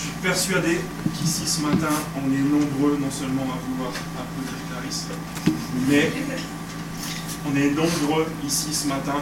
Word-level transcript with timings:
Je 0.00 0.06
suis 0.06 0.16
persuadé 0.22 0.80
qu'ici 1.14 1.46
ce 1.46 1.60
matin, 1.60 1.92
on 2.16 2.32
est 2.32 2.38
nombreux 2.38 2.96
non 2.98 3.10
seulement 3.10 3.42
à 3.42 3.58
vouloir 3.68 3.92
applaudir 4.18 4.54
Clarisse, 4.70 5.08
mais 5.90 6.10
on 7.46 7.54
est 7.54 7.70
nombreux 7.72 8.26
ici 8.46 8.72
ce 8.72 8.86
matin 8.88 9.16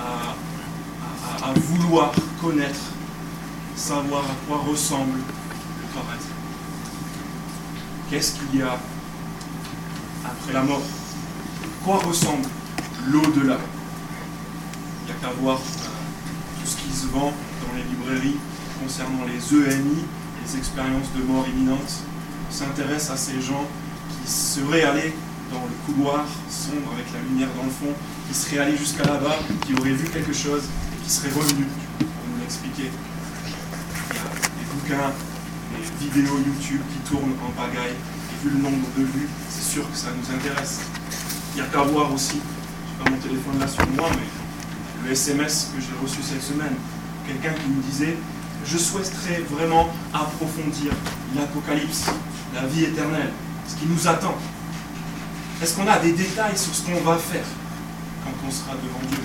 à, 0.00 1.52
vouloir 1.54 2.14
connaître, 2.40 2.80
savoir 3.76 4.24
à 4.24 4.34
quoi 4.48 4.64
ressemble 4.66 5.18
le 5.18 5.86
paradis. 5.94 6.32
Qu'est-ce 8.08 8.36
qu'il 8.36 8.60
y 8.60 8.62
a 8.62 8.78
après 10.24 10.52
la 10.54 10.62
mort? 10.62 10.82
Quoi 11.84 11.98
ressemble 11.98 12.48
l'au-delà? 13.08 13.58
Il 15.02 15.12
n'y 15.12 15.18
a 15.18 15.20
qu'à 15.20 15.34
voir 15.38 15.58
euh, 15.58 16.62
tout 16.62 16.70
ce 16.70 16.76
qui 16.76 16.90
se 16.90 17.06
vend 17.08 17.34
dans 17.60 17.76
les 17.76 17.82
librairies 17.82 18.38
concernant 18.84 19.24
les 19.24 19.40
EMI, 19.56 20.04
les 20.44 20.58
expériences 20.58 21.08
de 21.16 21.22
mort 21.24 21.46
imminente. 21.48 22.04
On 22.48 22.52
s'intéresse 22.52 23.08
à 23.10 23.16
ces 23.16 23.40
gens 23.40 23.64
qui 24.10 24.30
seraient 24.30 24.84
allés 24.84 25.14
dans 25.50 25.64
le 25.64 25.74
couloir 25.86 26.26
sombre 26.50 26.92
avec 26.92 27.06
la 27.14 27.20
lumière 27.20 27.48
dans 27.56 27.64
le 27.64 27.70
fond, 27.70 27.92
qui 28.28 28.34
seraient 28.36 28.58
allés 28.58 28.76
jusqu'à 28.76 29.04
là-bas, 29.04 29.38
qui 29.66 29.74
auraient 29.74 29.96
vu 29.96 30.06
quelque 30.08 30.34
chose 30.34 30.64
et 30.64 31.02
qui 31.02 31.10
seraient 31.10 31.32
revenus 31.32 31.66
pour 31.98 32.28
nous 32.30 32.40
l'expliquer. 32.40 32.90
Il 34.10 34.16
y 34.16 34.18
a 34.18 34.28
des 34.28 34.68
bouquins, 34.74 35.12
des 35.72 36.04
vidéos 36.04 36.38
YouTube 36.38 36.82
qui 36.92 37.10
tournent 37.10 37.36
en 37.40 37.50
pagaille, 37.56 37.96
et 37.96 38.44
vu 38.44 38.54
le 38.54 38.62
nombre 38.62 38.86
de 38.98 39.04
vues, 39.04 39.28
c'est 39.48 39.64
sûr 39.64 39.90
que 39.90 39.96
ça 39.96 40.08
nous 40.12 40.34
intéresse. 40.34 40.80
Il 41.54 41.58
y 41.58 41.62
a 41.62 41.66
qu'à 41.66 41.82
voir 41.82 42.12
aussi, 42.12 42.36
je 42.36 42.92
n'ai 42.92 43.04
pas 43.04 43.10
mon 43.10 43.16
téléphone 43.16 43.58
là 43.58 43.66
sur 43.66 43.88
moi, 43.96 44.10
mais 44.10 45.08
le 45.08 45.12
SMS 45.12 45.70
que 45.74 45.80
j'ai 45.80 45.96
reçu 46.02 46.20
cette 46.22 46.42
semaine, 46.42 46.76
quelqu'un 47.26 47.54
qui 47.54 47.68
me 47.68 47.80
disait 47.82 48.16
je 48.66 48.78
souhaiterais 48.78 49.42
vraiment 49.50 49.88
approfondir 50.12 50.92
l'Apocalypse, 51.36 52.06
la 52.54 52.66
vie 52.66 52.84
éternelle, 52.84 53.30
ce 53.68 53.74
qui 53.76 53.86
nous 53.86 54.08
attend. 54.08 54.34
Est-ce 55.62 55.76
qu'on 55.76 55.86
a 55.86 55.98
des 55.98 56.12
détails 56.12 56.56
sur 56.56 56.74
ce 56.74 56.82
qu'on 56.82 57.00
va 57.02 57.16
faire 57.16 57.44
quand 58.24 58.46
on 58.46 58.50
sera 58.50 58.72
devant 58.72 59.00
Dieu? 59.10 59.20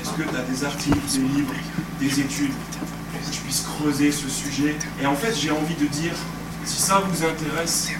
Est-ce 0.00 0.10
que 0.10 0.22
tu 0.22 0.36
as 0.36 0.42
des 0.42 0.64
articles, 0.64 0.98
des 1.12 1.18
livres, 1.18 1.54
des 1.98 2.20
études 2.20 2.52
pour 2.52 3.20
que 3.20 3.34
je 3.34 3.40
puisse 3.40 3.62
creuser 3.62 4.12
ce 4.12 4.28
sujet? 4.28 4.76
Et 5.02 5.06
en 5.06 5.14
fait, 5.14 5.34
j'ai 5.34 5.50
envie 5.50 5.74
de 5.74 5.86
dire, 5.86 6.14
si 6.64 6.80
ça 6.80 7.00
vous 7.00 7.24
intéresse, 7.24 7.90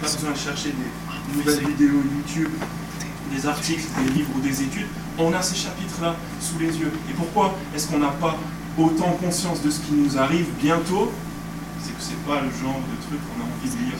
pas 0.00 0.08
besoin 0.08 0.30
de 0.32 0.38
chercher 0.38 0.72
des 0.72 1.36
nouvelles 1.36 1.66
vidéos 1.66 2.02
YouTube, 2.16 2.50
des 3.34 3.46
articles, 3.46 3.84
des 4.04 4.12
livres 4.12 4.30
ou 4.36 4.40
des 4.40 4.62
études. 4.62 4.86
On 5.18 5.32
a 5.32 5.42
ces 5.42 5.56
chapitres-là 5.56 6.16
sous 6.40 6.58
les 6.58 6.76
yeux. 6.78 6.92
Et 7.10 7.12
pourquoi 7.12 7.54
est-ce 7.74 7.88
qu'on 7.88 7.98
n'a 7.98 8.08
pas 8.08 8.38
autant 8.78 9.12
conscience 9.22 9.62
de 9.62 9.70
ce 9.70 9.80
qui 9.80 9.92
nous 9.92 10.18
arrive 10.18 10.46
bientôt 10.60 11.12
C'est 11.82 11.96
que 11.96 12.02
ce 12.02 12.10
n'est 12.10 12.24
pas 12.26 12.40
le 12.40 12.50
genre 12.50 12.80
de 12.80 12.96
truc 13.06 13.20
qu'on 13.26 13.42
a 13.42 13.46
envie 13.46 13.70
de 13.70 13.84
lire 13.84 13.98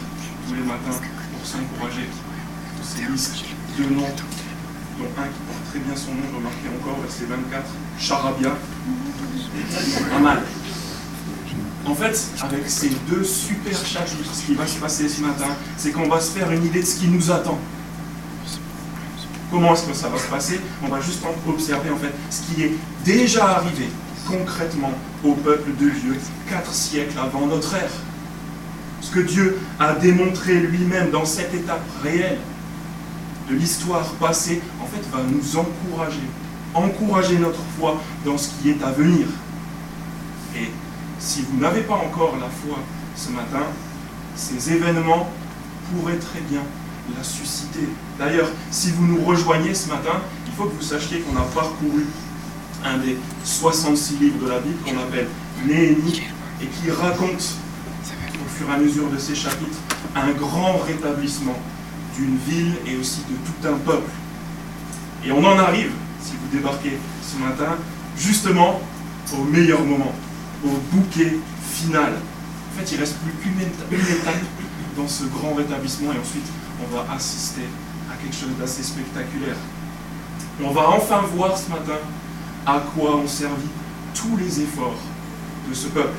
tous 0.49 0.55
les 0.55 0.63
matins 0.63 0.99
pour 1.33 1.47
s'encourager. 1.47 2.09
Ces 2.83 3.11
listes 3.11 3.45
de 3.79 3.85
noms, 3.85 4.15
dont 4.99 5.11
un 5.19 5.29
qui 5.29 5.41
porte 5.47 5.65
très 5.71 5.79
bien 5.79 5.97
son 5.97 6.13
nom, 6.13 6.37
remarquez 6.37 6.69
encore, 6.81 7.01
verset 7.01 7.25
24, 7.25 7.65
Charabia. 7.99 8.51
Pas 10.11 10.19
mal. 10.19 10.43
En 11.85 11.95
fait, 11.95 12.29
avec 12.41 12.69
ces 12.69 12.91
deux 13.09 13.25
super 13.25 13.77
chapitres, 13.85 14.33
ce 14.33 14.47
qui 14.47 14.55
va 14.55 14.67
se 14.67 14.79
passer 14.79 15.09
ce 15.09 15.21
matin, 15.21 15.49
c'est 15.77 15.91
qu'on 15.91 16.09
va 16.09 16.21
se 16.21 16.31
faire 16.31 16.51
une 16.51 16.65
idée 16.65 16.81
de 16.81 16.87
ce 16.87 16.97
qui 16.97 17.09
nous 17.09 17.31
attend. 17.31 17.59
Comment 19.51 19.75
est-ce 19.75 19.87
que 19.87 19.95
ça 19.95 20.09
va 20.09 20.19
se 20.19 20.29
passer? 20.29 20.61
On 20.83 20.89
va 20.89 21.01
juste 21.01 21.23
observer 21.47 21.91
en 21.91 21.97
fait 21.97 22.13
ce 22.31 22.43
qui 22.43 22.63
est 22.63 22.73
déjà 23.05 23.57
arrivé 23.57 23.89
concrètement 24.27 24.93
au 25.25 25.35
peuple 25.35 25.71
de 25.81 25.91
Dieu 25.91 26.17
quatre 26.49 26.73
siècles 26.73 27.19
avant 27.19 27.47
notre 27.47 27.75
ère. 27.75 27.91
Ce 29.01 29.11
que 29.11 29.21
Dieu 29.21 29.59
a 29.79 29.95
démontré 29.95 30.55
lui-même 30.55 31.11
dans 31.11 31.25
cette 31.25 31.53
étape 31.55 31.83
réelle 32.03 32.39
de 33.51 33.57
l'histoire 33.57 34.07
passée, 34.15 34.63
en 34.81 34.87
fait, 34.87 35.03
va 35.11 35.23
nous 35.23 35.57
encourager, 35.57 36.23
encourager 36.75 37.39
notre 37.39 37.61
foi 37.79 38.01
dans 38.25 38.39
ce 38.39 38.51
qui 38.51 38.71
est 38.71 38.83
à 38.83 38.93
venir. 38.93 39.27
Et 40.57 40.71
si 41.19 41.43
vous 41.43 41.59
n'avez 41.59 41.83
pas 41.83 41.95
encore 41.95 42.37
la 42.41 42.49
foi 42.49 42.79
ce 43.17 43.31
matin, 43.31 43.67
ces 44.37 44.73
événements 44.73 45.29
pourraient 45.91 46.19
très 46.19 46.41
bien 46.41 46.63
la 47.17 47.25
susciter. 47.25 47.89
D'ailleurs, 48.19 48.49
si 48.71 48.93
vous 48.93 49.07
nous 49.07 49.25
rejoignez 49.25 49.75
ce 49.75 49.89
matin, 49.89 50.21
il 50.47 50.53
faut 50.53 50.65
que 50.65 50.77
vous 50.77 50.83
sachiez 50.83 51.21
qu'on 51.21 51.37
a 51.37 51.43
parcouru 51.43 52.07
un 52.85 52.99
des 52.99 53.17
66 53.45 54.19
livres 54.19 54.45
de 54.45 54.51
la 54.51 54.59
Bible 54.61 54.79
qu'on 54.85 54.99
appelle 54.99 55.29
Néhémie 55.67 56.23
et 56.61 56.67
qui 56.67 56.91
raconte 56.91 57.57
au 58.35 58.49
fur 58.49 58.69
et 58.69 58.75
à 58.75 58.79
mesure 58.79 59.09
de 59.09 59.19
ces 59.19 59.35
chapitres 59.35 59.79
un 60.15 60.31
grand 60.33 60.79
rétablissement 60.79 61.59
d'une 62.17 62.37
ville 62.49 62.75
et 62.87 62.97
aussi 62.97 63.21
de 63.21 63.35
tout 63.47 63.69
un 63.69 63.79
peuple. 63.79 64.11
Et 65.25 65.33
on 65.33 65.45
en 65.45 65.59
arrive, 65.59 65.93
si 66.21 66.33
vous 66.33 66.57
débarquez 66.57 66.99
ce 67.23 67.37
matin, 67.39 67.77
justement 68.17 68.81
au 69.39 69.45
meilleur 69.45 69.83
moment, 69.85 70.13
au 70.65 70.69
bouquet 70.93 71.39
final. 71.73 72.13
En 72.13 72.79
fait, 72.79 72.91
il 72.93 72.97
ne 72.97 73.01
reste 73.01 73.17
plus 73.19 73.33
qu'une 73.33 73.61
étape 73.61 74.35
dans 74.97 75.09
ce 75.09 75.25
grand 75.25 75.55
rétablissement 75.55 76.13
et 76.13 76.19
ensuite 76.19 76.47
on 76.83 76.97
va 76.97 77.07
assister 77.15 77.63
à 78.13 78.17
quelque 78.17 78.35
chose 78.35 78.51
d'assez 78.59 78.83
spectaculaire. 78.83 79.57
On 80.63 80.71
va 80.71 80.91
enfin 80.91 81.23
voir 81.35 81.57
ce 81.57 81.71
matin 81.71 81.99
à 82.67 82.83
quoi 82.95 83.17
ont 83.17 83.27
servi 83.27 83.67
tous 84.15 84.37
les 84.37 84.61
efforts 84.61 84.99
de 85.69 85.75
ce 85.75 85.89
peuple. 85.89 86.17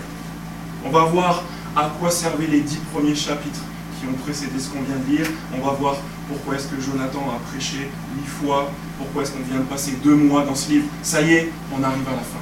On 0.86 0.90
va 0.90 1.06
voir 1.06 1.44
à 1.76 1.92
quoi 2.00 2.12
servaient 2.12 2.48
les 2.48 2.62
dix 2.62 2.80
premiers 2.92 3.16
chapitres 3.16 3.62
qui 4.00 4.08
ont 4.08 4.14
précédé 4.24 4.60
ce 4.60 4.70
qu'on 4.70 4.82
vient 4.82 4.98
de 4.98 5.18
lire. 5.18 5.28
On 5.56 5.66
va 5.66 5.74
voir 5.74 5.96
pourquoi 6.28 6.56
est-ce 6.56 6.68
que 6.68 6.80
Jonathan 6.80 7.32
a 7.32 7.40
prêché 7.50 7.90
huit 8.16 8.28
fois, 8.28 8.72
pourquoi 8.98 9.24
est-ce 9.24 9.32
qu'on 9.32 9.44
vient 9.44 9.60
de 9.60 9.66
passer 9.66 9.94
deux 10.04 10.16
mois 10.16 10.44
dans 10.46 10.56
ce 10.56 10.70
livre. 10.70 10.86
Ça 11.02 11.22
y 11.22 11.34
est, 11.34 11.52
on 11.72 11.84
arrive 11.84 12.08
à 12.08 12.12
la 12.12 12.18
fin. 12.18 12.40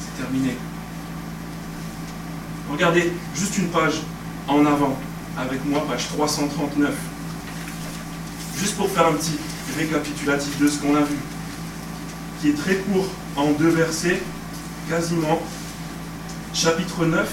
C'est 0.00 0.22
terminé. 0.22 0.56
Regardez 2.70 3.12
juste 3.34 3.58
une 3.58 3.68
page 3.68 4.02
en 4.46 4.64
avant 4.64 4.96
avec 5.36 5.64
moi, 5.64 5.84
page 5.88 6.08
339. 6.08 6.94
Juste 8.58 8.76
pour 8.76 8.88
faire 8.90 9.06
un 9.06 9.12
petit 9.12 9.38
récapitulatif 9.76 10.58
de 10.60 10.68
ce 10.68 10.78
qu'on 10.78 10.94
a 10.94 11.00
vu, 11.00 11.16
qui 12.40 12.50
est 12.50 12.54
très 12.54 12.76
court 12.76 13.06
en 13.36 13.52
deux 13.52 13.68
versets, 13.68 14.20
quasiment. 14.88 15.40
Chapitre 16.54 17.04
9, 17.04 17.28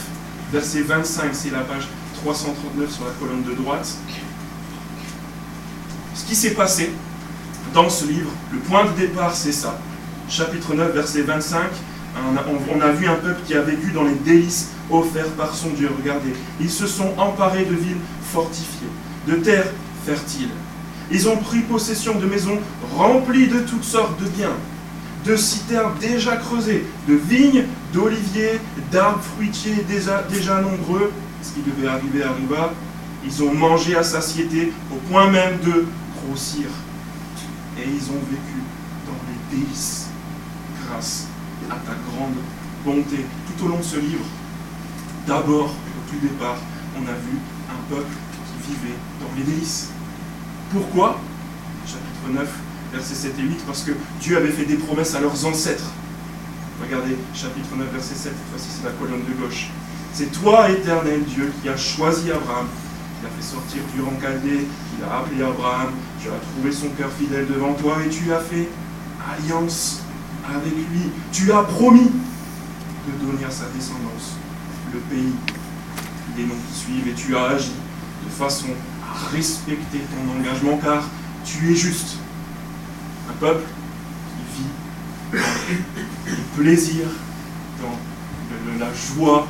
verset 0.51 0.81
25, 0.81 1.29
c'est 1.34 1.50
la 1.50 1.62
page 1.62 1.88
339 2.22 2.91
sur 2.91 3.06
la 3.06 3.12
colonne 3.12 3.44
de 3.44 3.53
droite. 3.53 3.88
Ce 6.13 6.25
qui 6.25 6.35
s'est 6.35 6.53
passé 6.53 6.91
dans 7.73 7.90
ce 7.90 8.06
livre, 8.06 8.31
le 8.51 8.59
point 8.59 8.85
de 8.85 8.91
départ, 8.91 9.34
c'est 9.35 9.51
ça. 9.51 9.79
Chapitre 10.29 10.73
9, 10.73 10.94
verset 10.94 11.22
25, 11.22 11.62
on 12.16 12.81
a, 12.81 12.91
vu 12.91 13.07
un 13.07 13.16
peuple 13.16 13.41
qui 13.46 13.53
a 13.53 13.62
vécu 13.62 13.91
dans 13.91 14.03
les 14.03 14.16
délices 14.16 14.69
offerts 14.90 15.31
par 15.38 15.53
son 15.53 15.69
Dieu. 15.69 15.90
Regardez, 15.97 16.34
ils 16.59 16.69
se 16.69 16.88
sont 16.88 17.13
emparés 17.17 17.66
de 17.66 17.75
villes 17.75 18.01
fortifiées, 18.23 18.88
de 19.28 19.35
terres 19.35 19.72
fertiles. 20.06 20.50
Ils 21.12 21.29
ont 21.29 21.38
pris 21.38 21.59
possession 21.59 22.16
de 22.16 22.25
maisons 22.25 22.59
remplies 22.96 23.47
de 23.47 23.59
toutes 23.59 23.84
sortes 23.84 24.19
de 24.22 24.28
biens, 24.28 24.56
de 25.25 25.35
citernes 25.35 25.94
déjà 26.00 26.38
creusées, 26.38 26.85
de 27.07 27.16
vignes, 27.16 27.66
d'oliviers, 27.94 28.59
d'arbres 28.91 29.22
fruitiers 29.22 29.85
déjà, 29.88 30.61
nombreux. 30.61 31.11
Ce 31.41 31.51
qui 31.53 31.61
devait 31.61 31.88
arriver 31.88 32.23
arriva. 32.23 32.73
Ils 33.23 33.44
ont 33.44 33.53
mangé 33.53 33.95
à 33.95 34.03
satiété 34.03 34.73
au 34.91 34.95
point 35.09 35.29
même 35.29 35.59
de 35.59 35.85
grossir. 36.22 36.67
Et 37.78 37.88
ils 37.88 38.09
ont 38.09 38.22
vécu 38.29 38.61
dans 39.05 39.19
les 39.28 39.57
délices 39.57 40.07
grâce 40.85 41.28
à 41.69 41.75
ta 41.75 41.94
grande 42.09 42.35
bonté. 42.85 43.25
Tout 43.47 43.66
au 43.66 43.69
long 43.69 43.78
de 43.78 43.84
ce 43.84 43.97
livre, 43.97 44.25
d'abord, 45.28 45.67
au 45.67 46.11
tout 46.11 46.20
départ, 46.22 46.58
on 46.97 47.03
a 47.03 47.13
vu 47.13 47.37
un 47.70 47.96
peuple 47.96 48.16
qui 48.47 48.72
vivait 48.72 48.97
dans 49.20 49.29
les 49.37 49.43
délices. 49.43 49.90
Pourquoi? 50.72 51.20
Chapitre 51.85 52.41
9, 52.41 52.49
versets 52.93 53.16
7 53.16 53.34
et 53.39 53.41
8, 53.41 53.66
parce 53.66 53.84
que 53.84 53.91
Dieu 54.22 54.37
avait 54.37 54.51
fait 54.51 54.66
des 54.66 54.75
promesses 54.75 55.16
à 55.16 55.19
leurs 55.19 55.45
ancêtres. 55.45 55.91
Regardez, 56.81 57.17
chapitre 57.34 57.75
9, 57.75 57.87
verset 57.91 58.16
7, 58.16 58.34
voici 58.51 58.67
c'est 58.69 58.85
la 58.85 58.93
colonne 58.93 59.23
de 59.25 59.34
gauche. 59.41 59.69
C'est 60.13 60.31
toi, 60.31 60.69
éternel 60.69 61.23
Dieu, 61.23 61.51
qui 61.61 61.69
as 61.69 61.78
choisi 61.78 62.31
Abraham, 62.31 62.67
qui 62.67 63.25
l'a 63.25 63.29
fait 63.29 63.43
sortir 63.43 63.81
du 63.93 64.01
rang 64.01 64.13
Chaldée, 64.22 64.66
qui 64.66 65.01
l'a 65.01 65.17
appelé 65.17 65.43
Abraham, 65.43 65.91
tu 66.22 66.28
as 66.29 66.39
trouvé 66.51 66.72
son 66.72 66.89
cœur 66.89 67.09
fidèle 67.17 67.47
devant 67.47 67.73
toi 67.73 67.97
et 68.05 68.09
tu 68.09 68.31
as 68.31 68.39
fait 68.39 68.69
alliance 69.31 70.01
avec 70.49 70.73
lui. 70.73 71.11
Tu 71.31 71.51
as 71.51 71.63
promis 71.63 72.09
de 72.09 73.25
donner 73.25 73.45
à 73.45 73.51
sa 73.51 73.66
descendance 73.75 74.35
le 74.93 74.99
pays, 74.99 75.34
les 76.37 76.45
noms 76.45 76.55
qui 76.69 76.79
suivent, 76.79 77.07
et 77.07 77.13
tu 77.13 77.35
as 77.35 77.43
agi 77.43 77.72
de 78.25 78.31
façon 78.31 78.67
à 79.03 79.35
respecter 79.35 79.99
ton 79.99 80.39
engagement, 80.39 80.78
car 80.78 81.03
tu 81.43 81.72
es 81.72 81.75
juste. 81.75 82.17
Un 83.29 83.34
peuple 83.40 83.64
qui 84.29 84.62
vit 84.62 84.70
dans 85.32 86.32
le 86.32 86.64
plaisir, 86.64 87.06
dans 87.82 88.79
la 88.79 88.94
joie, 88.94 89.47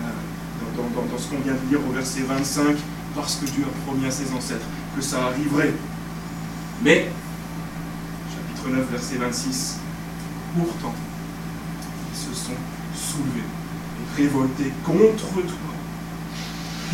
euh, 0.00 0.76
dans, 0.76 1.18
ce 1.18 1.28
qu'on 1.28 1.40
vient 1.40 1.54
de 1.54 1.70
lire 1.70 1.80
au 1.88 1.92
verset 1.92 2.22
25, 2.22 2.76
parce 3.14 3.36
que 3.36 3.46
Dieu 3.46 3.64
a 3.64 3.86
promis 3.86 4.06
à 4.06 4.10
ses 4.10 4.32
ancêtres 4.32 4.66
que 4.96 5.02
ça 5.02 5.26
arriverait. 5.26 5.72
Mais, 6.82 7.10
chapitre 8.30 8.76
9, 8.76 8.90
verset 8.90 9.16
26, 9.16 9.78
pourtant, 10.58 10.94
ils 12.12 12.18
se 12.18 12.34
sont 12.34 12.52
soulevés 12.94 13.44
et 14.00 14.22
révoltés 14.22 14.72
contre 14.84 15.32
toi. 15.32 15.72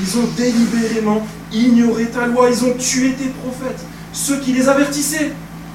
Ils 0.01 0.19
ont 0.19 0.29
délibérément 0.37 1.27
ignoré 1.53 2.07
ta 2.07 2.27
loi, 2.27 2.51
ils 2.51 2.65
ont 2.65 2.75
tué 2.75 3.15
tes 3.15 3.29
prophètes, 3.31 3.85
ceux 4.13 4.39
qui 4.41 4.53
les 4.53 4.69
avertissaient 4.69 5.33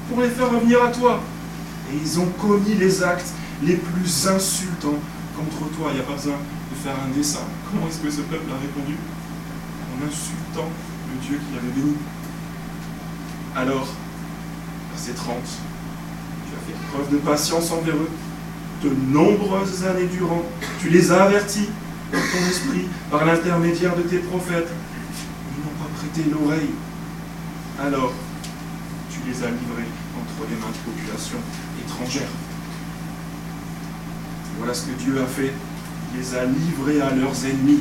pour 0.08 0.20
les 0.20 0.28
faire 0.28 0.50
revenir 0.50 0.82
à 0.82 0.88
toi. 0.88 1.20
Et 1.92 1.96
ils 2.02 2.18
ont 2.18 2.28
commis 2.40 2.74
les 2.74 3.02
actes 3.02 3.32
les 3.62 3.76
plus 3.76 4.26
insultants 4.26 4.98
contre 5.36 5.70
toi. 5.76 5.88
Il 5.90 5.94
n'y 5.94 6.00
a 6.00 6.04
pas 6.04 6.14
besoin 6.14 6.34
de 6.34 6.76
faire 6.82 6.94
un 7.04 7.16
dessin. 7.16 7.40
Comment 7.70 7.86
est-ce 7.88 7.98
que 7.98 8.10
ce 8.10 8.20
peuple 8.22 8.50
a 8.50 8.60
répondu? 8.60 8.96
En 9.92 10.06
insultant 10.06 10.68
le 11.12 11.26
Dieu 11.26 11.38
qui 11.38 11.58
avait 11.58 11.72
béni. 11.74 11.96
Alors, 13.56 13.86
verset 14.92 15.12
30, 15.12 15.36
tu 15.36 16.52
as 16.56 16.66
fait 16.66 16.86
preuve 16.92 17.12
de 17.12 17.18
patience 17.18 17.70
envers 17.70 17.94
eux 17.94 18.10
de 18.82 18.90
nombreuses 19.12 19.84
années 19.84 20.08
durant. 20.08 20.42
Tu 20.80 20.88
les 20.90 21.12
as 21.12 21.22
avertis 21.22 21.68
dans 22.12 22.18
ton 22.18 22.48
esprit 22.48 22.88
par 23.10 23.24
l'intermédiaire 23.24 23.96
de 23.96 24.02
tes 24.02 24.18
prophètes. 24.18 24.68
Ils 25.56 25.64
n'ont 25.64 25.78
pas 25.78 25.90
prêté 25.98 26.28
l'oreille. 26.30 26.70
Alors, 27.80 28.12
les 29.26 29.42
as 29.42 29.50
livrés 29.50 29.88
entre 30.16 30.48
les 30.48 30.56
mains 30.56 30.72
de 30.72 30.90
populations 30.90 31.38
étrangères. 31.84 32.28
Voilà 34.58 34.74
ce 34.74 34.86
que 34.86 34.92
Dieu 34.92 35.20
a 35.20 35.26
fait. 35.26 35.52
Il 36.12 36.20
les 36.20 36.34
a 36.34 36.44
livrés 36.44 37.00
à 37.00 37.10
leurs 37.14 37.44
ennemis. 37.44 37.80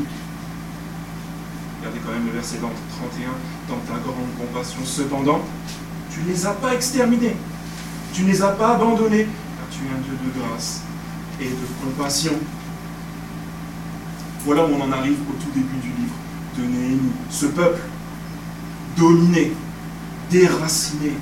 Regardez 1.79 1.99
quand 2.05 2.13
même 2.13 2.25
le 2.25 2.31
verset 2.31 2.57
31. 2.57 3.29
Dans 3.67 3.79
ta 3.85 3.99
grande 3.99 4.33
compassion, 4.37 4.79
cependant, 4.83 5.41
tu 6.11 6.21
ne 6.21 6.27
les 6.27 6.45
as 6.45 6.53
pas 6.53 6.73
exterminés. 6.73 7.35
Tu 8.13 8.23
ne 8.23 8.27
les 8.27 8.41
as 8.41 8.51
pas 8.51 8.75
abandonnés, 8.75 9.25
car 9.25 9.67
tu 9.71 9.85
es 9.85 9.89
un 9.89 10.01
Dieu 10.01 10.13
de 10.13 10.39
grâce 10.39 10.81
et 11.39 11.45
de 11.45 11.83
compassion. 11.83 12.33
Voilà 14.45 14.65
où 14.65 14.69
on 14.73 14.81
en 14.81 14.91
arrive 14.91 15.19
au 15.29 15.33
tout 15.33 15.51
début 15.53 15.77
du 15.77 15.87
livre 15.87 16.13
de 16.57 16.63
Néhémie. 16.63 17.11
Ce 17.29 17.45
peuple, 17.47 17.81
dominé, 18.97 19.53
déraciné, 20.29 21.13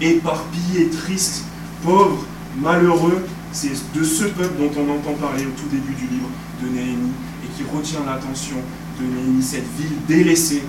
éparpillé, 0.00 0.88
triste, 0.90 1.44
pauvre, 1.84 2.24
malheureux, 2.60 3.26
c'est 3.52 3.72
de 3.94 4.04
ce 4.04 4.24
peuple 4.24 4.54
dont 4.58 4.70
on 4.76 4.98
entend 4.98 5.14
parler 5.14 5.44
au 5.44 5.50
tout 5.50 5.68
début 5.70 5.94
du 5.94 6.06
livre 6.06 6.28
de 6.62 6.68
Néhémie 6.68 7.12
et 7.44 7.48
qui 7.56 7.64
retient 7.74 8.00
l'attention 8.06 8.56
de 9.00 9.04
Néhémie, 9.04 9.42
cette 9.42 9.66
ville 9.76 9.96
délaissée, 10.06 10.62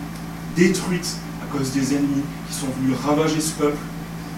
détruite 0.55 1.17
à 1.43 1.57
cause 1.57 1.71
des 1.71 1.93
ennemis 1.93 2.23
qui 2.49 2.55
sont 2.55 2.67
venus 2.79 2.97
ravager 3.05 3.39
ce 3.39 3.51
peuple 3.51 3.77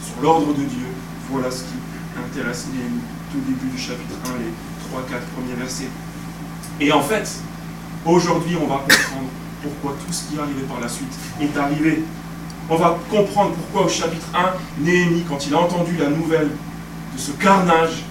sur 0.02 0.22
l'ordre 0.22 0.54
de 0.54 0.64
Dieu. 0.64 0.88
Voilà 1.32 1.50
ce 1.50 1.64
qui 1.64 1.76
intéresse 2.18 2.68
Néhémie, 2.74 3.02
tout 3.32 3.40
début 3.48 3.74
du 3.74 3.82
chapitre 3.82 4.16
1, 4.26 4.38
les 4.40 5.16
3-4 5.16 5.22
premiers 5.36 5.56
versets. 5.60 5.90
Et 6.80 6.92
en 6.92 7.02
fait, 7.02 7.30
aujourd'hui, 8.06 8.58
on 8.62 8.68
va 8.68 8.78
comprendre 8.78 9.30
pourquoi 9.62 9.96
tout 10.06 10.12
ce 10.12 10.30
qui 10.30 10.36
est 10.36 10.40
arrivé 10.40 10.62
par 10.68 10.80
la 10.80 10.90
suite 10.90 11.14
est 11.40 11.58
arrivé. 11.58 12.04
On 12.70 12.76
va 12.78 12.98
comprendre 13.10 13.52
pourquoi 13.52 13.86
au 13.86 13.90
chapitre 13.90 14.28
1, 14.34 14.84
Néhémie, 14.84 15.24
quand 15.28 15.46
il 15.46 15.54
a 15.54 15.60
entendu 15.60 15.98
la 15.98 16.10
nouvelle 16.10 16.50
de 17.14 17.20
ce 17.20 17.32
carnage, 17.32 18.04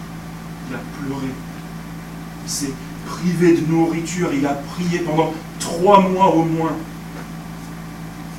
il 0.69 0.77
a 0.77 0.81
pleuré. 1.01 1.33
Il 2.45 2.51
s'est 2.51 2.73
privé 3.07 3.57
de 3.57 3.67
nourriture, 3.73 4.31
il 4.33 4.47
a 4.47 4.55
prié 4.75 5.01
pendant 5.01 5.33
trois 5.59 6.01
mois 6.01 6.35
au 6.35 6.43
moins. 6.43 6.73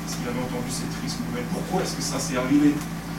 Parce 0.04 0.16
qu'il 0.16 0.28
avait 0.28 0.38
entendu 0.38 0.70
cette 0.70 0.98
triste 1.00 1.18
nouvelle. 1.28 1.44
Pourquoi 1.52 1.82
est-ce 1.82 1.96
que 1.96 2.02
ça 2.02 2.18
s'est 2.18 2.36
arrivé? 2.36 2.74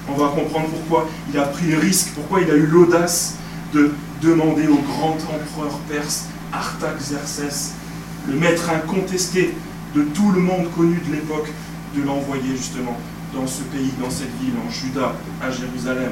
On 0.07 0.13
va 0.13 0.29
comprendre 0.29 0.67
pourquoi 0.69 1.09
il 1.31 1.37
a 1.37 1.43
pris 1.43 1.65
le 1.65 1.79
risque, 1.79 2.11
pourquoi 2.15 2.41
il 2.41 2.49
a 2.49 2.55
eu 2.55 2.67
l'audace 2.67 3.35
de 3.73 3.93
demander 4.21 4.67
au 4.67 4.77
grand 4.77 5.15
empereur 5.15 5.77
perse 5.89 6.25
Artaxerxès, 6.53 7.73
le 8.27 8.35
maître 8.35 8.69
incontesté 8.69 9.53
de 9.95 10.03
tout 10.03 10.31
le 10.31 10.39
monde 10.39 10.67
connu 10.75 11.01
de 11.05 11.11
l'époque, 11.13 11.49
de 11.95 12.03
l'envoyer 12.03 12.55
justement 12.55 12.97
dans 13.33 13.47
ce 13.47 13.61
pays, 13.63 13.91
dans 14.01 14.09
cette 14.09 14.31
ville, 14.41 14.53
en 14.65 14.69
Juda, 14.69 15.13
à 15.41 15.51
Jérusalem. 15.51 16.11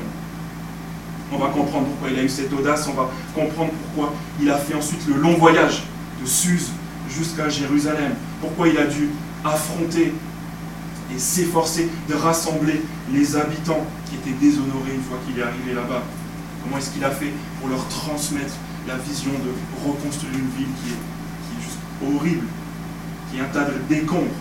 On 1.32 1.38
va 1.38 1.48
comprendre 1.48 1.88
pourquoi 1.88 2.10
il 2.12 2.20
a 2.20 2.24
eu 2.24 2.30
cette 2.30 2.54
audace, 2.54 2.88
on 2.88 2.94
va 2.94 3.10
comprendre 3.34 3.72
pourquoi 3.72 4.14
il 4.42 4.50
a 4.50 4.58
fait 4.58 4.76
ensuite 4.76 5.08
le 5.08 5.16
long 5.16 5.34
voyage 5.34 5.84
de 6.22 6.28
Suse 6.28 6.70
jusqu'à 7.10 7.50
Jérusalem, 7.50 8.14
pourquoi 8.42 8.68
il 8.68 8.78
a 8.78 8.86
dû 8.86 9.10
affronter 9.44 10.14
et 11.14 11.20
s'efforcer 11.20 11.90
de 12.08 12.14
rassembler 12.14 12.82
les 13.12 13.36
habitants 13.36 13.86
qui 14.10 14.16
étaient 14.16 14.38
déshonorés 14.40 14.96
une 14.96 15.02
fois 15.02 15.18
qu'il 15.26 15.40
est 15.40 15.44
arrivé 15.44 15.74
là-bas. 15.74 16.04
Comment 16.64 16.78
est-ce 16.78 16.92
qu'il 16.92 17.04
a 17.04 17.12
fait 17.12 17.32
pour 17.60 17.70
leur 17.70 17.86
transmettre 17.88 18.54
la 18.88 18.96
vision 18.98 19.32
de 19.32 19.88
reconstruire 19.88 20.34
une 20.34 20.50
ville 20.58 20.74
qui 20.82 20.92
est, 20.92 20.96
qui 20.96 21.60
est 21.60 21.64
juste 21.64 21.80
horrible, 22.06 22.46
qui 23.32 23.38
est 23.38 23.42
un 23.42 23.46
tas 23.46 23.66
de 23.66 23.74
décombres 23.90 24.32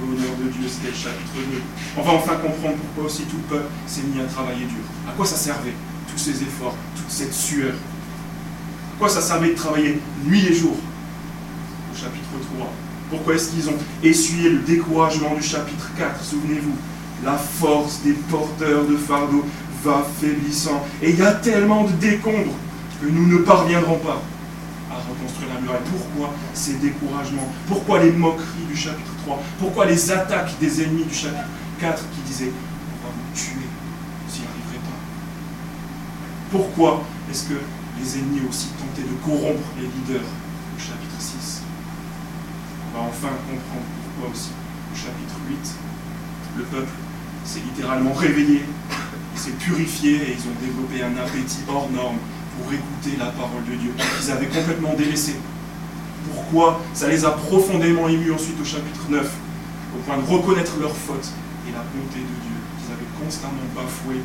pour 0.00 0.10
l'honneur 0.10 0.34
de 0.42 0.48
Dieu, 0.50 0.68
c'était 0.68 0.88
le 0.88 0.96
chapitre 0.96 1.34
2. 1.36 1.62
On 1.98 2.02
va 2.02 2.12
enfin 2.12 2.36
comprendre 2.36 2.76
pourquoi 2.76 3.04
aussi 3.04 3.24
tout 3.24 3.36
le 3.36 3.56
peuple 3.56 3.68
s'est 3.86 4.02
mis 4.02 4.20
à 4.20 4.24
travailler 4.24 4.64
dur. 4.64 4.84
À 5.08 5.12
quoi 5.12 5.26
ça 5.26 5.36
servait 5.36 5.74
tous 6.10 6.18
ces 6.18 6.42
efforts, 6.42 6.74
toute 6.96 7.10
cette 7.10 7.34
sueur? 7.34 7.74
Pourquoi 8.92 9.08
ça 9.08 9.20
servait 9.20 9.50
de 9.50 9.54
travailler 9.54 10.00
nuit 10.24 10.46
et 10.46 10.54
jour? 10.54 10.76
Au 11.92 11.96
chapitre 11.96 12.28
3. 12.56 12.72
Pourquoi 13.10 13.34
est-ce 13.34 13.50
qu'ils 13.50 13.68
ont 13.68 13.78
essuyé 14.02 14.50
le 14.50 14.58
découragement 14.60 15.34
du 15.34 15.42
chapitre 15.42 15.90
4 15.98 16.24
Souvenez-vous, 16.24 16.76
la 17.24 17.36
force 17.36 18.00
des 18.02 18.12
porteurs 18.12 18.84
de 18.86 18.96
fardeaux 18.96 19.44
va 19.84 20.06
faiblissant. 20.20 20.86
Et 21.02 21.10
il 21.10 21.18
y 21.18 21.22
a 21.22 21.32
tellement 21.32 21.84
de 21.84 21.92
décombres 21.92 22.54
que 23.02 23.06
nous 23.06 23.26
ne 23.26 23.38
parviendrons 23.38 23.98
pas 23.98 24.12
à 24.12 24.39
reconstruire 25.08 25.54
la 25.54 25.60
muraille. 25.60 25.86
Pourquoi 25.90 26.34
ces 26.54 26.74
découragements 26.74 27.48
Pourquoi 27.68 28.02
les 28.02 28.12
moqueries 28.12 28.66
du 28.68 28.76
chapitre 28.76 29.12
3 29.24 29.42
Pourquoi 29.58 29.86
les 29.86 30.10
attaques 30.10 30.58
des 30.60 30.82
ennemis 30.82 31.04
du 31.04 31.14
chapitre 31.14 31.48
4 31.80 32.02
qui 32.14 32.20
disaient 32.22 32.52
on 32.52 33.06
va 33.06 33.12
vous 33.12 33.34
tuer 33.34 33.70
pourquoi 36.50 37.04
est-ce 37.30 37.44
que 37.44 37.54
les 38.00 38.18
ennemis 38.18 38.42
aussi 38.48 38.70
tenté 38.70 39.02
de 39.02 39.14
corrompre 39.24 39.68
les 39.78 39.86
leaders 39.86 40.26
au 40.26 40.80
chapitre 40.80 41.14
6 41.16 41.62
On 42.90 42.98
va 42.98 43.04
enfin 43.04 43.28
comprendre 43.46 43.86
pourquoi 44.02 44.32
aussi 44.34 44.50
au 44.92 44.96
chapitre 44.96 45.36
8, 45.48 45.56
le 46.58 46.64
peuple 46.64 46.90
s'est 47.44 47.60
littéralement 47.60 48.12
réveillé, 48.12 48.64
s'est 49.36 49.52
purifié 49.52 50.16
et 50.16 50.32
ils 50.32 50.48
ont 50.48 50.58
développé 50.60 51.04
un 51.04 51.16
appétit 51.22 51.60
hors 51.68 51.88
norme 51.90 52.18
pour 52.60 52.72
écouter 52.72 53.16
la 53.18 53.26
parole 53.32 53.64
de 53.64 53.74
Dieu 53.76 53.92
qu'ils 53.96 54.30
avaient 54.30 54.46
complètement 54.46 54.94
délaissé. 54.94 55.36
Pourquoi 56.32 56.80
Ça 56.92 57.08
les 57.08 57.24
a 57.24 57.30
profondément 57.30 58.08
émus 58.08 58.32
ensuite 58.32 58.60
au 58.60 58.64
chapitre 58.64 59.00
9, 59.08 59.30
au 59.96 59.98
point 60.04 60.18
de 60.18 60.26
reconnaître 60.26 60.72
leur 60.80 60.94
faute 60.94 61.28
et 61.68 61.72
la 61.72 61.80
bonté 61.94 62.20
de 62.20 62.36
Dieu 62.44 62.58
qu'ils 62.78 62.92
avaient 62.92 63.24
constamment 63.24 63.64
bafoué. 63.74 64.20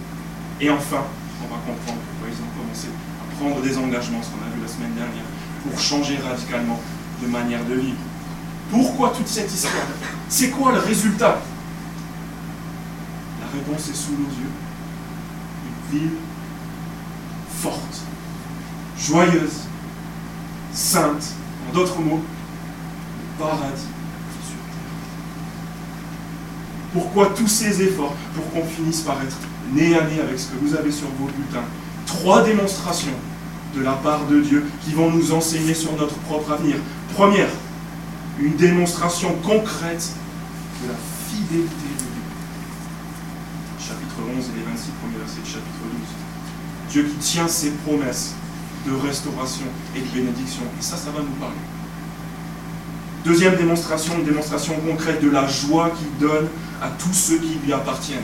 Et 0.60 0.70
enfin, 0.70 1.04
on 1.42 1.48
va 1.48 1.60
comprendre 1.62 2.00
pourquoi 2.12 2.28
ils 2.28 2.42
ont 2.44 2.52
commencé 2.60 2.88
à 2.90 3.36
prendre 3.40 3.62
des 3.62 3.78
engagements, 3.78 4.22
ce 4.22 4.30
qu'on 4.30 4.44
a 4.46 4.52
vu 4.54 4.62
la 4.62 4.68
semaine 4.68 4.94
dernière, 4.94 5.26
pour 5.64 5.80
changer 5.80 6.18
radicalement 6.18 6.80
de 7.22 7.28
manière 7.28 7.64
de 7.66 7.76
vivre. 7.76 7.98
Pourquoi 8.70 9.10
toute 9.16 9.28
cette 9.28 9.54
histoire? 9.54 9.88
C'est 10.28 10.50
quoi 10.50 10.72
le 10.74 10.80
résultat? 10.80 11.40
La 13.42 13.48
réponse 13.54 13.90
est 13.90 13.96
sous 13.96 14.12
nos 14.12 14.30
yeux. 14.30 14.52
Une 15.66 16.00
ville 16.00 16.18
forte, 17.62 18.02
joyeuse, 19.00 19.62
sainte, 20.74 21.34
en 21.70 21.74
d'autres 21.74 22.00
mots, 22.00 22.22
le 22.22 23.44
paradis 23.44 23.82
sur 23.82 24.58
terre. 24.58 24.96
Pourquoi 26.94 27.28
tous 27.36 27.48
ces 27.48 27.82
efforts 27.82 28.16
pour 28.34 28.52
qu'on 28.52 28.68
finisse 28.68 29.02
par 29.02 29.22
être 29.22 29.38
nez 29.74 29.98
à 29.98 30.06
nez 30.06 30.20
avec 30.22 30.40
ce 30.40 30.48
que 30.48 30.58
vous 30.58 30.76
avez 30.76 30.92
sur 30.92 31.08
vos 31.20 31.26
bulletins. 31.26 31.66
Trois 32.06 32.44
démonstrations 32.44 33.16
de 33.76 33.82
la 33.82 33.94
part 33.94 34.26
de 34.28 34.42
Dieu 34.42 34.66
qui 34.84 34.94
vont 34.94 35.12
nous 35.12 35.34
enseigner 35.34 35.74
sur 35.74 35.94
notre 35.94 36.16
propre 36.20 36.52
avenir. 36.52 36.78
Première, 37.14 37.50
une 38.40 38.56
démonstration 38.56 39.34
concrète 39.44 40.12
de 40.84 40.90
la 40.90 40.96
fidélité 41.30 41.66
de 41.66 42.04
Dieu. 42.04 42.24
Chapitre 43.80 44.16
11 44.38 44.46
et 44.50 44.60
les 44.60 44.66
26 44.66 44.92
premiers 45.02 45.18
versets 45.18 45.42
du 45.44 45.50
chapitre 45.50 45.80
12. 45.84 46.92
Dieu 46.92 47.04
qui 47.04 47.18
tient 47.18 47.48
ses 47.48 47.72
promesses 47.72 48.36
de 48.86 48.94
restauration 49.08 49.66
et 49.96 50.00
de 50.00 50.08
bénédiction. 50.08 50.64
Et 50.80 50.82
ça, 50.82 50.98
ça 50.98 51.12
va 51.12 51.20
nous 51.20 51.36
parler. 51.40 51.56
Deuxième 53.24 53.56
démonstration, 53.56 54.18
une 54.18 54.26
démonstration 54.26 54.76
concrète 54.88 55.22
de 55.24 55.30
la 55.30 55.48
joie 55.48 55.90
qu'il 55.90 56.28
donne 56.28 56.48
à 56.82 56.90
tous 56.90 57.14
ceux 57.14 57.38
qui 57.38 57.58
lui 57.66 57.74
appartiennent 57.74 58.24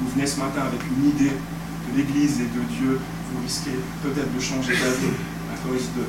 vous 0.00 0.08
venez 0.14 0.26
ce 0.26 0.38
matin 0.38 0.62
avec 0.66 0.80
une 0.86 1.08
idée 1.08 1.32
de 1.32 1.96
l'Église 1.96 2.40
et 2.40 2.44
de 2.44 2.62
Dieu, 2.76 2.98
vous 3.32 3.42
risquez 3.42 3.78
peut-être 4.02 4.34
de 4.34 4.40
changer 4.40 4.72
d'avis 4.72 5.14
à 5.52 5.56
cause 5.66 5.88
de, 5.96 6.04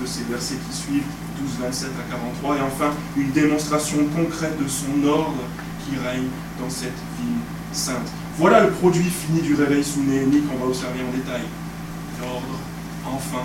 de, 0.00 0.06
ces 0.06 0.24
versets 0.24 0.56
qui 0.68 0.76
suivent, 0.76 1.10
12, 1.40 1.66
27 1.66 1.88
à 1.88 2.12
43, 2.12 2.56
et 2.56 2.60
enfin 2.60 2.90
une 3.16 3.30
démonstration 3.30 3.98
concrète 4.16 4.62
de 4.62 4.68
son 4.68 5.06
ordre 5.06 5.42
qui 5.84 5.96
règne 5.96 6.28
dans 6.60 6.70
cette 6.70 6.98
ville 7.18 7.42
sainte. 7.72 8.08
Voilà 8.38 8.64
le 8.64 8.70
produit 8.70 9.04
fini 9.04 9.40
du 9.40 9.54
réveil 9.54 9.84
sous 9.84 10.02
Néhémie 10.02 10.42
qu'on 10.42 10.58
va 10.58 10.66
observer 10.66 11.00
en 11.00 11.16
détail. 11.16 11.42
L'ordre, 12.22 12.58
enfin, 13.04 13.44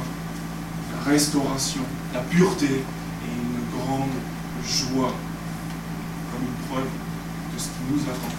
la 0.94 1.12
restauration, 1.12 1.82
la 2.14 2.20
pureté 2.20 2.66
et 2.68 3.26
une 3.26 3.80
grande 3.80 4.10
joie 4.64 5.14
comme 6.32 6.44
une 6.44 6.68
preuve 6.70 6.90
de 7.54 7.60
ce 7.60 7.66
qui 7.66 7.92
nous 7.92 8.02
attend. 8.04 8.36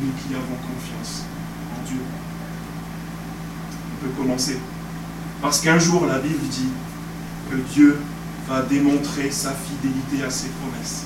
Nous 0.00 0.12
qui 0.12 0.34
avons 0.34 0.56
confiance 0.62 1.24
en 1.74 1.88
Dieu. 1.88 2.00
On 3.92 4.04
peut 4.04 4.22
commencer. 4.22 4.58
Parce 5.42 5.60
qu'un 5.60 5.78
jour, 5.78 6.06
la 6.06 6.20
Bible 6.20 6.46
dit 6.48 6.68
que 7.50 7.56
Dieu 7.72 7.98
va 8.48 8.62
démontrer 8.62 9.30
sa 9.32 9.52
fidélité 9.52 10.24
à 10.24 10.30
ses 10.30 10.50
promesses 10.50 11.04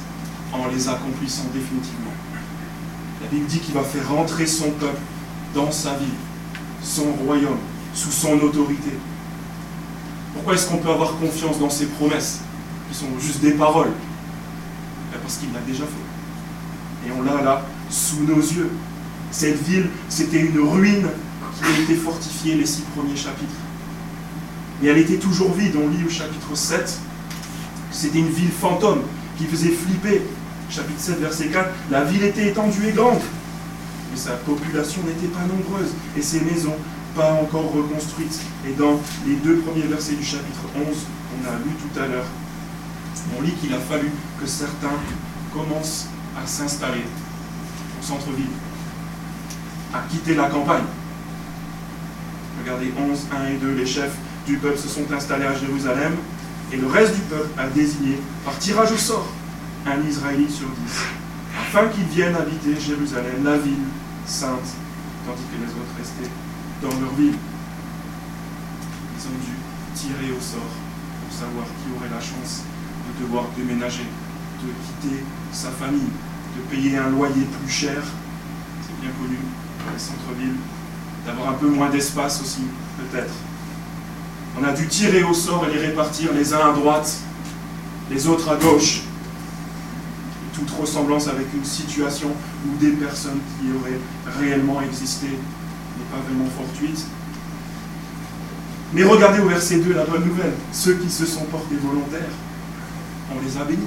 en 0.52 0.68
les 0.68 0.88
accomplissant 0.88 1.44
définitivement. 1.54 2.12
La 3.22 3.28
Bible 3.28 3.46
dit 3.46 3.60
qu'il 3.60 3.74
va 3.74 3.82
faire 3.82 4.08
rentrer 4.08 4.46
son 4.46 4.70
peuple 4.72 5.00
dans 5.54 5.70
sa 5.70 5.94
ville, 5.94 6.08
son 6.82 7.12
royaume, 7.24 7.58
sous 7.94 8.10
son 8.10 8.34
autorité. 8.40 8.92
Pourquoi 10.34 10.54
est-ce 10.54 10.68
qu'on 10.68 10.78
peut 10.78 10.90
avoir 10.90 11.16
confiance 11.18 11.58
dans 11.58 11.70
ses 11.70 11.86
promesses, 11.86 12.40
qui 12.88 12.96
sont 12.96 13.06
juste 13.20 13.40
des 13.40 13.52
paroles? 13.52 13.92
Ben, 15.12 15.18
Parce 15.20 15.36
qu'il 15.36 15.52
l'a 15.52 15.60
déjà 15.60 15.84
fait. 15.84 17.08
Et 17.08 17.12
on 17.12 17.22
l'a 17.22 17.42
là, 17.42 17.62
sous 17.88 18.22
nos 18.24 18.40
yeux. 18.40 18.70
Cette 19.30 19.62
ville, 19.62 19.88
c'était 20.08 20.40
une 20.40 20.60
ruine 20.60 21.06
qui 21.58 21.64
a 21.64 21.82
été 21.82 21.94
fortifiée 21.94 22.54
les 22.54 22.66
six 22.66 22.82
premiers 22.94 23.16
chapitres. 23.16 23.50
Mais 24.80 24.88
elle 24.88 24.98
était 24.98 25.18
toujours 25.18 25.52
vide. 25.52 25.76
On 25.76 25.88
lit 25.88 26.04
au 26.04 26.10
chapitre 26.10 26.54
7, 26.54 26.98
c'était 27.90 28.18
une 28.18 28.30
ville 28.30 28.50
fantôme 28.50 29.02
qui 29.36 29.44
faisait 29.44 29.70
flipper 29.70 30.22
chapitre 30.70 31.00
7, 31.00 31.20
verset 31.20 31.46
4, 31.46 31.68
la 31.90 32.04
ville 32.04 32.22
était 32.22 32.48
étendue 32.48 32.88
et 32.88 32.92
grande, 32.92 33.18
mais 34.10 34.16
sa 34.16 34.32
population 34.32 35.02
n'était 35.02 35.26
pas 35.26 35.44
nombreuse, 35.46 35.90
et 36.16 36.22
ses 36.22 36.40
maisons 36.40 36.76
pas 37.14 37.32
encore 37.32 37.72
reconstruites. 37.72 38.40
Et 38.66 38.72
dans 38.72 39.00
les 39.26 39.36
deux 39.36 39.58
premiers 39.58 39.86
versets 39.86 40.14
du 40.14 40.24
chapitre 40.24 40.60
11, 40.76 40.84
on 40.86 41.48
a 41.48 41.56
lu 41.58 41.70
tout 41.80 42.00
à 42.00 42.06
l'heure, 42.06 42.26
on 43.38 43.42
lit 43.42 43.52
qu'il 43.52 43.74
a 43.74 43.78
fallu 43.78 44.10
que 44.40 44.46
certains 44.46 44.98
commencent 45.52 46.06
à 46.40 46.46
s'installer 46.46 47.04
au 48.00 48.04
centre-ville, 48.04 48.46
à 49.92 50.00
quitter 50.10 50.34
la 50.34 50.48
campagne. 50.48 50.84
Regardez 52.62 52.92
11, 52.98 53.18
1 53.46 53.48
et 53.48 53.56
2, 53.56 53.74
les 53.74 53.86
chefs 53.86 54.16
du 54.46 54.56
peuple 54.56 54.78
se 54.78 54.88
sont 54.88 55.10
installés 55.12 55.46
à 55.46 55.54
Jérusalem, 55.54 56.14
et 56.72 56.76
le 56.76 56.86
reste 56.86 57.14
du 57.14 57.22
peuple 57.22 57.48
a 57.58 57.66
désigné 57.68 58.18
par 58.44 58.58
tirage 58.58 58.92
au 58.92 58.96
sort 58.96 59.28
un 59.86 60.06
Israélite 60.06 60.50
sur 60.50 60.68
dix, 60.68 60.98
afin 61.58 61.88
qu'ils 61.88 62.04
viennent 62.04 62.36
habiter 62.36 62.78
Jérusalem, 62.78 63.42
la 63.44 63.56
ville 63.56 63.74
sainte, 64.26 64.76
tandis 65.26 65.42
que 65.50 65.56
les 65.64 65.70
autres 65.70 65.96
restaient 65.98 66.30
dans 66.82 66.88
leur 67.00 67.12
ville. 67.14 67.34
Ils 69.16 69.26
ont 69.26 69.38
dû 69.44 69.54
tirer 69.94 70.32
au 70.32 70.40
sort 70.40 70.72
pour 71.22 71.38
savoir 71.38 71.66
qui 71.66 71.92
aurait 71.96 72.12
la 72.12 72.20
chance 72.20 72.62
de 73.06 73.24
devoir 73.24 73.44
déménager, 73.56 74.06
de 74.62 74.68
quitter 74.68 75.24
sa 75.52 75.70
famille, 75.70 76.10
de 76.56 76.62
payer 76.74 76.96
un 76.96 77.10
loyer 77.10 77.46
plus 77.60 77.72
cher, 77.72 78.02
c'est 78.82 79.00
bien 79.00 79.10
connu 79.20 79.36
dans 79.84 79.92
les 79.92 79.98
centres-villes, 79.98 80.56
d'avoir 81.26 81.50
un 81.50 81.54
peu 81.54 81.68
moins 81.68 81.90
d'espace 81.90 82.40
aussi, 82.40 82.62
peut-être. 82.98 83.32
On 84.58 84.64
a 84.64 84.72
dû 84.72 84.86
tirer 84.88 85.22
au 85.22 85.34
sort 85.34 85.66
et 85.68 85.72
les 85.72 85.86
répartir 85.86 86.32
les 86.32 86.52
uns 86.52 86.70
à 86.70 86.72
droite, 86.72 87.18
les 88.10 88.26
autres 88.26 88.50
à 88.50 88.56
gauche, 88.56 89.02
toute 90.54 90.70
ressemblance 90.70 91.28
avec 91.28 91.46
une 91.54 91.64
situation 91.64 92.28
ou 92.66 92.76
des 92.78 92.92
personnes 92.92 93.38
qui 93.58 93.68
auraient 93.72 94.00
réellement 94.38 94.80
existé 94.82 95.28
pas 96.10 96.18
vraiment 96.26 96.50
fortuite. 96.56 97.06
Mais 98.92 99.04
regardez 99.04 99.40
au 99.40 99.48
verset 99.48 99.78
2 99.78 99.94
la 99.94 100.04
bonne 100.04 100.24
nouvelle. 100.24 100.52
Ceux 100.72 100.94
qui 100.94 101.10
se 101.10 101.24
sont 101.24 101.44
portés 101.44 101.76
volontaires, 101.76 102.32
on 103.34 103.40
les 103.44 103.56
a 103.56 103.64
bénis. 103.64 103.78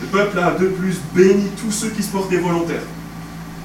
Le 0.00 0.06
peuple 0.06 0.38
a 0.38 0.52
de 0.52 0.66
plus 0.66 0.98
béni 1.14 1.50
tous 1.60 1.70
ceux 1.70 1.90
qui 1.90 2.02
se 2.02 2.10
portaient 2.10 2.38
volontaires 2.38 2.86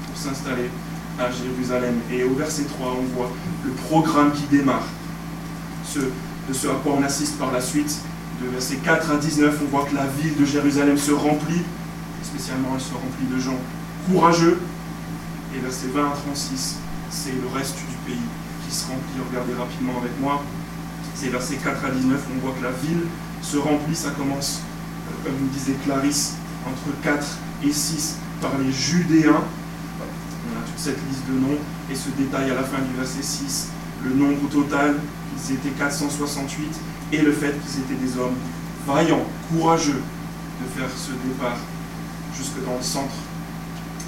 pour 0.06 0.16
s'installer 0.22 0.70
à 1.18 1.30
Jérusalem. 1.30 1.94
Et 2.12 2.24
au 2.24 2.34
verset 2.34 2.64
3, 2.64 2.94
on 3.00 3.16
voit 3.16 3.30
le 3.64 3.70
programme 3.70 4.32
qui 4.32 4.44
démarre. 4.54 4.86
Ce, 5.84 6.00
de 6.00 6.52
ce 6.52 6.68
à 6.68 6.74
quoi 6.82 6.96
on 6.98 7.02
assiste 7.02 7.38
par 7.38 7.52
la 7.52 7.60
suite 7.60 7.98
de 8.42 8.48
versets 8.48 8.76
4 8.76 9.12
à 9.12 9.16
19, 9.16 9.60
on 9.62 9.76
voit 9.76 9.86
que 9.86 9.94
la 9.94 10.06
ville 10.06 10.36
de 10.36 10.44
Jérusalem 10.44 10.98
se 10.98 11.12
remplit, 11.12 11.62
spécialement 12.22 12.70
elle 12.74 12.80
se 12.80 12.92
remplit 12.92 13.26
de 13.34 13.40
gens 13.40 13.58
courageux. 14.10 14.58
Et 15.56 15.60
versets 15.60 15.88
20 15.88 16.04
à 16.04 16.10
36, 16.10 16.76
c'est 17.08 17.32
le 17.32 17.48
reste 17.56 17.76
du 17.76 17.96
pays 18.04 18.20
qui 18.66 18.74
se 18.74 18.84
remplit. 18.84 19.20
Regardez 19.30 19.54
rapidement 19.54 19.98
avec 19.98 20.12
moi. 20.20 20.42
C'est 21.14 21.28
versets 21.28 21.56
4 21.56 21.82
à 21.82 21.90
19, 21.90 22.20
on 22.36 22.40
voit 22.44 22.54
que 22.58 22.62
la 22.62 22.72
ville 22.72 23.06
se 23.40 23.56
remplit. 23.56 23.96
Ça 23.96 24.10
commence, 24.10 24.60
euh, 25.08 25.24
comme 25.24 25.32
nous 25.40 25.48
disait 25.48 25.76
Clarisse, 25.84 26.34
entre 26.66 26.94
4 27.02 27.26
et 27.64 27.72
6 27.72 28.16
par 28.42 28.50
les 28.58 28.70
Judéens. 28.70 29.40
On 29.40 30.60
a 30.60 30.62
toute 30.66 30.78
cette 30.78 30.98
liste 31.08 31.26
de 31.26 31.38
noms 31.38 31.58
et 31.90 31.94
ce 31.94 32.10
détail 32.10 32.50
à 32.50 32.54
la 32.54 32.62
fin 32.62 32.82
du 32.82 32.94
verset 32.94 33.22
6. 33.22 33.68
Le 34.04 34.10
nombre 34.10 34.50
total, 34.50 34.96
ils 35.36 35.54
étaient 35.54 35.70
468 35.70 36.68
et 37.12 37.22
le 37.22 37.32
fait 37.32 37.54
qu'ils 37.62 37.80
étaient 37.80 38.04
des 38.04 38.18
hommes 38.18 38.36
vaillants, 38.86 39.24
courageux 39.50 40.02
de 40.60 40.78
faire 40.78 40.90
ce 40.94 41.12
départ 41.26 41.56
jusque 42.36 42.62
dans 42.62 42.76
le 42.76 42.82
centre. 42.82 43.14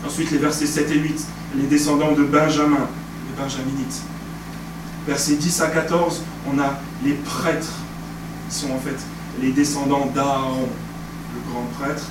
Ensuite, 0.07 0.31
les 0.31 0.39
versets 0.39 0.67
7 0.67 0.91
et 0.91 0.99
8, 0.99 1.27
les 1.57 1.67
descendants 1.67 2.13
de 2.13 2.25
Benjamin, 2.25 2.89
les 3.29 3.43
Benjaminites. 3.43 4.03
Versets 5.07 5.37
10 5.37 5.61
à 5.63 5.69
14, 5.69 6.23
on 6.53 6.59
a 6.59 6.79
les 7.05 7.15
prêtres, 7.15 7.73
qui 8.49 8.55
sont 8.55 8.71
en 8.71 8.79
fait 8.79 8.99
les 9.41 9.53
descendants 9.53 10.07
d'Aaron, 10.15 10.69
le 11.35 11.53
grand 11.53 11.65
prêtre, 11.79 12.05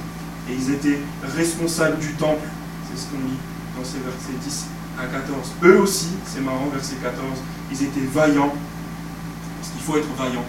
et 0.50 0.54
ils 0.54 0.72
étaient 0.72 1.00
responsables 1.36 2.00
du 2.00 2.14
temple, 2.14 2.48
c'est 2.90 3.00
ce 3.00 3.06
qu'on 3.08 3.18
lit 3.18 3.38
dans 3.78 3.84
ces 3.84 4.00
versets 4.00 4.38
10 4.42 4.66
à 5.00 5.06
14. 5.06 5.52
Eux 5.64 5.80
aussi, 5.80 6.10
c'est 6.26 6.42
marrant, 6.42 6.70
verset 6.74 6.96
14, 6.96 7.22
ils 7.72 7.84
étaient 7.84 8.08
vaillants, 8.12 8.54
parce 9.60 9.72
qu'il 9.74 9.82
faut 9.82 9.98
être 9.98 10.14
vaillant 10.18 10.46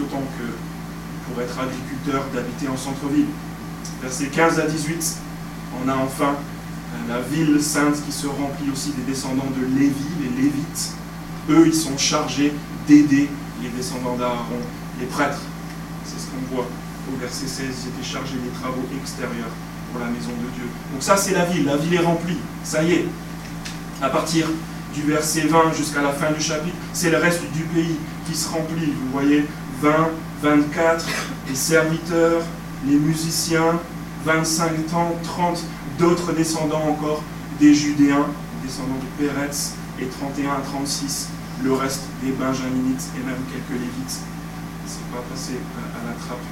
autant 0.00 0.22
que 0.38 1.32
pour 1.32 1.42
être 1.42 1.58
agriculteur 1.58 2.24
d'habiter 2.34 2.68
en 2.68 2.76
centre-ville. 2.76 3.28
Versets 4.02 4.26
15 4.26 4.60
à 4.60 4.66
18, 4.66 5.16
on 5.82 5.88
a 5.88 5.96
enfin 5.96 6.36
la 7.08 7.20
ville 7.20 7.60
sainte 7.62 8.04
qui 8.04 8.12
se 8.12 8.26
remplit 8.26 8.70
aussi 8.72 8.92
des 8.92 9.02
descendants 9.02 9.50
de 9.56 9.78
Lévi, 9.78 10.06
les 10.22 10.42
Lévites. 10.42 10.92
Eux, 11.48 11.64
ils 11.66 11.74
sont 11.74 11.96
chargés 11.96 12.52
d'aider 12.88 13.28
les 13.62 13.68
descendants 13.70 14.16
d'Aaron, 14.16 14.60
les 15.00 15.06
prêtres. 15.06 15.40
C'est 16.04 16.20
ce 16.20 16.26
qu'on 16.26 16.54
voit 16.54 16.66
au 17.12 17.16
verset 17.18 17.46
16, 17.46 17.66
ils 17.66 17.88
étaient 17.88 18.08
chargés 18.08 18.36
des 18.36 18.50
travaux 18.60 18.84
extérieurs 19.00 19.50
pour 19.92 20.00
la 20.00 20.06
maison 20.06 20.30
de 20.30 20.54
Dieu. 20.54 20.68
Donc 20.92 21.02
ça, 21.02 21.16
c'est 21.16 21.32
la 21.32 21.44
ville. 21.44 21.66
La 21.66 21.76
ville 21.76 21.94
est 21.94 22.04
remplie. 22.04 22.38
Ça 22.64 22.82
y 22.82 22.92
est. 22.92 23.04
À 24.02 24.10
partir 24.10 24.46
du 24.94 25.02
verset 25.02 25.42
20 25.42 25.72
jusqu'à 25.76 26.02
la 26.02 26.12
fin 26.12 26.32
du 26.32 26.40
chapitre, 26.40 26.76
c'est 26.92 27.10
le 27.10 27.18
reste 27.18 27.42
du 27.52 27.62
pays 27.62 27.96
qui 28.26 28.36
se 28.36 28.48
remplit. 28.48 28.86
Vous 28.86 29.12
voyez 29.12 29.46
20, 29.80 29.90
24, 30.42 31.06
les 31.48 31.54
serviteurs, 31.54 32.42
les 32.86 32.96
musiciens, 32.96 33.78
25 34.24 34.94
ans, 34.94 35.14
30 35.22 35.64
d'autres 35.98 36.32
descendants 36.32 36.88
encore 36.88 37.22
des 37.60 37.74
Judéens, 37.74 38.26
descendants 38.62 38.98
de 39.00 39.24
Péretz, 39.24 39.74
et 40.00 40.06
31 40.06 40.50
à 40.50 40.60
36, 40.60 41.28
le 41.64 41.72
reste 41.72 42.02
des 42.22 42.32
Benjaminites 42.32 43.08
et 43.16 43.24
même 43.24 43.38
quelques 43.50 43.80
Lévites. 43.80 44.20
C'est 44.86 45.06
pas 45.10 45.22
passé 45.30 45.52
à 45.94 46.06
la 46.06 46.12
trappe 46.12 46.44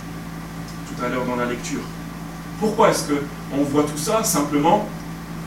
tout 0.88 1.04
à 1.04 1.08
l'heure 1.08 1.26
dans 1.26 1.36
la 1.36 1.46
lecture. 1.46 1.82
Pourquoi 2.58 2.90
est-ce 2.90 3.04
qu'on 3.08 3.64
voit 3.64 3.82
tout 3.84 3.98
ça 3.98 4.24
Simplement, 4.24 4.88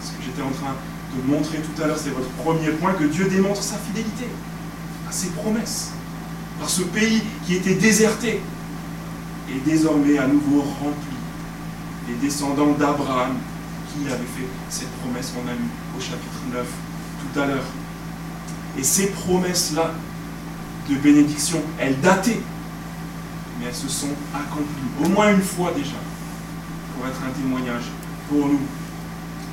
ce 0.02 0.10
que 0.12 0.24
j'étais 0.24 0.42
en 0.42 0.52
train 0.52 0.76
de 1.16 1.32
montrer 1.32 1.58
tout 1.58 1.82
à 1.82 1.88
l'heure, 1.88 1.98
c'est 1.98 2.12
votre 2.12 2.30
premier 2.30 2.70
point, 2.72 2.94
que 2.94 3.06
Dieu 3.06 3.26
démontre 3.26 3.64
sa 3.64 3.78
fidélité 3.78 4.28
à 5.10 5.12
ses 5.12 5.30
promesses 5.30 5.92
par 6.60 6.70
ce 6.70 6.82
pays 6.84 7.22
qui 7.46 7.56
était 7.56 7.76
déserté 7.76 8.42
est 9.50 9.66
désormais 9.66 10.18
à 10.18 10.28
nouveau 10.28 10.62
rempli. 10.62 11.16
Les 12.08 12.16
descendants 12.16 12.74
d'Abraham 12.78 13.36
qui 13.98 14.08
avaient 14.08 14.18
fait 14.18 14.48
cette 14.70 14.92
promesse 15.00 15.32
qu'on 15.32 15.48
a 15.48 15.54
lue 15.54 15.70
au 15.98 16.02
chapitre 16.02 16.42
9 16.54 16.66
tout 17.34 17.40
à 17.40 17.46
l'heure. 17.46 17.66
Et 18.78 18.84
ces 18.84 19.08
promesses-là 19.08 19.92
de 20.90 20.96
bénédiction, 20.96 21.62
elles 21.80 22.00
dataient, 22.00 22.42
mais 23.60 23.66
elles 23.68 23.76
se 23.76 23.90
sont 23.90 24.14
accomplies, 24.34 25.04
au 25.04 25.10
moins 25.10 25.32
une 25.34 25.42
fois 25.42 25.72
déjà, 25.76 25.98
pour 26.96 27.08
être 27.08 27.20
un 27.28 27.32
témoignage 27.32 27.86
pour 28.30 28.48
nous. 28.48 28.62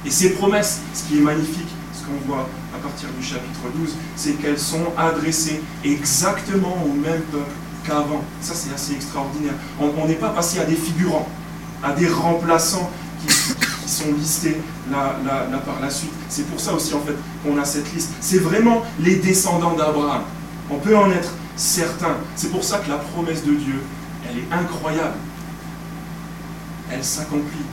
Et 0.04 0.10
ces 0.10 0.30
promesses, 0.30 0.80
ce 0.92 1.04
qui 1.04 1.18
est 1.18 1.22
magnifique, 1.22 1.68
ce 1.94 2.04
qu'on 2.04 2.26
voit 2.26 2.48
à 2.74 2.78
partir 2.78 3.08
du 3.18 3.24
chapitre 3.24 3.60
12, 3.74 3.94
c'est 4.16 4.32
qu'elles 4.34 4.58
sont 4.58 4.92
adressées 4.96 5.62
exactement 5.82 6.76
au 6.84 6.92
même 6.92 7.22
peuple 7.32 7.50
qu'avant. 7.86 8.22
Ça, 8.40 8.54
c'est 8.54 8.74
assez 8.74 8.92
extraordinaire. 8.94 9.54
On 9.80 10.06
n'est 10.06 10.14
pas 10.14 10.30
passé 10.30 10.58
à 10.58 10.64
des 10.64 10.76
figurants, 10.76 11.28
à 11.82 11.92
des 11.92 12.08
remplaçants 12.08 12.90
qui, 13.26 13.34
sont 13.88 14.12
listés 14.12 14.56
là, 14.90 15.16
par 15.64 15.80
la 15.80 15.90
suite. 15.90 16.12
C'est 16.28 16.46
pour 16.46 16.60
ça 16.60 16.72
aussi, 16.74 16.94
en 16.94 17.00
fait, 17.00 17.14
qu'on 17.42 17.58
a 17.58 17.64
cette 17.64 17.92
liste. 17.94 18.12
C'est 18.20 18.38
vraiment 18.38 18.82
les 19.00 19.16
descendants 19.16 19.74
d'Abraham. 19.74 20.22
On 20.70 20.78
peut 20.78 20.96
en 20.96 21.10
être 21.10 21.30
certain. 21.56 22.16
C'est 22.36 22.50
pour 22.50 22.64
ça 22.64 22.78
que 22.78 22.88
la 22.88 22.96
promesse 22.96 23.44
de 23.44 23.54
Dieu, 23.54 23.82
elle 24.28 24.38
est 24.38 24.52
incroyable. 24.52 25.16
Elle 26.90 27.04
s'accomplit. 27.04 27.66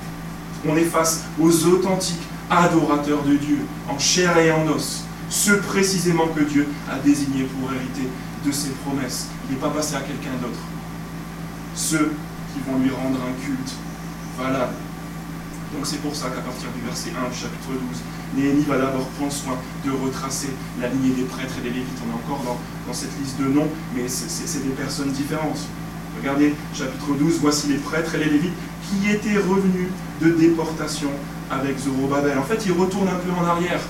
On 0.67 0.75
est 0.75 0.85
face 0.85 1.23
aux 1.39 1.65
authentiques 1.67 2.21
adorateurs 2.49 3.23
de 3.23 3.35
Dieu, 3.35 3.59
en 3.89 3.97
chair 3.97 4.37
et 4.37 4.51
en 4.51 4.67
os. 4.67 5.03
Ceux 5.29 5.59
précisément 5.59 6.27
que 6.27 6.41
Dieu 6.41 6.67
a 6.91 6.97
désignés 6.99 7.45
pour 7.45 7.71
hériter 7.71 8.09
de 8.45 8.51
ses 8.51 8.69
promesses. 8.85 9.27
Il 9.47 9.55
n'est 9.55 9.61
pas 9.61 9.69
passé 9.69 9.95
à 9.95 10.01
quelqu'un 10.01 10.35
d'autre. 10.41 10.59
Ceux 11.73 12.11
qui 12.53 12.59
vont 12.69 12.77
lui 12.79 12.91
rendre 12.91 13.17
un 13.17 13.45
culte 13.45 13.73
valable. 14.37 14.73
Donc 15.73 15.85
c'est 15.85 16.01
pour 16.01 16.15
ça 16.15 16.29
qu'à 16.29 16.41
partir 16.41 16.67
du 16.75 16.81
verset 16.81 17.11
1 17.11 17.31
chapitre 17.31 17.69
12, 17.69 17.79
Néhémie 18.35 18.65
va 18.67 18.77
d'abord 18.77 19.07
prendre 19.17 19.31
soin 19.31 19.57
de 19.85 19.91
retracer 19.91 20.49
la 20.81 20.89
lignée 20.89 21.15
des 21.15 21.23
prêtres 21.23 21.53
et 21.59 21.63
des 21.63 21.69
lévites. 21.69 21.97
On 22.05 22.11
est 22.11 22.19
encore 22.23 22.43
dans, 22.43 22.59
dans 22.87 22.93
cette 22.93 23.17
liste 23.19 23.39
de 23.39 23.45
noms, 23.45 23.67
mais 23.95 24.07
c'est 24.07 24.63
des 24.63 24.75
personnes 24.75 25.11
différentes. 25.11 25.59
Regardez, 26.19 26.53
chapitre 26.73 27.13
12, 27.17 27.39
voici 27.39 27.67
les 27.67 27.77
prêtres 27.77 28.15
et 28.15 28.19
les 28.19 28.29
lévites 28.29 28.53
qui 28.89 29.09
étaient 29.09 29.37
revenus 29.37 29.87
de 30.21 30.31
déportation 30.31 31.09
avec 31.49 31.77
Zorobabel. 31.79 32.37
En 32.37 32.43
fait, 32.43 32.65
ils 32.65 32.73
retournent 32.73 33.07
un 33.07 33.19
peu 33.19 33.31
en 33.31 33.45
arrière 33.45 33.81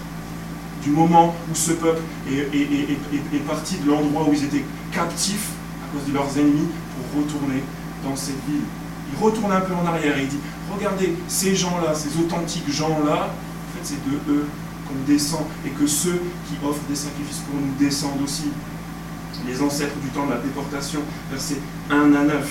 du 0.84 0.90
moment 0.90 1.36
où 1.52 1.56
ce 1.56 1.72
peuple 1.74 2.02
est, 2.30 3.48
parti 3.48 3.78
de 3.78 3.90
l'endroit 3.90 4.28
où 4.28 4.34
ils 4.34 4.44
étaient 4.44 4.66
captifs 4.92 5.50
à 5.84 5.96
cause 5.96 6.08
de 6.08 6.14
leurs 6.14 6.38
ennemis 6.38 6.68
pour 6.96 7.22
retourner 7.22 7.64
dans 8.04 8.16
cette 8.16 8.44
ville. 8.48 8.64
Il 9.12 9.24
retourne 9.24 9.52
un 9.52 9.62
peu 9.62 9.74
en 9.74 9.86
arrière 9.86 10.18
et 10.18 10.24
il 10.24 10.28
dit, 10.28 10.40
regardez, 10.74 11.16
ces 11.28 11.56
gens-là, 11.56 11.94
ces 11.94 12.20
authentiques 12.20 12.72
gens-là, 12.72 13.28
en 13.28 13.78
fait 13.78 13.84
c'est 13.84 14.04
de 14.10 14.16
eux 14.32 14.46
qu'on 14.88 15.12
descend 15.12 15.42
et 15.66 15.70
que 15.70 15.88
ceux 15.88 16.22
qui 16.48 16.66
offrent 16.66 16.88
des 16.90 16.96
sacrifices 16.96 17.40
pour 17.40 17.60
nous 17.60 17.74
descendent 17.80 18.22
aussi. 18.24 18.52
Les 19.48 19.62
ancêtres 19.62 19.98
du 20.02 20.10
temps 20.10 20.26
de 20.28 20.32
la 20.32 20.38
déportation, 20.38 21.02
versets 21.32 21.58
1 21.90 22.14
à 22.14 22.24
9. 22.24 22.48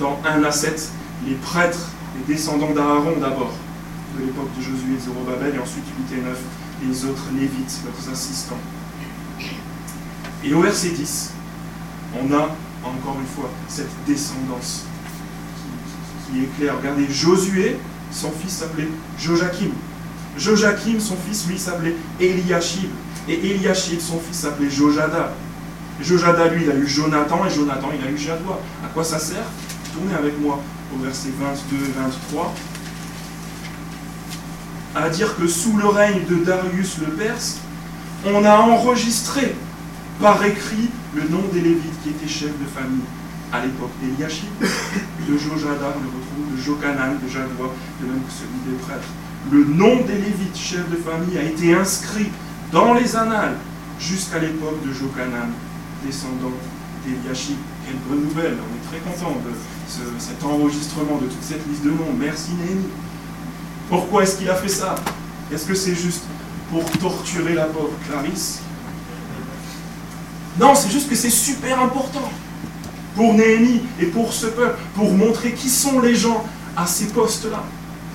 Dans 0.00 0.18
1 0.24 0.42
à 0.44 0.50
7, 0.50 0.90
les 1.26 1.34
prêtres, 1.34 1.90
les 2.16 2.34
descendants 2.34 2.72
d'Aaron 2.72 3.18
d'abord, 3.20 3.52
de 4.16 4.24
l'époque 4.24 4.48
de 4.56 4.62
Josué 4.62 4.94
et 4.94 4.96
de 4.96 5.00
Zorobabel, 5.00 5.54
et 5.54 5.58
ensuite 5.58 5.84
8 6.10 6.18
et 6.18 6.22
9, 6.22 6.38
les 6.88 7.04
autres 7.04 7.26
lévites, 7.34 7.80
leurs 7.84 8.12
assistants. 8.12 8.58
Et 10.44 10.54
au 10.54 10.60
verset 10.60 10.90
10, 10.90 11.32
on 12.14 12.32
a 12.32 12.48
encore 12.84 13.16
une 13.20 13.26
fois 13.26 13.50
cette 13.68 13.90
descendance 14.06 14.84
qui, 16.30 16.44
est 16.44 16.58
claire. 16.58 16.76
Regardez, 16.78 17.06
Josué, 17.10 17.76
son 18.10 18.30
fils 18.30 18.52
s'appelait 18.52 18.88
Joachim. 19.18 19.70
Joachim, 20.36 20.98
son 21.00 21.16
fils, 21.28 21.46
lui, 21.48 21.58
s'appelait 21.58 21.96
Eliashib. 22.20 22.90
Et 23.28 23.34
Eliashib, 23.34 24.00
son 24.00 24.20
fils, 24.20 24.40
s'appelait 24.40 24.70
Jojada. 24.70 25.32
Jojada, 26.00 26.48
lui, 26.48 26.64
il 26.64 26.70
a 26.70 26.74
eu 26.74 26.86
Jonathan, 26.86 27.44
et 27.46 27.50
Jonathan, 27.50 27.88
il 27.98 28.06
a 28.06 28.10
eu 28.10 28.18
Jadoua. 28.18 28.60
À 28.84 28.88
quoi 28.88 29.02
ça 29.02 29.18
sert? 29.18 29.46
Tournez 29.94 30.14
avec 30.14 30.38
moi 30.40 30.60
au 30.94 31.02
verset 31.02 31.30
22 31.40 31.76
et 31.76 31.92
23 31.96 32.54
à 34.96 35.10
dire 35.10 35.36
que 35.36 35.46
sous 35.46 35.76
le 35.76 35.86
règne 35.86 36.24
de 36.28 36.36
Darius 36.36 36.98
le 36.98 37.06
Perse, 37.08 37.58
on 38.24 38.44
a 38.44 38.56
enregistré 38.56 39.54
par 40.20 40.42
écrit 40.44 40.90
le 41.14 41.28
nom 41.28 41.42
des 41.52 41.60
Lévites 41.60 42.02
qui 42.02 42.10
étaient 42.10 42.28
chefs 42.28 42.58
de 42.58 42.66
famille 42.74 43.04
à 43.52 43.60
l'époque 43.64 43.92
d'Eliashib, 44.00 44.50
de 44.60 45.38
Jojada, 45.38 45.94
on 45.96 46.02
le 46.02 46.08
retrouve, 46.08 46.56
de 46.56 46.60
Jokanan, 46.60 47.18
de 47.22 47.28
Jadoua, 47.28 47.74
de 48.00 48.06
même 48.06 48.22
que 48.22 48.32
celui 48.32 48.60
des 48.66 48.76
prêtres. 48.84 49.08
Le 49.50 49.64
nom 49.64 50.04
des 50.04 50.14
Lévites, 50.14 50.56
chefs 50.56 50.90
de 50.90 50.96
famille, 50.96 51.38
a 51.38 51.42
été 51.42 51.74
inscrit 51.74 52.30
dans 52.72 52.94
les 52.94 53.14
annales 53.14 53.56
jusqu'à 54.00 54.38
l'époque 54.38 54.84
de 54.84 54.92
Jokanan, 54.92 55.50
descendant 56.04 56.52
d'Eliashib. 57.04 57.56
Quelle 57.86 57.98
bonne 58.08 58.24
nouvelle, 58.24 58.56
on 58.58 58.74
est 58.76 58.88
très 58.88 58.98
content 59.08 59.36
de 59.44 59.52
cet 60.18 60.42
enregistrement 60.42 61.18
de 61.18 61.26
toute 61.26 61.42
cette 61.42 61.64
liste 61.68 61.84
de 61.84 61.90
noms. 61.90 62.12
Merci 62.18 62.50
Néhémie. 62.54 62.88
Pourquoi 63.88 64.24
est-ce 64.24 64.38
qu'il 64.38 64.50
a 64.50 64.56
fait 64.56 64.68
ça? 64.68 64.96
Est-ce 65.52 65.66
que 65.66 65.74
c'est 65.76 65.94
juste 65.94 66.24
pour 66.70 66.84
torturer 66.98 67.54
la 67.54 67.66
pauvre 67.66 67.92
Clarisse? 68.08 68.62
Non, 70.58 70.74
c'est 70.74 70.90
juste 70.90 71.08
que 71.08 71.14
c'est 71.14 71.30
super 71.30 71.80
important 71.80 72.28
pour 73.16 73.34
Néhémie 73.34 73.82
et 74.00 74.06
pour 74.06 74.32
ce 74.32 74.46
peuple, 74.46 74.78
pour 74.94 75.10
montrer 75.12 75.52
qui 75.52 75.68
sont 75.68 76.00
les 76.00 76.14
gens 76.14 76.44
à 76.76 76.86
ces 76.86 77.06
postes-là. 77.06 77.64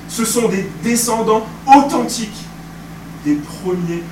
Ce 0.07 0.23
sont 0.23 0.47
des 0.47 0.69
descendants 0.83 1.45
authentiques 1.67 2.45
des, 3.25 3.35
premiers 3.35 4.03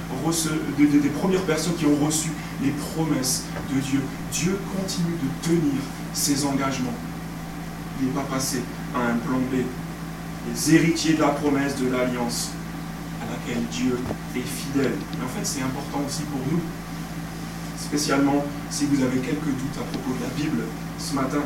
des 0.78 1.10
premières 1.10 1.42
personnes 1.44 1.76
qui 1.76 1.86
ont 1.86 2.06
reçu 2.06 2.30
les 2.62 2.72
promesses 2.72 3.46
de 3.74 3.80
Dieu. 3.80 4.02
Dieu 4.32 4.60
continue 4.76 5.16
de 5.24 5.48
tenir 5.48 5.82
ses 6.14 6.46
engagements. 6.46 6.94
Il 8.02 8.08
n'est 8.08 8.14
pas 8.14 8.28
passé 8.30 8.62
à 8.96 9.12
un 9.12 9.18
plan 9.18 9.38
B 9.52 9.64
les 10.48 10.76
héritiers 10.76 11.14
de 11.14 11.22
la 11.22 11.30
promesse 11.30 11.76
de 11.78 11.90
l'alliance 11.90 12.52
à 13.22 13.26
laquelle 13.32 13.64
Dieu 13.72 14.00
est 14.36 14.40
fidèle. 14.40 14.94
Mais 15.18 15.26
en 15.26 15.28
fait, 15.28 15.44
c'est 15.44 15.62
important 15.62 16.02
aussi 16.08 16.24
pour 16.24 16.40
nous, 16.52 16.62
spécialement 17.90 18.46
si 18.70 18.86
vous 18.86 19.04
avez 19.04 19.18
quelques 19.18 19.46
doutes 19.46 19.78
à 19.80 19.82
propos 19.82 20.14
de 20.14 20.22
la 20.22 20.30
Bible 20.38 20.62
ce 21.00 21.16
matin. 21.16 21.42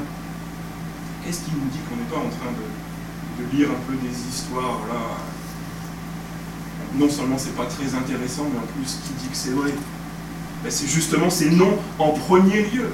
Qu'est-ce 1.23 1.39
qui 1.39 1.51
nous 1.51 1.69
dit 1.71 1.79
qu'on 1.87 1.95
n'est 1.95 2.09
pas 2.11 2.17
en 2.17 2.29
train 2.29 2.51
de, 2.51 3.57
lire 3.57 3.69
un 3.69 3.81
peu 3.89 3.95
des 3.95 4.13
histoires 4.29 4.81
là 4.91 5.17
Non 6.99 7.09
seulement 7.09 7.37
c'est 7.37 7.55
pas 7.55 7.65
très 7.65 7.95
intéressant, 7.95 8.43
mais 8.51 8.59
en 8.59 8.67
plus 8.75 8.99
qui 9.05 9.13
dit 9.23 9.29
que 9.29 9.37
c'est 9.37 9.51
vrai? 9.51 9.71
Ben, 10.63 10.69
C'est 10.69 10.87
justement 10.87 11.29
ces 11.29 11.49
noms 11.49 11.77
en 11.97 12.11
premier 12.11 12.63
lieu. 12.63 12.89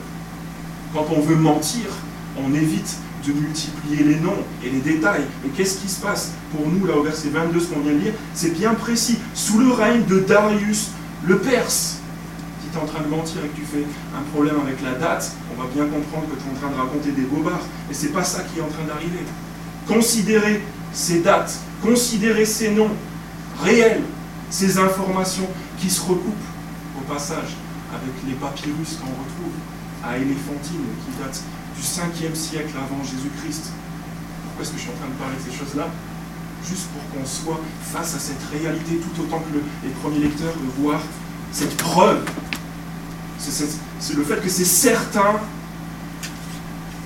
Quand 0.93 1.07
on 1.15 1.21
veut 1.21 1.35
mentir, 1.35 1.87
on 2.37 2.53
évite 2.53 2.97
de 3.25 3.33
multiplier 3.33 4.03
les 4.03 4.19
noms 4.19 4.43
et 4.63 4.69
les 4.69 4.79
détails. 4.79 5.25
Mais 5.43 5.49
qu'est-ce 5.49 5.79
qui 5.79 5.89
se 5.89 5.99
passe 5.99 6.33
pour 6.55 6.67
nous, 6.67 6.85
là, 6.85 6.95
au 6.95 7.03
verset 7.03 7.29
22, 7.29 7.59
ce 7.59 7.65
qu'on 7.65 7.79
vient 7.79 7.93
de 7.93 7.97
lire? 7.97 8.13
C'est 8.35 8.53
bien 8.53 8.75
précis. 8.75 9.17
Sous 9.33 9.57
le 9.57 9.71
règne 9.71 10.05
de 10.05 10.19
Darius 10.19 10.89
le 11.25 11.39
Perse. 11.39 11.98
Tu 12.71 12.77
es 12.77 12.81
en 12.81 12.85
train 12.85 13.01
de 13.01 13.07
mentir 13.07 13.43
et 13.43 13.47
que 13.47 13.55
tu 13.55 13.65
fais 13.65 13.85
un 14.15 14.21
problème 14.31 14.55
avec 14.61 14.81
la 14.83 14.93
date, 14.93 15.31
on 15.51 15.61
va 15.61 15.67
bien 15.73 15.85
comprendre 15.85 16.27
que 16.29 16.35
tu 16.35 16.47
es 16.47 16.51
en 16.51 16.59
train 16.59 16.69
de 16.69 16.79
raconter 16.79 17.11
des 17.11 17.23
bobards. 17.23 17.65
Et 17.89 17.93
c'est 17.93 18.13
pas 18.13 18.23
ça 18.23 18.43
qui 18.43 18.59
est 18.59 18.61
en 18.61 18.67
train 18.67 18.85
d'arriver. 18.85 19.25
Considérez 19.87 20.61
ces 20.93 21.21
dates, 21.21 21.57
considérez 21.81 22.45
ces 22.45 22.69
noms 22.71 22.91
réels, 23.63 24.03
ces 24.51 24.77
informations 24.77 25.47
qui 25.79 25.89
se 25.89 26.01
recoupent 26.01 26.49
au 26.97 27.01
passage 27.11 27.57
avec 27.89 28.13
les 28.27 28.33
papyrus 28.33 28.97
qu'on 29.01 29.17
retrouve 29.17 29.55
à 30.03 30.17
Éléphantine 30.17 30.85
qui 31.05 31.11
datent 31.19 31.41
du 31.75 31.81
5e 31.81 32.35
siècle 32.35 32.73
avant 32.77 33.03
Jésus-Christ. 33.03 33.71
Pourquoi 34.43 34.61
est-ce 34.63 34.71
que 34.71 34.77
je 34.77 34.83
suis 34.83 34.91
en 34.91 34.99
train 34.99 35.09
de 35.09 35.17
parler 35.17 35.35
de 35.37 35.51
ces 35.51 35.57
choses-là? 35.57 35.87
Juste 36.67 36.87
pour 36.93 37.01
qu'on 37.09 37.25
soit 37.25 37.59
face 37.81 38.13
à 38.15 38.19
cette 38.19 38.43
réalité 38.51 38.97
tout 38.97 39.21
autant 39.23 39.39
que 39.39 39.57
les 39.57 39.93
premiers 40.01 40.19
lecteurs 40.19 40.53
de 40.53 40.83
voir 40.83 41.01
cette 41.51 41.75
preuve. 41.77 42.23
C'est 43.39 44.15
le 44.15 44.23
fait 44.23 44.41
que 44.41 44.49
c'est 44.49 44.65
certain, 44.65 45.39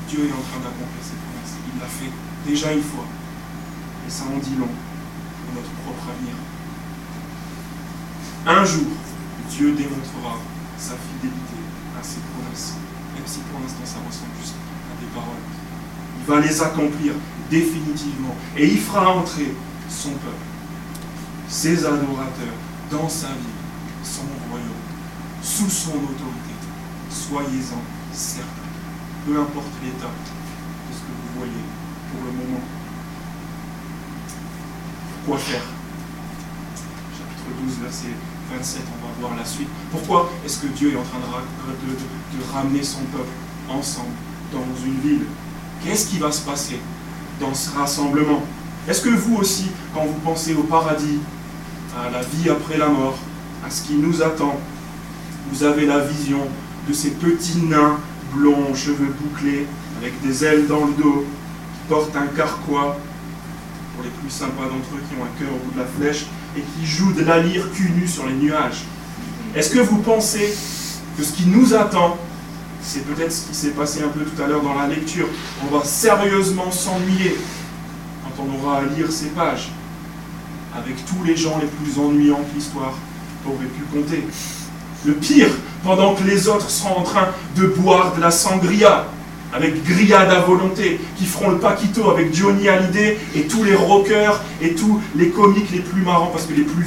Dieu 0.09 0.19
est 0.19 0.33
en 0.33 0.43
train 0.43 0.59
d'accomplir 0.59 1.01
ses 1.01 1.15
promesses. 1.15 1.55
Il 1.73 1.79
l'a 1.79 1.87
fait 1.87 2.11
déjà 2.45 2.73
une 2.73 2.83
fois. 2.83 3.05
Et 4.07 4.11
ça 4.11 4.23
en 4.25 4.37
dit 4.37 4.55
long 4.59 4.67
pour 4.67 5.55
notre 5.55 5.71
propre 5.85 6.03
avenir. 6.09 6.35
Un 8.45 8.65
jour, 8.65 8.91
Dieu 9.49 9.71
démontrera 9.71 10.39
sa 10.77 10.93
fidélité 10.93 11.59
à 11.97 12.03
ses 12.03 12.19
promesses, 12.33 12.73
même 13.15 13.23
si 13.25 13.39
pour 13.49 13.59
l'instant 13.61 13.85
ça 13.85 13.99
ressemble 14.05 14.35
juste 14.41 14.55
paroles. 15.13 15.43
Il 16.19 16.25
va 16.25 16.39
les 16.39 16.61
accomplir 16.61 17.13
définitivement. 17.49 18.35
Et 18.57 18.67
il 18.67 18.79
fera 18.79 19.09
entrer 19.09 19.53
son 19.89 20.11
peuple, 20.11 20.45
ses 21.47 21.85
adorateurs, 21.85 22.57
dans 22.91 23.09
sa 23.09 23.27
vie, 23.27 24.03
son 24.03 24.23
royaume, 24.49 24.67
sous 25.43 25.69
son 25.69 25.91
autorité. 25.91 26.55
Soyez-en 27.09 27.81
certains. 28.13 28.49
Peu 29.25 29.39
importe 29.39 29.67
l'état 29.83 30.07
de 30.07 30.93
ce 30.93 30.99
que 30.99 31.11
vous 31.11 31.39
voyez 31.39 31.63
pour 32.11 32.25
le 32.25 32.31
moment. 32.31 32.63
Quoi 35.25 35.37
faire? 35.37 35.61
Chapitre 37.17 37.61
12, 37.63 37.79
verset 37.83 38.07
27, 38.51 38.81
on 38.87 39.07
va 39.07 39.27
voir 39.27 39.37
la 39.37 39.45
suite. 39.45 39.69
Pourquoi 39.91 40.31
est-ce 40.45 40.59
que 40.59 40.67
Dieu 40.67 40.93
est 40.93 40.97
en 40.97 41.03
train 41.03 41.19
de, 41.19 42.37
de 42.37 42.53
ramener 42.53 42.83
son 42.83 43.01
peuple 43.11 43.31
ensemble 43.69 44.11
dans 44.51 44.85
une 44.85 44.99
ville, 44.99 45.25
qu'est-ce 45.83 46.07
qui 46.07 46.19
va 46.19 46.31
se 46.31 46.41
passer 46.41 46.79
dans 47.39 47.53
ce 47.53 47.75
rassemblement? 47.75 48.43
Est-ce 48.87 49.01
que 49.01 49.09
vous 49.09 49.37
aussi, 49.37 49.71
quand 49.93 50.05
vous 50.05 50.19
pensez 50.23 50.53
au 50.53 50.63
paradis, 50.63 51.19
à 51.97 52.09
la 52.09 52.21
vie 52.21 52.49
après 52.49 52.77
la 52.77 52.89
mort, 52.89 53.17
à 53.65 53.69
ce 53.69 53.83
qui 53.83 53.93
nous 53.95 54.21
attend. 54.21 54.59
Vous 55.51 55.63
avez 55.63 55.85
la 55.85 55.99
vision 55.99 56.39
de 56.87 56.93
ces 56.93 57.11
petits 57.11 57.61
nains 57.63 57.97
blonds, 58.33 58.73
cheveux 58.73 59.13
bouclés, 59.21 59.67
avec 59.99 60.19
des 60.21 60.43
ailes 60.43 60.67
dans 60.67 60.85
le 60.85 60.93
dos, 60.93 61.25
qui 61.73 61.89
portent 61.89 62.15
un 62.15 62.27
carquois, 62.27 62.97
pour 63.95 64.03
les 64.03 64.09
plus 64.09 64.29
sympas 64.29 64.63
d'entre 64.63 64.95
eux 64.95 65.03
qui 65.07 65.15
ont 65.19 65.23
un 65.23 65.39
cœur 65.39 65.53
au 65.53 65.65
bout 65.65 65.73
de 65.75 65.79
la 65.79 65.85
flèche, 65.85 66.25
et 66.57 66.61
qui 66.61 66.85
jouent 66.85 67.13
de 67.13 67.23
la 67.23 67.39
lyre 67.39 67.71
cul 67.73 68.07
sur 68.07 68.25
les 68.25 68.33
nuages. 68.33 68.83
Est-ce 69.55 69.69
que 69.69 69.79
vous 69.79 69.97
pensez 69.97 70.53
que 71.17 71.23
ce 71.23 71.33
qui 71.33 71.45
nous 71.45 71.73
attend, 71.73 72.17
c'est 72.81 73.05
peut-être 73.05 73.31
ce 73.31 73.47
qui 73.47 73.55
s'est 73.55 73.69
passé 73.71 74.01
un 74.03 74.09
peu 74.09 74.21
tout 74.21 74.41
à 74.41 74.47
l'heure 74.47 74.63
dans 74.63 74.75
la 74.75 74.87
lecture, 74.87 75.27
on 75.63 75.77
va 75.77 75.83
sérieusement 75.85 76.71
s'ennuyer 76.71 77.37
quand 78.23 78.43
on 78.43 78.59
aura 78.59 78.79
à 78.79 78.85
lire 78.85 79.11
ces 79.11 79.27
pages, 79.27 79.71
avec 80.75 80.95
tous 81.05 81.23
les 81.23 81.35
gens 81.35 81.59
les 81.59 81.67
plus 81.67 81.99
ennuyants 81.99 82.41
que 82.49 82.55
l'histoire 82.55 82.93
aurait 83.45 83.65
pu 83.65 83.83
compter. 83.93 84.25
Le 85.05 85.13
pire, 85.13 85.49
pendant 85.83 86.15
que 86.15 86.23
les 86.23 86.47
autres 86.47 86.69
seront 86.69 86.99
en 86.99 87.03
train 87.03 87.27
de 87.57 87.67
boire 87.67 88.15
de 88.15 88.21
la 88.21 88.31
sangria, 88.31 89.05
avec 89.53 89.83
grillade 89.83 90.31
à 90.31 90.39
volonté, 90.39 90.99
qui 91.17 91.25
feront 91.25 91.51
le 91.51 91.59
paquito 91.59 92.09
avec 92.09 92.33
Johnny 92.33 92.67
Hallyday 92.67 93.19
et 93.35 93.43
tous 93.43 93.63
les 93.63 93.75
rockers 93.75 94.41
et 94.61 94.73
tous 94.73 94.99
les 95.15 95.29
comiques 95.29 95.71
les 95.71 95.81
plus 95.81 96.01
marrants, 96.01 96.31
parce 96.31 96.45
que 96.45 96.53
les 96.53 96.63
plus 96.63 96.85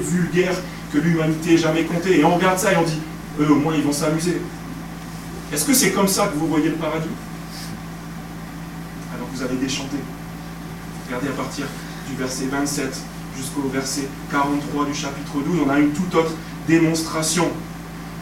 vulgaires 0.00 0.56
que 0.92 0.98
l'humanité 0.98 1.54
ait 1.54 1.58
jamais 1.58 1.84
compté. 1.84 2.18
Et 2.18 2.24
on 2.24 2.34
regarde 2.34 2.58
ça 2.58 2.72
et 2.72 2.76
on 2.76 2.82
dit, 2.82 3.00
eux 3.40 3.52
au 3.52 3.56
moins 3.56 3.74
ils 3.76 3.84
vont 3.84 3.92
s'amuser. 3.92 4.40
Est-ce 5.52 5.64
que 5.64 5.74
c'est 5.74 5.92
comme 5.92 6.08
ça 6.08 6.26
que 6.26 6.36
vous 6.36 6.46
voyez 6.48 6.70
le 6.70 6.74
paradis? 6.74 7.08
Alors 9.14 9.28
vous 9.32 9.42
allez 9.42 9.56
déchanter. 9.56 9.98
Regardez 11.06 11.28
à 11.28 11.32
partir 11.32 11.66
du 12.08 12.16
verset 12.16 12.46
27 12.50 12.98
jusqu'au 13.36 13.68
verset 13.72 14.08
43 14.32 14.86
du 14.86 14.94
chapitre 14.94 15.32
12, 15.34 15.60
on 15.64 15.70
a 15.70 15.78
une 15.78 15.90
toute 15.90 16.14
autre 16.14 16.32
démonstration. 16.68 17.50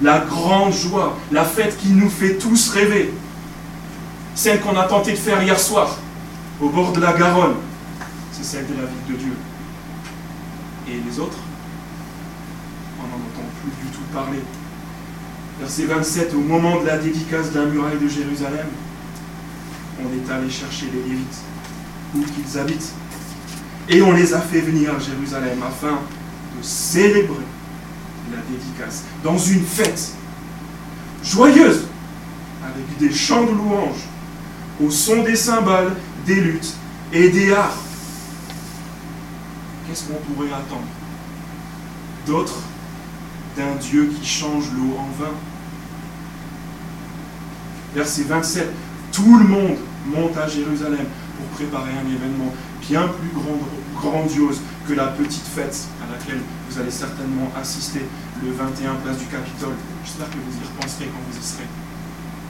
La 0.00 0.20
grande 0.20 0.72
joie, 0.72 1.16
la 1.32 1.44
fête 1.44 1.76
qui 1.76 1.88
nous 1.88 2.08
fait 2.08 2.36
tous 2.36 2.70
rêver. 2.70 3.12
Celle 4.34 4.60
qu'on 4.60 4.76
a 4.76 4.84
tenté 4.84 5.12
de 5.12 5.16
faire 5.16 5.42
hier 5.42 5.58
soir, 5.58 5.98
au 6.60 6.68
bord 6.68 6.92
de 6.92 7.00
la 7.00 7.12
Garonne, 7.12 7.56
c'est 8.32 8.44
celle 8.44 8.66
de 8.66 8.74
la 8.74 8.86
vie 8.86 9.12
de 9.12 9.14
Dieu. 9.14 9.32
Et 10.88 11.00
les 11.06 11.18
autres, 11.18 11.38
on 13.00 13.02
n'en 13.02 13.16
entend 13.16 13.48
plus 13.62 13.70
du 13.84 13.90
tout 13.92 14.04
parler. 14.14 14.40
Verset 15.58 15.84
27, 15.84 16.34
au 16.34 16.40
moment 16.40 16.80
de 16.82 16.86
la 16.86 16.98
dédicace 16.98 17.52
de 17.52 17.60
la 17.60 17.66
muraille 17.66 17.98
de 17.98 18.08
Jérusalem, 18.08 18.66
on 19.98 20.04
est 20.04 20.30
allé 20.30 20.50
chercher 20.50 20.86
les 20.92 21.02
Lévites, 21.08 21.38
où 22.14 22.20
qu'ils 22.20 22.58
habitent. 22.58 22.92
Et 23.88 24.02
on 24.02 24.12
les 24.12 24.34
a 24.34 24.40
fait 24.40 24.60
venir 24.60 24.94
à 24.94 24.98
Jérusalem 24.98 25.58
afin 25.66 25.98
de 26.58 26.62
célébrer 26.62 27.44
la 28.30 28.42
dédicace 28.50 29.04
dans 29.22 29.38
une 29.38 29.64
fête 29.64 30.12
joyeuse, 31.22 31.86
avec 32.62 32.98
des 32.98 33.12
chants 33.12 33.44
de 33.44 33.52
louanges, 33.52 34.04
au 34.82 34.90
son 34.90 35.22
des 35.22 35.36
cymbales, 35.36 35.94
des 36.26 36.36
luttes 36.36 36.74
et 37.12 37.28
des 37.30 37.52
harpes. 37.52 37.78
Qu'est-ce 39.86 40.04
qu'on 40.04 40.32
pourrait 40.32 40.52
attendre 40.52 40.86
D'autres 42.26 42.58
d'un 43.56 43.74
Dieu 43.80 44.12
qui 44.18 44.26
change 44.26 44.64
l'eau 44.76 44.96
en 44.98 45.22
vin? 45.22 45.32
Verset 47.94 48.24
27. 48.24 48.70
Tout 49.12 49.38
le 49.38 49.44
monde 49.44 49.76
monte 50.06 50.36
à 50.36 50.48
Jérusalem 50.48 51.06
pour 51.38 51.46
préparer 51.56 51.92
un 51.92 52.14
événement 52.14 52.52
bien 52.82 53.08
plus 53.08 53.30
grand, 53.30 53.58
grandiose 53.94 54.60
que 54.86 54.94
la 54.94 55.08
petite 55.08 55.46
fête 55.46 55.88
à 56.02 56.12
laquelle 56.12 56.40
vous 56.68 56.78
allez 56.78 56.90
certainement 56.90 57.50
assister 57.60 58.02
le 58.42 58.52
21 58.52 58.94
place 58.96 59.18
du 59.18 59.26
Capitole. 59.26 59.74
J'espère 60.04 60.30
que 60.30 60.36
vous 60.36 60.56
y 60.56 60.66
repenserez 60.66 61.06
quand 61.06 61.20
vous 61.28 61.38
y 61.38 61.42
serez. 61.42 61.66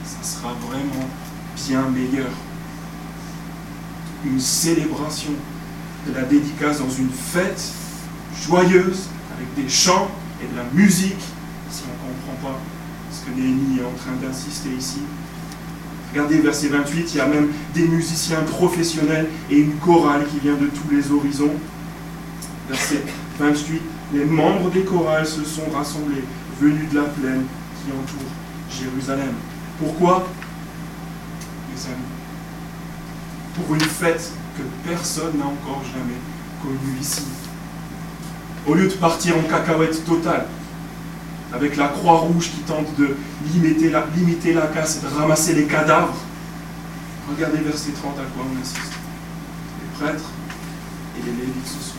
Ça 0.05 0.37
sera 0.37 0.53
vraiment 0.53 1.07
bien 1.55 1.89
meilleur. 1.89 2.29
Une 4.25 4.39
célébration 4.39 5.31
de 6.07 6.13
la 6.13 6.23
dédicace 6.23 6.79
dans 6.79 6.89
une 6.89 7.09
fête 7.09 7.61
joyeuse 8.45 9.07
avec 9.35 9.53
des 9.55 9.69
chants 9.69 10.09
et 10.41 10.51
de 10.51 10.57
la 10.57 10.65
musique, 10.73 11.21
si 11.71 11.83
on 11.83 12.07
ne 12.07 12.13
comprend 12.13 12.51
pas 12.51 12.59
ce 13.11 13.25
que 13.25 13.35
Néhémie 13.35 13.79
est 13.79 13.85
en 13.85 13.97
train 13.97 14.15
d'insister 14.21 14.69
ici. 14.77 15.01
Regardez 16.11 16.39
verset 16.39 16.67
28, 16.67 17.13
il 17.13 17.17
y 17.17 17.19
a 17.19 17.27
même 17.27 17.49
des 17.73 17.87
musiciens 17.87 18.41
professionnels 18.43 19.27
et 19.49 19.57
une 19.57 19.75
chorale 19.77 20.25
qui 20.31 20.39
vient 20.39 20.55
de 20.55 20.67
tous 20.67 20.93
les 20.93 21.11
horizons. 21.11 21.53
Verset 22.69 23.03
28, 23.39 23.81
les 24.13 24.25
membres 24.25 24.69
des 24.71 24.83
chorales 24.83 25.25
se 25.25 25.43
sont 25.43 25.69
rassemblés, 25.73 26.23
venus 26.59 26.89
de 26.89 26.95
la 26.95 27.03
plaine 27.03 27.45
qui 27.83 27.91
entoure 27.91 28.29
Jérusalem. 28.69 29.33
Pourquoi? 29.79 30.27
Pour 33.55 33.75
une 33.75 33.81
fête 33.81 34.31
que 34.57 34.63
personne 34.87 35.37
n'a 35.37 35.45
encore 35.45 35.83
jamais 35.93 36.17
connue 36.61 36.99
ici. 36.99 37.23
Au 38.67 38.73
lieu 38.73 38.87
de 38.87 38.93
partir 38.93 39.37
en 39.37 39.43
cacahuète 39.43 40.03
totale, 40.05 40.47
avec 41.53 41.77
la 41.77 41.87
croix 41.87 42.19
rouge 42.19 42.51
qui 42.51 42.61
tente 42.61 42.93
de 42.97 43.15
limiter 43.53 43.89
la, 43.89 44.05
limiter 44.15 44.53
la 44.53 44.67
casse 44.67 44.97
et 44.97 45.07
de 45.07 45.19
ramasser 45.19 45.53
les 45.53 45.65
cadavres, 45.65 46.17
regardez 47.29 47.59
verset 47.59 47.91
30 47.91 48.13
à 48.13 48.23
quoi 48.35 48.45
on 48.51 48.61
insiste. 48.61 48.91
Les 49.81 50.05
prêtres 50.05 50.29
et 51.17 51.25
les 51.25 51.31
lévites 51.31 51.67
se 51.67 51.91
sont 51.91 51.96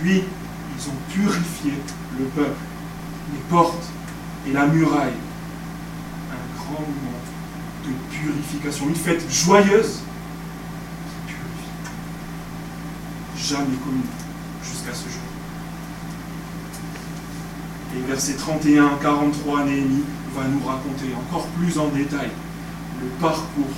Puis, 0.00 0.22
ils 0.22 0.88
ont 0.88 0.96
purifié 1.12 1.72
le 2.18 2.24
peuple, 2.26 2.60
les 3.32 3.40
portes 3.50 3.84
et 4.48 4.52
la 4.52 4.66
muraille. 4.66 5.12
Un 6.32 6.56
grand 6.58 6.80
moment 6.80 7.20
de 7.84 8.16
purification, 8.16 8.88
une 8.88 8.94
fête 8.94 9.22
joyeuse 9.30 10.00
jamais 13.50 13.76
connu 13.84 14.02
jusqu'à 14.62 14.94
ce 14.94 15.08
jour. 15.08 15.22
Et 17.96 18.00
verset 18.06 18.34
31 18.34 18.98
43, 19.02 19.64
Néhémie 19.64 20.04
va 20.34 20.44
nous 20.44 20.64
raconter 20.64 21.06
encore 21.16 21.46
plus 21.58 21.76
en 21.78 21.88
détail 21.88 22.30
le 23.02 23.08
parcours 23.20 23.74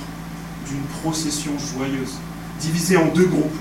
d'une 0.69 0.83
procession 1.01 1.53
joyeuse, 1.57 2.19
divisée 2.59 2.97
en 2.97 3.07
deux 3.07 3.25
groupes, 3.25 3.57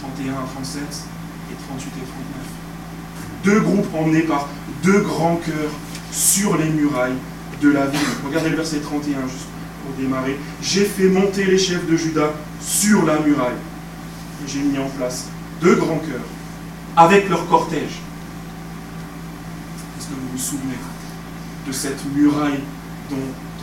31 0.00 0.32
à 0.32 0.46
37 0.54 1.04
et 1.50 1.56
38 1.68 1.86
et 1.86 3.44
39. 3.44 3.54
Deux 3.54 3.60
groupes 3.60 3.94
emmenés 3.94 4.22
par 4.22 4.48
deux 4.82 5.00
grands 5.00 5.36
cœurs 5.36 5.72
sur 6.10 6.56
les 6.56 6.68
murailles 6.70 7.16
de 7.60 7.70
la 7.70 7.86
ville. 7.86 8.00
Regardez 8.26 8.50
le 8.50 8.56
verset 8.56 8.80
31 8.80 9.22
juste 9.22 9.46
pour 9.84 9.94
démarrer. 9.96 10.38
J'ai 10.62 10.84
fait 10.84 11.08
monter 11.08 11.44
les 11.44 11.58
chefs 11.58 11.86
de 11.86 11.96
Juda 11.96 12.32
sur 12.60 13.04
la 13.04 13.18
muraille 13.20 13.56
j'ai 14.46 14.60
mis 14.60 14.78
en 14.78 14.88
place 14.88 15.26
deux 15.60 15.76
grands 15.76 15.98
cœurs 15.98 16.26
avec 16.96 17.28
leur 17.28 17.46
cortège. 17.48 18.00
Est-ce 19.98 20.06
que 20.06 20.14
vous 20.14 20.28
vous 20.32 20.38
souvenez 20.38 20.76
de 21.66 21.72
cette 21.72 22.04
muraille 22.14 22.60
dont 23.10 23.16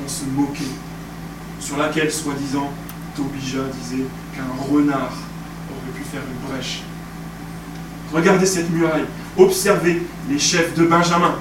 on 0.04 0.08
se 0.08 0.26
moquait, 0.26 0.64
sur 1.60 1.78
laquelle, 1.78 2.12
soi-disant, 2.12 2.72
Tobija 3.16 3.64
disait 3.82 4.06
qu'un 4.36 4.64
renard 4.72 5.14
aurait 5.72 5.98
pu 5.98 6.04
faire 6.04 6.22
une 6.22 6.50
brèche 6.50 6.84
Regardez 8.16 8.46
cette 8.46 8.70
muraille, 8.72 9.04
observez 9.38 10.02
les 10.30 10.40
chefs 10.40 10.74
de 10.76 10.86
Benjamin, 10.86 11.36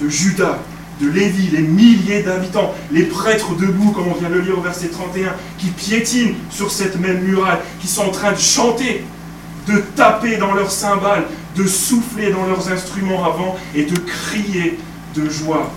de 0.00 0.08
Judas, 0.08 0.58
de 1.02 1.06
Lévi, 1.06 1.48
les 1.48 1.60
milliers 1.60 2.22
d'habitants, 2.22 2.74
les 2.90 3.02
prêtres 3.02 3.54
debout, 3.54 3.92
comme 3.92 4.08
on 4.08 4.14
vient 4.14 4.30
de 4.30 4.34
le 4.36 4.40
lire 4.40 4.58
au 4.58 4.62
verset 4.62 4.88
31, 4.88 5.34
qui 5.58 5.66
piétinent 5.66 6.34
sur 6.48 6.70
cette 6.70 6.98
même 6.98 7.20
muraille, 7.20 7.58
qui 7.78 7.88
sont 7.88 8.04
en 8.04 8.10
train 8.10 8.32
de 8.32 8.38
chanter, 8.38 9.04
de 9.66 9.80
taper 9.96 10.38
dans 10.38 10.54
leurs 10.54 10.70
cymbales, 10.70 11.24
de 11.54 11.66
souffler 11.66 12.32
dans 12.32 12.46
leurs 12.46 12.72
instruments 12.72 13.22
avant 13.22 13.56
et 13.74 13.84
de 13.84 13.96
crier 13.98 14.78
de 15.14 15.28
joie. 15.28 15.70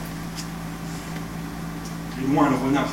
Et 2.17 2.33
loin 2.33 2.49
le 2.49 2.55
renard. 2.55 2.89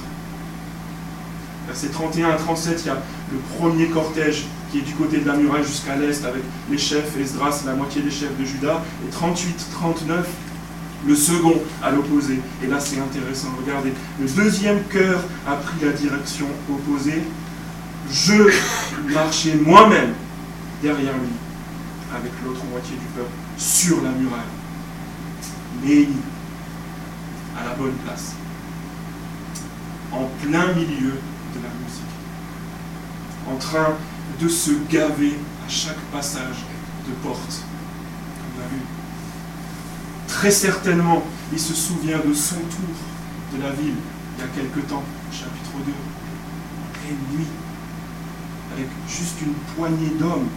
Verset 1.68 1.88
31 1.88 2.30
à 2.30 2.34
37, 2.34 2.80
il 2.82 2.86
y 2.88 2.90
a 2.90 2.96
le 3.30 3.38
premier 3.56 3.86
cortège 3.86 4.46
qui 4.70 4.78
est 4.78 4.82
du 4.82 4.94
côté 4.94 5.18
de 5.18 5.26
la 5.26 5.36
muraille 5.36 5.64
jusqu'à 5.64 5.96
l'est 5.96 6.24
avec 6.24 6.42
les 6.70 6.78
chefs, 6.78 7.16
Esdras, 7.18 7.62
la 7.66 7.74
moitié 7.74 8.02
des 8.02 8.10
chefs 8.10 8.36
de 8.38 8.44
Juda, 8.44 8.82
et 9.06 9.10
38, 9.10 9.66
39, 9.72 10.28
le 11.06 11.14
second 11.14 11.54
à 11.82 11.90
l'opposé. 11.90 12.40
Et 12.62 12.66
là, 12.66 12.78
c'est 12.80 13.00
intéressant. 13.00 13.48
Regardez, 13.64 13.92
le 14.20 14.28
deuxième 14.28 14.82
cœur 14.84 15.20
a 15.46 15.54
pris 15.54 15.84
la 15.84 15.92
direction 15.92 16.46
opposée. 16.70 17.22
Je 18.10 18.34
marchais 19.12 19.54
moi-même 19.54 20.14
derrière 20.82 21.14
lui, 21.14 21.28
avec 22.14 22.32
l'autre 22.44 22.64
moitié 22.70 22.96
du 22.96 23.06
peuple, 23.16 23.30
sur 23.56 24.02
la 24.02 24.10
muraille. 24.10 24.40
Mais 25.84 26.08
à 27.58 27.64
la 27.64 27.74
bonne 27.74 27.94
place, 28.04 28.34
en 30.12 30.28
plein 30.42 30.72
milieu 30.72 31.12
de 31.54 31.60
la 31.62 31.70
musique, 31.84 32.08
en 33.46 33.56
train 33.56 33.94
de 34.40 34.48
se 34.48 34.70
gaver 34.90 35.38
à 35.66 35.68
chaque 35.68 36.00
passage 36.12 36.64
de 37.06 37.12
porte. 37.22 37.62
On 38.56 38.74
vu. 38.74 38.82
Très 40.26 40.50
certainement, 40.50 41.22
il 41.52 41.58
se 41.58 41.74
souvient 41.74 42.18
de 42.18 42.34
son 42.34 42.56
tour 42.56 43.56
de 43.56 43.62
la 43.62 43.70
ville 43.72 43.96
il 44.38 44.42
y 44.42 44.44
a 44.44 44.50
quelque 44.50 44.86
temps, 44.86 45.02
chapitre 45.32 45.72
2, 45.84 45.90
en 45.90 46.98
pleine 47.00 47.36
nuit, 47.36 47.46
avec 48.72 48.86
juste 49.08 49.40
une 49.42 49.54
poignée 49.74 50.12
d'hommes. 50.18 50.48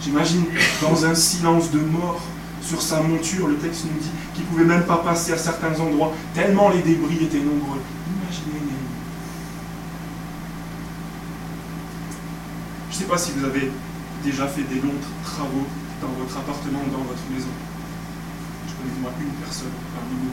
J'imagine 0.00 0.44
dans 0.80 1.04
un 1.04 1.14
silence 1.14 1.70
de 1.72 1.80
mort 1.80 2.20
sur 2.62 2.80
sa 2.80 3.02
monture, 3.02 3.48
le 3.48 3.56
texte 3.56 3.84
nous 3.84 4.00
dit 4.00 4.10
qu'il 4.34 4.44
ne 4.44 4.48
pouvait 4.48 4.64
même 4.64 4.84
pas 4.84 4.98
passer 4.98 5.32
à 5.32 5.36
certains 5.36 5.78
endroits, 5.80 6.12
tellement 6.32 6.70
les 6.70 6.82
débris 6.82 7.24
étaient 7.24 7.38
nombreux. 7.38 7.80
Imaginez 8.22 8.52
Néhémie. 8.52 8.70
Je 12.90 12.93
ne 12.93 12.93
sais 13.04 13.10
pas 13.10 13.18
si 13.18 13.32
vous 13.36 13.44
avez 13.44 13.70
déjà 14.24 14.46
fait 14.46 14.62
des 14.62 14.80
longs 14.80 14.96
travaux 15.22 15.66
dans 16.00 16.08
votre 16.18 16.38
appartement 16.38 16.80
ou 16.88 16.90
dans 16.90 17.04
votre 17.04 17.20
maison. 17.28 17.52
Je 18.66 18.72
connais 18.72 18.98
moi 19.02 19.12
une 19.20 19.44
personne 19.44 19.76
parmi 19.92 20.24
nous 20.24 20.32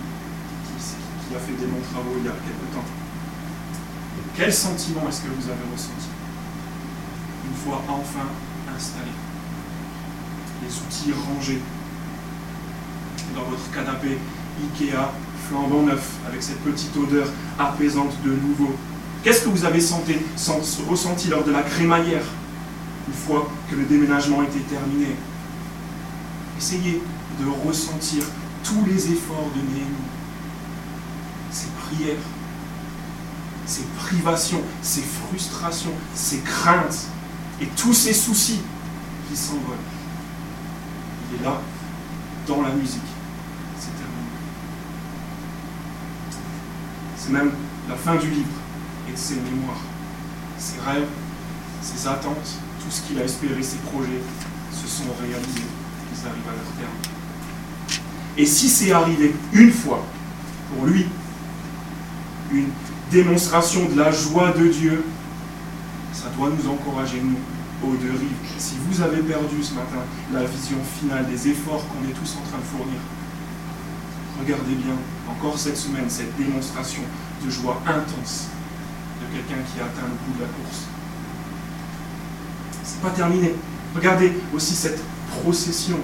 qui, 1.27 1.35
a 1.35 1.39
fait 1.39 1.51
des 1.59 1.67
longs 1.67 1.83
travaux 1.91 2.15
il 2.17 2.25
y 2.25 2.29
a 2.29 2.31
quelque 2.31 2.73
temps. 2.73 2.87
Quel 4.37 4.53
sentiment 4.53 5.01
est-ce 5.09 5.21
que 5.21 5.27
vous 5.27 5.49
avez 5.49 5.67
ressenti 5.73 6.07
une 7.45 7.55
fois 7.55 7.81
enfin 7.89 8.27
installé 8.73 9.11
Les 10.63 10.69
outils 10.69 11.11
rangés 11.27 11.59
dans 13.35 13.43
votre 13.43 13.69
canapé 13.71 14.17
Ikea 14.63 15.11
flambant 15.49 15.83
neuf 15.83 16.09
avec 16.25 16.41
cette 16.41 16.61
petite 16.61 16.95
odeur 16.95 17.27
apaisante 17.59 18.13
de 18.23 18.31
nouveau? 18.31 18.73
Qu'est-ce 19.23 19.43
que 19.43 19.49
vous 19.49 19.65
avez 19.65 19.81
senti, 19.81 20.15
ressenti 20.89 21.27
lors 21.27 21.43
de 21.43 21.51
la 21.51 21.63
crémaillère? 21.63 22.23
Une 23.07 23.13
fois 23.13 23.49
que 23.69 23.75
le 23.75 23.85
déménagement 23.85 24.43
était 24.43 24.59
terminé 24.59 25.15
Essayez 26.61 27.01
de 27.39 27.67
ressentir 27.67 28.23
tous 28.63 28.85
les 28.85 29.11
efforts 29.11 29.49
de 29.55 29.61
Néhémie, 29.73 29.95
ses 31.49 31.69
prières, 31.69 32.21
ses 33.65 33.81
privations, 33.97 34.61
ses 34.83 35.01
frustrations, 35.01 35.93
ses 36.13 36.37
craintes 36.41 37.07
et 37.59 37.65
tous 37.65 37.93
ses 37.93 38.13
soucis 38.13 38.61
qui 39.27 39.35
s'envolent. 39.35 39.75
Il 41.31 41.41
est 41.41 41.43
là, 41.43 41.59
dans 42.47 42.61
la 42.61 42.69
musique. 42.69 43.01
C'est 43.79 43.95
terminé. 43.97 44.29
C'est 47.17 47.31
même 47.31 47.51
la 47.89 47.95
fin 47.95 48.17
du 48.17 48.29
livre 48.29 48.59
et 49.09 49.13
de 49.13 49.17
ses 49.17 49.35
mémoires. 49.35 49.81
Ses 50.59 50.79
rêves, 50.79 51.09
ses 51.81 52.07
attentes, 52.07 52.59
tout 52.81 52.89
ce 52.89 53.01
qu'il 53.01 53.19
a 53.19 53.23
espéré, 53.23 53.61
ses 53.61 53.77
projets, 53.77 54.21
se 54.71 54.87
sont 54.87 55.11
réalisés. 55.21 55.69
Ils 56.13 56.27
arrivent 56.27 56.49
à 56.49 56.55
leur 56.55 56.71
terme. 56.79 58.01
Et 58.37 58.45
si 58.45 58.69
c'est 58.69 58.91
arrivé 58.91 59.35
une 59.53 59.71
fois, 59.71 60.03
pour 60.73 60.85
lui, 60.85 61.05
une 62.51 62.69
démonstration 63.11 63.87
de 63.89 63.97
la 63.97 64.11
joie 64.11 64.51
de 64.51 64.67
Dieu, 64.67 65.03
ça 66.13 66.29
doit 66.37 66.49
nous 66.49 66.69
encourager, 66.69 67.21
nous, 67.21 67.37
aux 67.87 67.95
deux 67.95 68.11
rives. 68.11 68.51
Si 68.57 68.75
vous 68.87 69.01
avez 69.01 69.21
perdu 69.21 69.63
ce 69.63 69.73
matin 69.73 70.03
la 70.33 70.43
vision 70.43 70.77
finale 70.99 71.27
des 71.27 71.49
efforts 71.49 71.85
qu'on 71.87 72.07
est 72.09 72.13
tous 72.13 72.37
en 72.37 72.47
train 72.49 72.59
de 72.59 72.77
fournir, 72.77 72.99
regardez 74.39 74.75
bien, 74.75 74.95
encore 75.29 75.57
cette 75.57 75.77
semaine, 75.77 76.09
cette 76.09 76.35
démonstration 76.37 77.01
de 77.43 77.49
joie 77.49 77.81
intense 77.87 78.47
de 79.19 79.35
quelqu'un 79.35 79.61
qui 79.63 79.79
a 79.81 79.85
atteint 79.85 80.07
le 80.07 80.17
bout 80.25 80.37
de 80.37 80.43
la 80.43 80.49
course. 80.49 80.85
Pas 83.01 83.09
terminé. 83.09 83.53
Regardez 83.95 84.33
aussi 84.53 84.75
cette 84.75 84.99
procession 85.41 85.97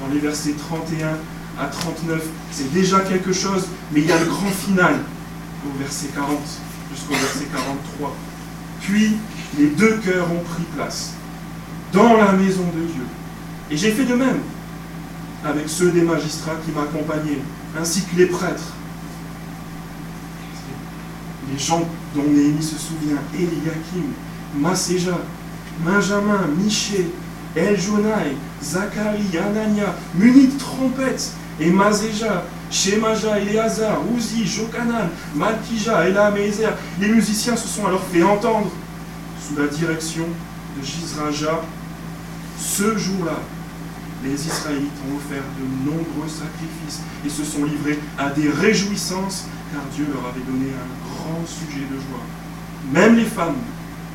dans 0.00 0.12
les 0.12 0.20
versets 0.20 0.54
31 0.54 1.16
à 1.58 1.66
39. 1.66 2.22
C'est 2.50 2.72
déjà 2.72 3.00
quelque 3.00 3.32
chose, 3.32 3.66
mais 3.92 4.00
il 4.00 4.06
y 4.06 4.12
a 4.12 4.18
le 4.18 4.26
grand 4.26 4.50
final 4.50 5.00
au 5.66 5.78
verset 5.78 6.08
40 6.14 6.38
jusqu'au 6.92 7.14
verset 7.14 7.46
43. 7.52 8.14
Puis 8.80 9.16
les 9.58 9.68
deux 9.68 9.96
cœurs 9.98 10.30
ont 10.30 10.42
pris 10.42 10.64
place 10.74 11.12
dans 11.92 12.16
la 12.16 12.32
maison 12.32 12.64
de 12.74 12.80
Dieu. 12.80 13.04
Et 13.70 13.76
j'ai 13.76 13.92
fait 13.92 14.04
de 14.04 14.14
même 14.14 14.40
avec 15.44 15.68
ceux 15.68 15.90
des 15.90 16.02
magistrats 16.02 16.56
qui 16.64 16.72
m'accompagnaient, 16.72 17.40
ainsi 17.78 18.02
que 18.02 18.16
les 18.16 18.26
prêtres. 18.26 18.72
Les 21.52 21.58
gens 21.58 21.86
dont 22.14 22.24
Néhémie 22.24 22.62
se 22.62 22.78
souvient, 22.78 23.18
Eliakim, 23.34 24.12
Maséja, 24.56 25.18
Benjamin, 25.80 26.48
Miché, 26.56 27.06
Eljonai, 27.56 28.36
Zacharie, 28.62 29.38
Anania, 29.38 29.94
munis 30.14 30.48
de 30.48 30.58
trompettes, 30.58 31.32
et 31.60 31.70
Mazéja, 31.70 32.44
Shemaja, 32.70 33.38
Eleazar, 33.38 34.00
Uzi, 34.16 34.44
Jokanan, 34.44 35.08
Malkija, 35.34 36.08
Elam 36.08 36.36
et 36.36 36.50
Les 37.00 37.08
musiciens 37.08 37.56
se 37.56 37.68
sont 37.68 37.86
alors 37.86 38.02
fait 38.12 38.22
entendre 38.22 38.70
sous 39.40 39.56
la 39.60 39.68
direction 39.68 40.24
de 40.76 40.84
Jizraja. 40.84 41.62
Ce 42.58 42.96
jour-là, 42.96 43.38
les 44.24 44.46
Israélites 44.46 44.90
ont 45.08 45.16
offert 45.16 45.42
de 45.60 45.90
nombreux 45.90 46.28
sacrifices 46.28 47.02
et 47.24 47.28
se 47.28 47.44
sont 47.44 47.64
livrés 47.64 47.98
à 48.18 48.30
des 48.30 48.48
réjouissances, 48.48 49.46
car 49.72 49.82
Dieu 49.94 50.06
leur 50.12 50.30
avait 50.30 50.40
donné 50.40 50.70
un 50.70 51.06
grand 51.06 51.46
sujet 51.46 51.84
de 51.84 51.96
joie. 51.96 52.24
Même 52.92 53.16
les 53.16 53.24
femmes 53.24 53.56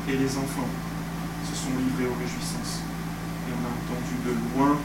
et 0.08 0.12
les 0.12 0.36
enfants 0.36 0.68
se 1.50 1.66
sont 1.66 1.74
livrés 1.74 2.06
aux 2.06 2.18
réjouissances. 2.18 2.86
Et 3.48 3.52
on 3.52 3.62
a 3.66 3.70
entendu 3.74 4.14
de 4.22 4.32
loin 4.54 4.78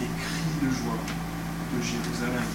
les 0.00 0.08
cris 0.08 0.56
de 0.64 0.70
joie 0.72 0.96
de 0.96 1.78
Jérusalem. 1.82 2.48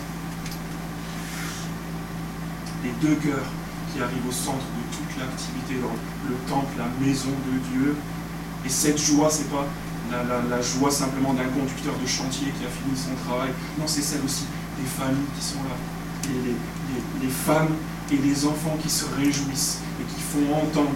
Les 2.84 2.94
deux 3.02 3.16
cœurs 3.16 3.50
qui 3.94 4.02
arrivent 4.02 4.28
au 4.28 4.32
centre 4.32 4.66
de 4.66 4.84
toute 4.96 5.18
l'activité 5.20 5.76
dans 5.82 5.96
le 6.30 6.36
temple, 6.50 6.74
la 6.78 6.90
maison 7.06 7.30
de 7.30 7.58
Dieu. 7.72 7.96
Et 8.66 8.70
cette 8.70 9.00
joie, 9.00 9.30
ce 9.30 9.40
n'est 9.40 9.50
pas 9.50 9.66
la, 10.12 10.62
joie 10.62 10.92
simplement 10.92 11.34
d'un 11.34 11.48
conducteur 11.50 11.94
de 12.02 12.08
chantier 12.08 12.52
qui 12.58 12.66
a 12.66 12.70
fini 12.70 12.98
son 12.98 13.16
travail. 13.28 13.50
Non, 13.80 13.86
c'est 13.88 14.02
celle 14.02 14.22
aussi 14.26 14.46
des 14.80 14.88
familles 14.88 15.30
qui 15.38 15.46
sont 15.46 15.62
là. 15.64 15.76
Les, 16.28 17.26
les 17.26 17.32
femmes 17.32 17.76
et 18.12 18.18
les 18.18 18.46
enfants 18.46 18.78
qui 18.82 18.90
se 18.90 19.06
réjouissent 19.18 19.80
et 20.02 20.04
qui 20.14 20.22
font 20.22 20.56
entendre 20.56 20.92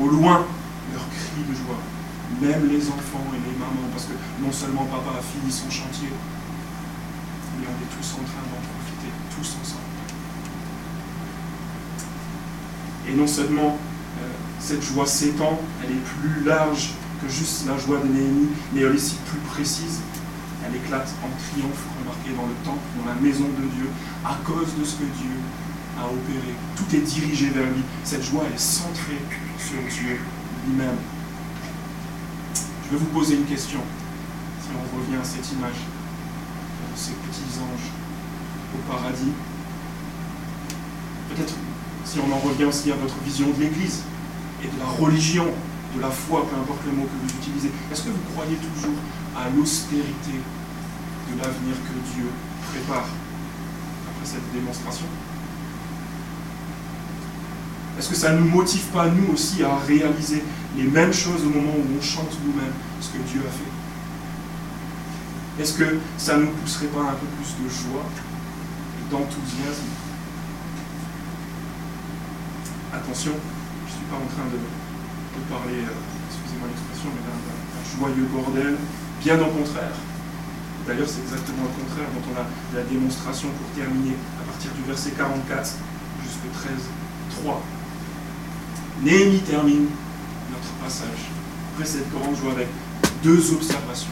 au 0.00 0.08
loin 0.08 0.46
leurs 0.92 1.08
cris 1.08 1.44
de 1.48 1.54
joie. 1.54 1.80
Même 2.40 2.68
les 2.68 2.88
enfants 2.88 3.26
et 3.34 3.40
les 3.44 3.56
mamans, 3.58 3.88
parce 3.92 4.06
que 4.06 4.16
non 4.40 4.52
seulement 4.52 4.84
papa 4.86 5.18
a 5.18 5.22
fini 5.22 5.52
son 5.52 5.68
chantier, 5.68 6.08
mais 7.60 7.66
on 7.68 7.76
est 7.76 7.92
tous 7.92 8.08
en 8.14 8.24
train 8.24 8.44
d'en 8.48 8.62
profiter, 8.62 9.12
tous 9.36 9.56
ensemble. 9.60 9.92
Et 13.08 13.14
non 13.14 13.26
seulement 13.26 13.76
euh, 14.20 14.28
cette 14.60 14.82
joie 14.82 15.06
s'étend, 15.06 15.60
elle 15.82 15.90
est 15.90 16.04
plus 16.20 16.44
large 16.44 16.94
que 17.20 17.28
juste 17.28 17.66
la 17.66 17.76
joie 17.76 17.98
de 17.98 18.08
Néhémie, 18.08 18.48
mais 18.72 18.80
elle 18.80 18.92
est 18.92 18.94
aussi 18.94 19.16
plus 19.26 19.40
précise. 19.40 20.00
Elle 20.64 20.76
éclate 20.76 21.12
en 21.22 21.28
triomphe, 21.36 21.84
remarqué 22.00 22.30
dans 22.36 22.46
le 22.46 22.54
temple, 22.64 22.86
dans 22.98 23.12
la 23.12 23.18
maison 23.20 23.44
de 23.44 23.66
Dieu, 23.74 23.88
à 24.24 24.38
cause 24.44 24.72
de 24.78 24.84
ce 24.84 24.94
que 24.94 25.04
Dieu 25.04 25.36
a 25.98 26.06
opéré. 26.06 26.54
Tout 26.76 26.96
est 26.96 27.00
dirigé 27.00 27.50
vers 27.50 27.66
lui. 27.66 27.82
Cette 28.04 28.22
joie, 28.22 28.44
elle 28.46 28.54
est 28.54 28.58
centrée 28.58 29.20
sur 29.58 29.78
Dieu 29.90 30.20
lui-même. 30.66 30.96
Je 32.84 32.90
vais 32.90 32.96
vous 32.96 33.06
poser 33.06 33.36
une 33.36 33.44
question, 33.44 33.80
si 34.60 34.68
on 34.70 34.96
revient 34.98 35.16
à 35.20 35.24
cette 35.24 35.50
image 35.52 35.80
de 36.92 36.98
ces 36.98 37.12
petits 37.12 37.58
anges 37.58 37.90
au 38.74 38.92
paradis. 38.92 39.32
Peut-être 41.30 41.54
si 42.04 42.18
on 42.20 42.32
en 42.32 42.38
revient 42.38 42.64
aussi 42.64 42.92
à 42.92 42.96
votre 42.96 43.18
vision 43.24 43.48
de 43.50 43.62
l'Église 43.62 44.02
et 44.62 44.66
de 44.66 44.78
la 44.78 44.86
religion, 44.86 45.46
de 45.96 46.00
la 46.00 46.10
foi, 46.10 46.46
peu 46.48 46.56
importe 46.56 46.80
le 46.86 46.92
mot 46.92 47.04
que 47.04 47.26
vous 47.26 47.34
utilisez, 47.38 47.70
est-ce 47.90 48.02
que 48.02 48.10
vous 48.10 48.32
croyez 48.34 48.56
toujours 48.56 48.96
à 49.36 49.48
l'austérité 49.50 50.36
de 51.30 51.38
l'avenir 51.38 51.74
que 51.88 52.14
Dieu 52.14 52.26
prépare 52.70 53.08
après 53.08 54.26
cette 54.26 54.52
démonstration? 54.52 55.06
Est-ce 58.02 58.10
que 58.10 58.16
ça 58.16 58.32
ne 58.32 58.38
nous 58.42 58.50
motive 58.50 58.82
pas, 58.90 59.06
nous 59.06 59.32
aussi, 59.32 59.62
à 59.62 59.78
réaliser 59.86 60.42
les 60.76 60.90
mêmes 60.90 61.14
choses 61.14 61.46
au 61.46 61.50
moment 61.54 61.70
où 61.70 61.86
on 61.96 62.02
chante 62.02 62.34
nous-mêmes 62.44 62.74
ce 63.00 63.10
que 63.14 63.22
Dieu 63.30 63.38
a 63.46 63.52
fait? 63.54 63.70
Est-ce 65.62 65.78
que 65.78 66.02
ça 66.18 66.36
ne 66.36 66.42
nous 66.42 66.50
pousserait 66.50 66.90
pas 66.90 66.98
un 66.98 67.14
peu 67.14 67.30
plus 67.38 67.54
de 67.62 67.70
joie 67.70 68.02
et 68.98 69.06
d'enthousiasme? 69.06 69.86
Attention, 72.92 73.38
je 73.38 73.86
ne 73.86 73.94
suis 73.94 74.02
pas 74.10 74.18
en 74.18 74.26
train 74.34 74.50
de, 74.50 74.58
parler, 75.46 75.86
euh, 75.86 75.94
excusez-moi 76.26 76.74
l'expression, 76.74 77.06
mais 77.14 77.22
d'un 77.22 77.38
joyeux 77.86 78.26
bordel, 78.34 78.82
bien 79.22 79.38
au 79.38 79.54
contraire. 79.62 79.94
D'ailleurs, 80.90 81.06
c'est 81.06 81.22
exactement 81.22 81.70
le 81.70 81.74
contraire 81.86 82.10
dont 82.18 82.26
on 82.34 82.36
a 82.42 82.50
la 82.74 82.82
démonstration 82.82 83.46
pour 83.46 83.70
terminer 83.78 84.18
à 84.42 84.50
partir 84.50 84.74
du 84.74 84.82
verset 84.90 85.14
44 85.14 85.78
jusqu'au 86.26 86.50
13, 86.50 87.46
3. 87.46 87.62
Néhémie 89.00 89.40
termine 89.40 89.86
notre 90.50 90.72
passage 90.82 91.30
après 91.72 91.86
cette 91.86 92.10
grande 92.12 92.36
joie 92.36 92.52
avec 92.52 92.68
deux 93.22 93.52
observations 93.52 94.10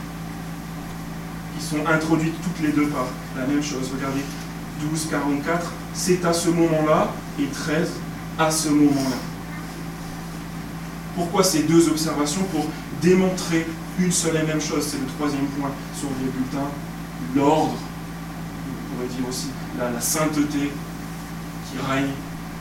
qui 1.56 1.64
sont 1.64 1.86
introduites 1.86 2.34
toutes 2.42 2.66
les 2.66 2.72
deux 2.72 2.86
par 2.88 3.06
la 3.36 3.46
même 3.46 3.62
chose. 3.62 3.90
Regardez, 3.94 4.22
12, 4.80 5.08
44, 5.10 5.72
c'est 5.92 6.24
à 6.24 6.32
ce 6.32 6.48
moment-là, 6.48 7.12
et 7.38 7.46
13, 7.46 7.90
à 8.38 8.50
ce 8.50 8.68
moment-là. 8.70 9.16
Pourquoi 11.14 11.44
ces 11.44 11.64
deux 11.64 11.88
observations? 11.88 12.42
Pour 12.44 12.66
démontrer 13.02 13.66
une 13.98 14.12
seule 14.12 14.36
et 14.36 14.46
même 14.46 14.60
chose, 14.60 14.86
c'est 14.86 14.98
le 14.98 15.06
troisième 15.06 15.46
point 15.58 15.70
sur 15.98 16.08
les 16.22 16.30
bulletins, 16.30 16.70
l'ordre, 17.36 17.74
on 17.74 18.94
pourrait 18.94 19.08
dire 19.08 19.28
aussi 19.28 19.48
la, 19.78 20.00
sainteté 20.00 20.72
qui 21.70 21.78
règne 21.90 22.10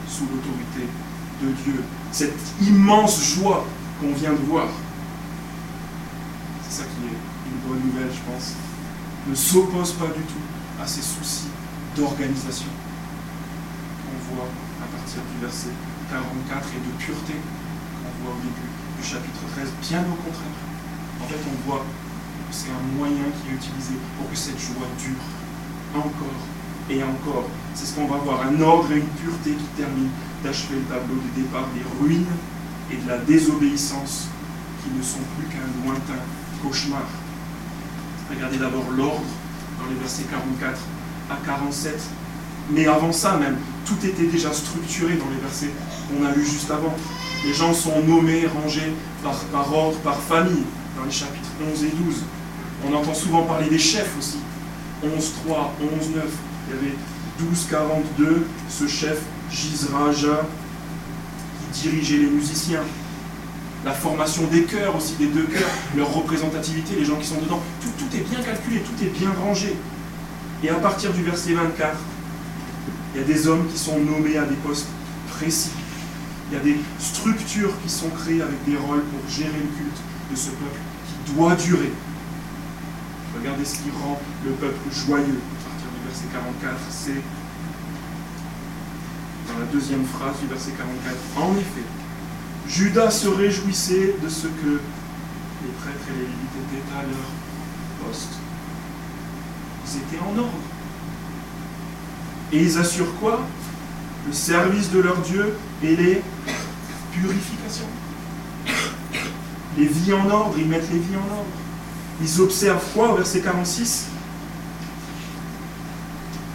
sous 0.08 0.23
l'autorité 0.23 0.88
de 1.41 1.47
Dieu. 1.63 1.84
Cette 2.12 2.39
immense 2.62 3.36
joie 3.36 3.65
qu'on 4.00 4.13
vient 4.13 4.32
de 4.32 4.45
voir. 4.50 4.67
C'est 6.63 6.82
ça 6.82 6.84
qui 6.84 7.06
est 7.06 7.17
une 7.52 7.60
bonne 7.67 7.86
nouvelle, 7.86 8.10
je 8.12 8.32
pense. 8.32 8.54
Ne 9.28 9.36
s'oppose 9.36 9.93
pas 9.93 10.08
du 10.08 10.24
tout 10.24 10.45
à 10.82 10.88
ces 10.88 11.02
soucis 11.02 11.50
d'organisation 11.95 12.72
qu'on 14.02 14.36
voit 14.36 14.50
à 14.82 14.88
partir 14.95 15.22
du 15.34 15.45
verset 15.45 15.69
44 16.10 16.65
et 16.74 16.82
de 16.82 16.91
pureté 16.98 17.34
qu'on 17.36 18.24
voit 18.24 18.34
au 18.34 18.41
début 18.41 18.69
du 18.98 19.04
chapitre 19.06 19.41
13. 19.54 19.69
Bien 19.89 20.02
au 20.02 20.17
contraire. 20.17 20.58
En 21.22 21.28
fait, 21.28 21.39
on 21.45 21.69
voit 21.69 21.84
que 21.84 22.56
c'est 22.56 22.72
un 22.72 22.98
moyen 22.98 23.30
qui 23.38 23.52
est 23.52 23.56
utilisé 23.56 23.93
pour 24.17 24.30
que 24.30 24.36
cette 24.36 24.58
joie 24.58 24.88
dure 24.98 25.22
encore 25.93 26.41
et 26.89 27.04
encore. 27.04 27.45
C'est 27.76 27.86
ce 27.86 27.93
qu'on 27.93 28.08
va 28.08 28.17
voir, 28.17 28.41
un 28.41 28.60
ordre 28.62 28.91
et 28.91 28.98
une 28.98 29.13
pureté 29.22 29.52
qui 29.52 29.67
termine 29.78 30.10
d'achever 30.43 30.75
le 30.75 30.93
tableau 30.93 31.15
de 31.15 31.41
départ 31.41 31.67
des 31.75 31.84
ruines 32.02 32.25
et 32.91 32.95
de 32.95 33.08
la 33.08 33.17
désobéissance 33.17 34.28
qui 34.84 34.97
ne 34.97 35.04
sont 35.04 35.19
plus 35.38 35.47
qu'un 35.47 35.67
lointain 35.86 36.21
cauchemar. 36.63 37.06
Regardez 38.30 38.58
d'abord 38.58 38.86
l'ordre 38.95 39.25
dans 39.80 39.89
les 39.89 39.99
versets 39.99 40.23
44 40.23 40.80
à 41.30 41.38
47. 41.45 41.99
Mais 42.71 42.86
avant 42.88 43.12
ça 43.12 43.38
même, 43.38 43.58
tout 43.86 43.97
était 44.06 44.28
déjà 44.28 44.54
structuré 44.54 45.15
dans 45.15 45.30
les 45.30 45.41
versets 45.41 45.71
qu'on 46.08 46.25
a 46.25 46.32
lus 46.32 46.45
juste 46.45 46.69
avant. 46.69 46.95
Les 47.43 47.54
gens 47.54 47.73
sont 47.73 48.02
nommés, 48.04 48.45
rangés 48.45 48.93
par, 49.23 49.36
par 49.45 49.73
ordre, 49.73 49.97
par 49.99 50.17
famille, 50.19 50.65
dans 50.97 51.06
les 51.06 51.12
chapitres 51.12 51.49
11 51.73 51.84
et 51.84 51.91
12. 52.06 52.23
On 52.88 52.93
entend 52.93 53.13
souvent 53.13 53.43
parler 53.43 53.69
des 53.69 53.80
chefs 53.80 54.15
aussi. 54.17 54.38
11, 55.04 55.34
3, 55.45 55.73
11, 55.99 56.15
9. 56.15 56.25
Il 56.67 56.75
y 56.75 56.78
avait 56.78 56.95
12, 57.39 57.67
42, 57.69 58.45
ce 58.69 58.88
chef 58.88 59.19
Gizraja 59.51 60.45
qui 61.73 61.81
dirigeait 61.81 62.17
les 62.17 62.29
musiciens. 62.29 62.83
La 63.85 63.93
formation 63.93 64.45
des 64.47 64.63
chœurs 64.63 64.95
aussi, 64.95 65.15
des 65.15 65.27
deux 65.27 65.45
chœurs, 65.45 65.69
leur 65.95 66.13
représentativité, 66.13 66.95
les 66.95 67.05
gens 67.05 67.15
qui 67.15 67.27
sont 67.27 67.39
dedans. 67.39 67.62
Tout, 67.81 67.91
tout 67.97 68.15
est 68.15 68.29
bien 68.29 68.41
calculé, 68.41 68.81
tout 68.81 69.03
est 69.03 69.09
bien 69.09 69.31
rangé. 69.41 69.75
Et 70.63 70.69
à 70.69 70.75
partir 70.75 71.13
du 71.13 71.23
verset 71.23 71.53
24, 71.53 71.95
il 73.13 73.21
y 73.21 73.23
a 73.23 73.27
des 73.27 73.47
hommes 73.47 73.65
qui 73.67 73.77
sont 73.77 73.97
nommés 73.97 74.38
à 74.38 74.43
des 74.43 74.55
postes 74.55 74.88
précis. 75.29 75.71
Il 76.51 76.57
y 76.57 76.59
a 76.59 76.63
des 76.63 76.77
structures 76.99 77.71
qui 77.83 77.89
sont 77.89 78.09
créées 78.09 78.41
avec 78.41 78.63
des 78.65 78.75
rôles 78.75 79.03
pour 79.03 79.29
gérer 79.29 79.47
le 79.53 79.77
culte 79.77 80.01
de 80.31 80.35
ce 80.35 80.49
peuple 80.49 80.79
qui 81.25 81.33
doit 81.33 81.55
durer. 81.55 81.91
Regardez 83.38 83.63
ce 83.63 83.75
qui 83.75 83.91
rend 84.03 84.19
le 84.43 84.51
peuple 84.51 84.79
joyeux. 84.91 85.39
À 85.39 85.69
partir 85.69 85.88
du 85.93 86.07
verset 86.07 86.25
44, 86.33 86.75
c'est 86.89 87.21
la 89.60 89.65
deuxième 89.65 90.06
phrase 90.06 90.39
du 90.39 90.48
verset 90.48 90.72
44. 90.72 91.15
En 91.38 91.52
effet, 91.58 91.84
Judas 92.67 93.12
se 93.12 93.28
réjouissait 93.28 94.15
de 94.24 94.30
ce 94.30 94.48
que 94.48 94.80
les 95.62 95.72
prêtres 95.82 96.08
et 96.10 96.13
les 96.13 96.19
lévites 96.19 96.56
étaient 96.72 96.98
à 96.98 97.02
leur 97.02 98.08
poste. 98.08 98.34
Ils 99.86 99.98
étaient 99.98 100.24
en 100.24 100.38
ordre. 100.38 100.52
Et 102.54 102.63
ils 102.63 102.78
assurent 102.78 103.13
quoi? 103.19 103.41
Le 104.28 104.34
service 104.34 104.91
de 104.91 105.00
leur 105.00 105.17
Dieu 105.17 105.54
et 105.84 105.95
les 105.95 106.22
purifications. 107.12 107.89
Les 109.78 109.86
vies 109.86 110.13
en 110.13 110.30
ordre, 110.30 110.56
ils 110.58 110.67
mettent 110.67 110.89
les 110.91 111.00
vies 111.00 111.15
en 111.15 111.38
ordre. 111.38 111.50
Ils 112.22 112.41
observent 112.41 112.84
quoi 112.93 113.13
au 113.13 113.17
verset 113.17 113.41
46 113.41 114.08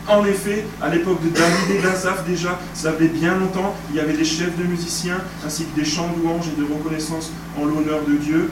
en 0.06 0.24
effet, 0.26 0.66
à 0.82 0.90
l'époque 0.90 1.22
de 1.22 1.30
David 1.30 1.76
et 1.76 1.82
d'Azaph 1.82 2.26
déjà, 2.26 2.58
ça 2.74 2.92
fait 2.92 3.08
bien 3.08 3.38
longtemps, 3.38 3.74
il 3.90 3.96
y 3.96 4.00
avait 4.00 4.16
des 4.16 4.24
chefs 4.24 4.56
de 4.58 4.64
musiciens, 4.64 5.18
ainsi 5.46 5.64
que 5.64 5.80
des 5.80 5.86
chants 5.86 6.10
de 6.12 6.22
louanges 6.22 6.48
et 6.48 6.60
de 6.60 6.66
reconnaissance 6.66 7.30
en 7.58 7.64
l'honneur 7.64 8.04
de 8.06 8.14
Dieu. 8.16 8.50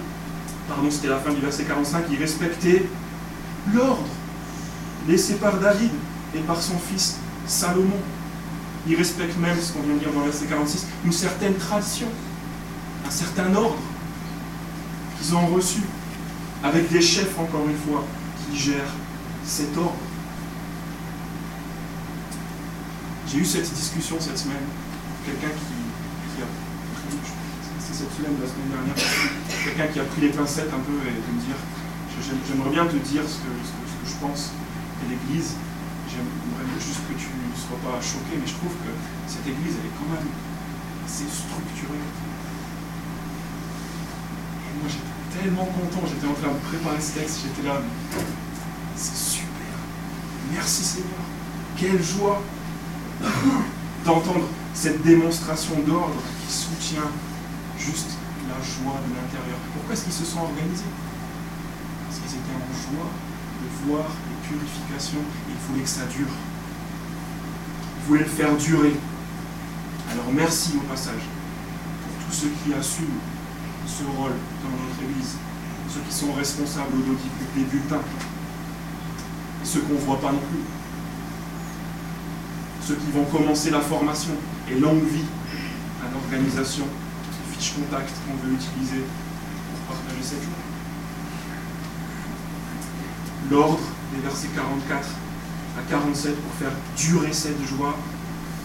Pardon, 0.68 0.90
c'était 0.90 1.08
la 1.08 1.18
fin 1.18 1.32
du 1.32 1.40
verset 1.40 1.64
45, 1.64 2.04
ils 2.10 2.18
respectaient 2.18 2.86
l'ordre 3.74 4.06
laissé 5.08 5.34
par 5.34 5.58
David 5.58 5.90
et 6.34 6.40
par 6.40 6.60
son 6.60 6.78
fils 6.78 7.18
Salomon. 7.46 8.00
Ils 8.86 8.96
respectent 8.96 9.38
même, 9.38 9.56
ce 9.60 9.72
qu'on 9.72 9.82
vient 9.82 9.94
de 9.94 10.00
dire 10.00 10.12
dans 10.12 10.20
le 10.20 10.30
verset 10.30 10.46
46, 10.46 10.86
une 11.04 11.12
certaine 11.12 11.54
tradition, 11.54 12.08
un 13.06 13.10
certain 13.10 13.54
ordre 13.54 13.76
qu'ils 15.20 15.34
ont 15.34 15.46
reçu, 15.48 15.82
avec 16.64 16.90
des 16.90 17.02
chefs, 17.02 17.38
encore 17.38 17.66
une 17.68 17.92
fois, 17.92 18.04
qui 18.48 18.58
gèrent 18.58 18.94
cet 19.44 19.76
ordre. 19.76 19.94
J'ai 23.32 23.38
eu 23.38 23.46
cette 23.46 23.72
discussion 23.72 24.20
cette 24.20 24.36
semaine, 24.36 24.60
quelqu'un 25.24 25.48
qui, 25.48 25.72
a 26.36 26.44
pris, 26.44 27.16
cette 27.80 28.12
semaine 28.12 28.36
de 28.36 28.44
la 28.44 28.48
semaine 28.52 28.68
dernière, 28.68 28.92
quelqu'un 29.64 29.88
qui 29.88 30.00
a 30.00 30.04
pris 30.04 30.20
les 30.20 30.28
pincettes 30.28 30.68
un 30.68 30.84
peu 30.84 31.00
et 31.00 31.16
de 31.16 31.30
me 31.32 31.40
dire, 31.40 31.56
j'aimerais 32.20 32.68
bien 32.68 32.84
te 32.84 33.00
dire 33.00 33.24
ce 33.24 33.40
que 33.40 33.48
je 34.04 34.16
pense 34.20 34.52
l'Église, 35.08 35.56
j'aimerais 36.12 36.76
juste 36.76 37.00
que 37.08 37.16
tu 37.16 37.32
ne 37.32 37.56
sois 37.56 37.80
pas 37.80 37.96
choqué, 38.04 38.36
mais 38.36 38.44
je 38.44 38.52
trouve 38.52 38.76
que 38.84 38.92
cette 39.24 39.48
Église, 39.48 39.80
elle 39.80 39.88
est 39.88 39.96
quand 39.96 40.12
même 40.12 40.28
assez 41.00 41.24
structurée. 41.24 42.04
moi, 44.76 44.92
j'étais 44.92 45.40
tellement 45.40 45.72
content, 45.72 46.04
j'étais 46.04 46.28
en 46.28 46.36
train 46.36 46.52
de 46.52 46.60
préparer 46.68 47.00
ce 47.00 47.16
texte, 47.16 47.48
j'étais 47.48 47.64
là, 47.64 47.80
c'est 48.92 49.40
super. 49.40 49.72
Merci 50.52 50.84
Seigneur. 50.84 51.24
Quelle 51.80 52.02
joie 52.02 52.44
d'entendre 54.04 54.46
cette 54.74 55.02
démonstration 55.02 55.74
d'ordre 55.86 56.20
qui 56.46 56.52
soutient 56.52 57.10
juste 57.78 58.10
la 58.48 58.56
joie 58.62 58.98
de 59.06 59.14
l'intérieur. 59.14 59.58
Pourquoi 59.74 59.94
est-ce 59.94 60.04
qu'ils 60.04 60.12
se 60.12 60.24
sont 60.24 60.40
organisés? 60.40 60.90
Parce 62.06 62.20
qu'ils 62.20 62.38
étaient 62.38 62.56
en 62.56 62.72
joie 62.72 63.10
de 63.62 63.88
voir 63.88 64.06
purification, 64.42 65.18
il 65.48 65.56
voulait 65.68 65.84
que 65.84 65.88
ça 65.88 66.04
dure. 66.06 66.32
Il 67.98 68.08
voulait 68.08 68.24
le 68.24 68.28
faire 68.28 68.56
durer. 68.56 68.94
Alors 70.10 70.26
merci 70.32 70.74
au 70.76 70.86
passage 70.86 71.22
pour 72.02 72.26
tous 72.26 72.34
ceux 72.34 72.52
qui 72.64 72.74
assument 72.74 73.20
ce 73.86 74.04
rôle 74.04 74.32
dans 74.62 74.70
notre 74.70 75.02
Église, 75.02 75.36
ceux 75.88 76.00
qui 76.00 76.14
sont 76.14 76.32
responsables 76.32 76.92
au 76.96 77.58
des 77.58 77.64
bulletins, 77.64 78.02
et 79.62 79.66
ceux 79.66 79.80
qu'on 79.80 79.94
ne 79.94 79.98
voit 79.98 80.20
pas 80.20 80.32
non 80.32 80.38
plus, 80.38 80.60
ceux 82.86 82.94
qui 82.94 83.10
vont 83.12 83.24
commencer 83.24 83.70
la 83.70 83.80
formation 83.80 84.32
et 84.70 84.78
longue 84.78 85.04
vie 85.04 85.24
à 86.04 86.12
l'organisation, 86.12 86.84
fiche 87.56 87.74
contact 87.74 88.10
qu'on 88.26 88.46
veut 88.46 88.54
utiliser 88.54 89.04
pour 89.86 89.96
partager 89.96 90.22
cette 90.22 90.42
joie. 90.42 90.50
L'ordre 93.50 93.80
des 94.14 94.20
versets 94.20 94.48
44 94.54 95.08
à 95.78 95.82
47 95.88 96.36
pour 96.36 96.54
faire 96.54 96.72
durer 96.96 97.32
cette 97.32 97.62
joie, 97.64 97.96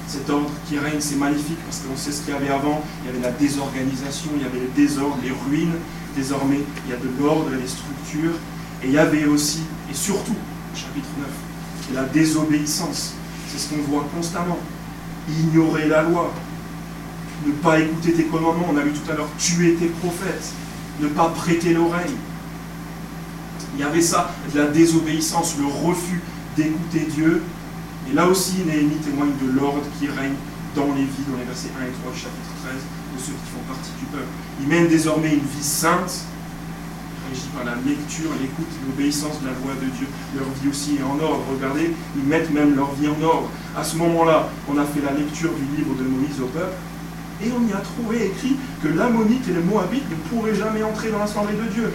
cet 0.07 0.29
ordre 0.29 0.49
qui 0.67 0.79
règne, 0.79 0.99
c'est 0.99 1.15
magnifique 1.15 1.59
parce 1.65 1.79
qu'on 1.79 1.95
sait 1.95 2.11
ce 2.11 2.21
qu'il 2.21 2.33
y 2.33 2.37
avait 2.37 2.49
avant, 2.49 2.81
il 3.03 3.07
y 3.07 3.09
avait 3.09 3.21
la 3.23 3.31
désorganisation, 3.31 4.31
il 4.35 4.41
y 4.41 4.45
avait 4.45 4.59
les 4.59 4.85
désordres, 4.87 5.17
les 5.21 5.31
ruines, 5.31 5.75
désormais 6.15 6.59
il 6.85 6.91
y 6.91 6.93
a 6.93 6.97
de 6.97 7.09
l'ordre 7.19 7.53
et 7.53 7.61
des 7.61 7.67
structures, 7.67 8.35
et 8.81 8.87
il 8.87 8.93
y 8.93 8.97
avait 8.97 9.25
aussi, 9.25 9.61
et 9.91 9.93
surtout, 9.93 10.35
chapitre 10.73 11.09
9, 11.19 11.27
la 11.93 12.03
désobéissance, 12.03 13.13
c'est 13.47 13.59
ce 13.59 13.69
qu'on 13.69 13.81
voit 13.83 14.05
constamment, 14.15 14.59
ignorer 15.29 15.87
la 15.87 16.03
loi, 16.03 16.33
ne 17.45 17.51
pas 17.53 17.79
écouter 17.79 18.13
tes 18.13 18.25
commandements, 18.25 18.67
on 18.71 18.77
a 18.77 18.81
vu 18.81 18.91
tout 18.91 19.11
à 19.11 19.15
l'heure, 19.15 19.29
tuer 19.37 19.75
tes 19.75 19.87
prophètes, 19.87 20.51
ne 20.99 21.07
pas 21.07 21.29
prêter 21.29 21.73
l'oreille, 21.73 22.15
il 23.77 23.81
y 23.81 23.83
avait 23.83 24.01
ça, 24.01 24.31
de 24.51 24.59
la 24.59 24.67
désobéissance, 24.67 25.55
le 25.59 25.67
refus 25.87 26.21
d'écouter 26.55 27.07
Dieu. 27.13 27.43
Et 28.09 28.13
là 28.13 28.25
aussi, 28.25 28.63
Néhémie 28.65 28.95
témoigne 28.95 29.33
de 29.39 29.51
l'ordre 29.51 29.83
qui 29.99 30.07
règne 30.07 30.33
dans 30.75 30.93
les 30.95 31.03
vies, 31.03 31.25
dans 31.29 31.37
les 31.37 31.45
versets 31.45 31.69
1 31.79 31.85
et 31.85 31.91
3 32.01 32.11
du 32.11 32.17
chapitre 32.17 32.49
13, 32.63 32.73
de 32.73 33.19
ceux 33.21 33.33
qui 33.33 33.49
font 33.53 33.61
partie 33.67 33.91
du 33.99 34.05
peuple. 34.05 34.25
Ils 34.61 34.67
mènent 34.67 34.87
désormais 34.87 35.33
une 35.33 35.45
vie 35.45 35.63
sainte, 35.63 36.25
par 37.55 37.65
la 37.65 37.75
lecture, 37.85 38.31
l'écoute, 38.41 38.71
l'obéissance 38.87 39.41
de 39.41 39.47
la 39.47 39.53
voix 39.53 39.73
de 39.75 39.89
Dieu. 39.97 40.07
Leur 40.35 40.47
vie 40.61 40.69
aussi 40.69 40.95
est 40.95 41.03
en 41.03 41.19
ordre. 41.19 41.43
Regardez, 41.51 41.93
ils 42.15 42.23
mettent 42.23 42.51
même 42.51 42.75
leur 42.75 42.93
vie 42.93 43.07
en 43.07 43.21
ordre. 43.23 43.49
À 43.75 43.83
ce 43.83 43.97
moment-là, 43.97 44.49
on 44.69 44.77
a 44.77 44.85
fait 44.85 45.01
la 45.01 45.13
lecture 45.13 45.51
du 45.53 45.65
livre 45.75 45.95
de 45.95 46.03
Moïse 46.03 46.39
au 46.41 46.47
peuple, 46.47 46.75
et 47.43 47.49
on 47.51 47.67
y 47.67 47.73
a 47.73 47.81
trouvé 47.81 48.27
écrit 48.27 48.55
que 48.81 48.87
l'ammonite 48.87 49.47
et 49.47 49.53
le 49.53 49.61
moabite 49.61 50.09
ne 50.09 50.15
pourraient 50.29 50.55
jamais 50.55 50.81
entrer 50.83 51.11
dans 51.11 51.19
l'assemblée 51.19 51.55
de 51.55 51.69
Dieu. 51.71 51.91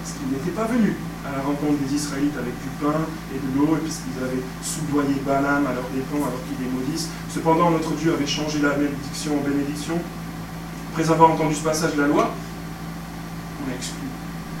parce 0.00 0.18
qu'ils 0.18 0.32
n'étaient 0.32 0.56
pas 0.56 0.66
venus 0.66 0.94
à 1.26 1.36
la 1.36 1.42
rencontre 1.42 1.78
des 1.78 1.94
Israélites 1.94 2.34
avec 2.34 2.54
du 2.58 2.70
pain 2.82 2.98
et 3.30 3.38
de 3.38 3.48
l'eau, 3.54 3.76
et 3.76 3.80
puisqu'ils 3.80 4.18
avaient 4.22 4.42
soudoyé 4.62 5.14
Balaam 5.26 5.66
à 5.66 5.74
leur 5.74 5.86
dépens 5.94 6.26
alors 6.26 6.42
qu'ils 6.48 6.58
les 6.64 6.70
maudissent. 6.70 7.08
Cependant, 7.30 7.70
notre 7.70 7.92
Dieu 7.94 8.12
avait 8.12 8.26
changé 8.26 8.58
la 8.60 8.70
bénédiction 8.70 9.38
en 9.38 9.42
bénédiction. 9.42 9.94
Après 10.92 11.08
avoir 11.10 11.30
entendu 11.30 11.54
ce 11.54 11.62
passage 11.62 11.94
de 11.94 12.02
la 12.02 12.08
loi, 12.08 12.34
on 13.64 13.70
a 13.70 13.74
exclu 13.76 14.02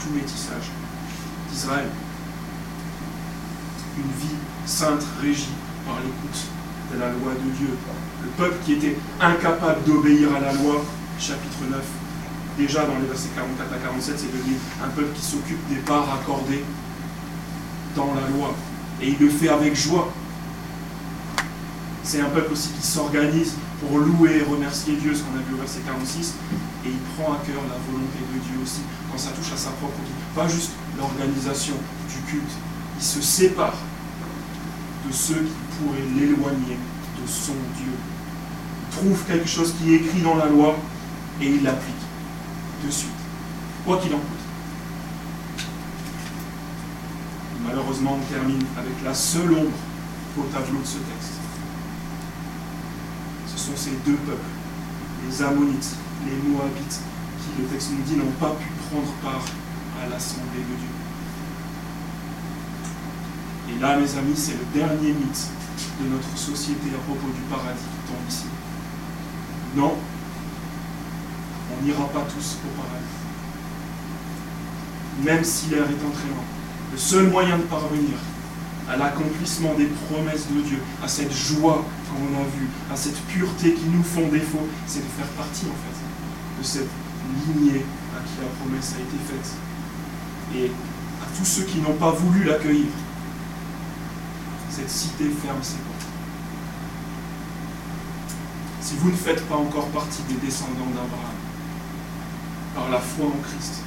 tout 0.02 0.14
métissage 0.14 0.70
d'Israël. 1.50 1.88
Une 3.96 4.10
vie 4.20 4.36
sainte 4.66 5.04
régie 5.20 5.54
par 5.86 5.96
l'écoute 5.96 6.40
de 6.92 6.98
la 6.98 7.08
loi 7.10 7.32
de 7.32 7.50
Dieu. 7.50 7.68
Le 8.22 8.28
peuple 8.30 8.56
qui 8.64 8.74
était 8.74 8.96
incapable 9.20 9.84
d'obéir 9.86 10.34
à 10.34 10.40
la 10.40 10.52
loi, 10.54 10.84
chapitre 11.18 11.58
9, 11.70 11.80
déjà 12.58 12.84
dans 12.84 12.98
les 12.98 13.06
versets 13.06 13.28
44 13.34 13.72
à 13.72 13.78
47, 13.78 14.18
c'est 14.18 14.32
devenu 14.32 14.56
un 14.82 14.88
peuple 14.88 15.14
qui 15.14 15.22
s'occupe 15.22 15.68
des 15.68 15.76
parts 15.76 16.08
accordées 16.20 16.64
dans 17.96 18.14
la 18.14 18.28
loi. 18.36 18.54
Et 19.00 19.08
il 19.10 19.18
le 19.18 19.28
fait 19.28 19.48
avec 19.48 19.76
joie. 19.76 20.10
C'est 22.02 22.20
un 22.20 22.30
peuple 22.30 22.52
aussi 22.52 22.70
qui 22.70 22.86
s'organise 22.86 23.54
pour 23.80 23.98
louer 23.98 24.38
et 24.38 24.42
remercier 24.42 24.96
Dieu, 24.96 25.14
ce 25.14 25.22
qu'on 25.22 25.38
a 25.38 25.42
vu 25.42 25.54
au 25.54 25.58
verset 25.58 25.80
46, 25.86 26.34
et 26.84 26.88
il 26.88 26.98
prend 27.14 27.34
à 27.34 27.36
cœur 27.46 27.62
la 27.68 27.78
volonté 27.90 28.18
de 28.32 28.38
Dieu 28.38 28.62
aussi, 28.62 28.80
quand 29.10 29.18
ça 29.18 29.30
touche 29.30 29.52
à 29.52 29.56
sa 29.56 29.70
propre 29.70 29.98
vie. 29.98 30.12
Pas 30.34 30.48
juste 30.48 30.72
l'organisation 30.98 31.74
du 32.08 32.20
culte, 32.30 32.52
il 32.98 33.04
se 33.04 33.20
sépare 33.20 33.76
de 35.06 35.12
ceux 35.12 35.34
qui 35.42 35.52
pourraient 35.78 36.08
l'éloigner 36.16 36.76
de 37.20 37.26
son 37.26 37.54
Dieu. 37.76 37.92
Il 38.90 38.96
trouve 38.96 39.24
quelque 39.24 39.48
chose 39.48 39.74
qui 39.78 39.94
est 39.94 39.96
écrit 39.96 40.20
dans 40.22 40.36
la 40.36 40.46
loi 40.46 40.76
et 41.40 41.46
il 41.46 41.62
l'applique 41.62 41.94
de 42.84 42.90
suite, 42.90 43.10
quoi 43.84 43.98
qu'il 43.98 44.12
en 44.14 44.18
coûte. 44.18 44.26
Malheureusement, 47.64 48.18
on 48.20 48.32
termine 48.32 48.62
avec 48.76 49.04
la 49.04 49.14
seule 49.14 49.52
ombre 49.52 49.78
au 50.38 50.42
tableau 50.52 50.80
de 50.80 50.86
ce 50.86 50.98
texte. 50.98 51.38
Ce 53.46 53.58
sont 53.58 53.76
ces 53.76 53.92
deux 54.04 54.16
peuples, 54.16 54.40
les 55.28 55.42
Ammonites, 55.42 55.94
les 56.26 56.48
Moabites, 56.48 57.00
qui, 57.40 57.62
le 57.62 57.68
texte 57.68 57.90
nous 57.92 58.02
dit, 58.02 58.16
n'ont 58.16 58.38
pas 58.38 58.54
pu 58.58 58.68
prendre 58.88 59.12
part 59.22 59.44
à 60.02 60.08
l'assemblée 60.08 60.60
de 60.60 60.74
Dieu. 60.78 60.92
Et 63.70 63.80
là, 63.80 63.96
mes 63.96 64.16
amis, 64.16 64.36
c'est 64.36 64.52
le 64.54 64.66
dernier 64.74 65.12
mythe 65.12 65.48
de 66.00 66.08
notre 66.08 66.36
société 66.36 66.90
à 66.94 66.98
propos 67.04 67.28
du 67.28 67.40
paradis 67.50 67.80
qui 67.80 68.12
tombe 68.12 68.28
ici. 68.28 68.46
Non, 69.76 69.94
on 71.70 71.84
n'ira 71.84 72.06
pas 72.08 72.26
tous 72.28 72.58
au 72.64 72.80
paradis. 72.80 73.18
Même 75.24 75.44
si 75.44 75.70
l'air 75.70 75.84
est 75.84 76.06
entraînant, 76.06 76.44
le 76.92 76.98
seul 76.98 77.28
moyen 77.28 77.58
de 77.58 77.62
parvenir 77.62 78.18
à 78.88 78.96
l'accomplissement 78.96 79.74
des 79.74 79.86
promesses 79.86 80.48
de 80.48 80.60
Dieu, 80.60 80.78
à 81.02 81.08
cette 81.08 81.32
joie 81.32 81.84
qu'on 82.08 82.40
a 82.40 82.44
vue, 82.56 82.68
à 82.92 82.96
cette 82.96 83.18
pureté 83.26 83.74
qui 83.74 83.86
nous 83.86 84.02
font 84.02 84.28
défaut, 84.28 84.66
c'est 84.86 85.00
de 85.00 85.10
faire 85.16 85.28
partie 85.38 85.66
en 85.66 85.76
fait 85.76 86.11
de 86.62 86.66
cette 86.66 86.88
lignée 87.46 87.84
à 88.16 88.22
qui 88.22 88.40
la 88.40 88.48
promesse 88.60 88.94
a 88.96 89.00
été 89.00 89.16
faite. 89.26 89.52
Et 90.54 90.70
à 91.20 91.26
tous 91.36 91.44
ceux 91.44 91.64
qui 91.64 91.78
n'ont 91.78 91.94
pas 91.94 92.12
voulu 92.12 92.44
l'accueillir, 92.44 92.92
cette 94.70 94.90
cité 94.90 95.24
ferme 95.24 95.62
ses 95.62 95.76
portes. 95.76 96.06
Si 98.80 98.94
vous 98.96 99.10
ne 99.10 99.16
faites 99.16 99.46
pas 99.48 99.56
encore 99.56 99.88
partie 99.88 100.22
des 100.28 100.34
descendants 100.34 100.90
d'Abraham, 100.94 101.42
par 102.74 102.88
la 102.90 102.98
foi 102.98 103.26
en 103.26 103.42
Christ. 103.42 103.82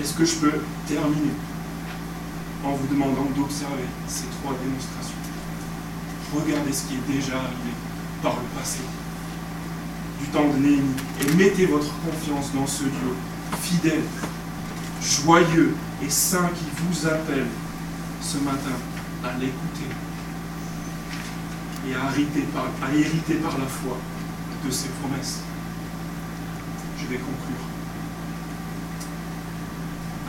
Est-ce 0.00 0.14
que 0.14 0.24
je 0.24 0.36
peux 0.36 0.62
terminer 0.86 1.34
en 2.64 2.72
vous 2.72 2.86
demandant 2.86 3.26
d'observer 3.36 3.88
ces 4.06 4.26
trois 4.40 4.54
démonstrations? 4.62 5.16
Regardez 6.34 6.72
ce 6.72 6.84
qui 6.84 6.94
est 6.94 7.12
déjà 7.12 7.36
arrivé 7.36 7.72
par 8.22 8.34
le 8.36 8.58
passé, 8.58 8.80
du 10.20 10.26
temps 10.28 10.48
de 10.48 10.58
Néhémie, 10.58 10.94
et 11.20 11.34
mettez 11.34 11.66
votre 11.66 11.92
confiance 12.04 12.52
dans 12.54 12.66
ce 12.66 12.84
Dieu 12.84 13.14
fidèle, 13.62 14.02
joyeux 15.02 15.74
et 16.04 16.10
saint 16.10 16.50
qui 16.54 16.66
vous 16.82 17.06
appelle 17.06 17.46
ce 18.20 18.38
matin 18.38 18.76
à 19.24 19.32
l'écouter 19.38 19.90
et 21.88 21.94
à 21.94 22.10
hériter, 22.10 22.42
par, 22.54 22.66
à 22.86 22.94
hériter 22.94 23.34
par 23.34 23.58
la 23.58 23.66
foi 23.66 23.96
de 24.64 24.70
ses 24.70 24.88
promesses. 25.00 25.40
Je 26.98 27.06
vais 27.06 27.16
conclure. 27.16 27.64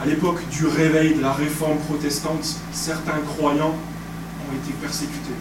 À 0.02 0.06
l'époque 0.06 0.48
du 0.50 0.66
réveil 0.66 1.16
de 1.16 1.22
la 1.22 1.34
réforme 1.34 1.78
protestante, 1.78 2.56
certains 2.72 3.20
croyants 3.36 3.76
ont 4.50 4.56
été 4.56 4.74
persécutés. 4.82 5.36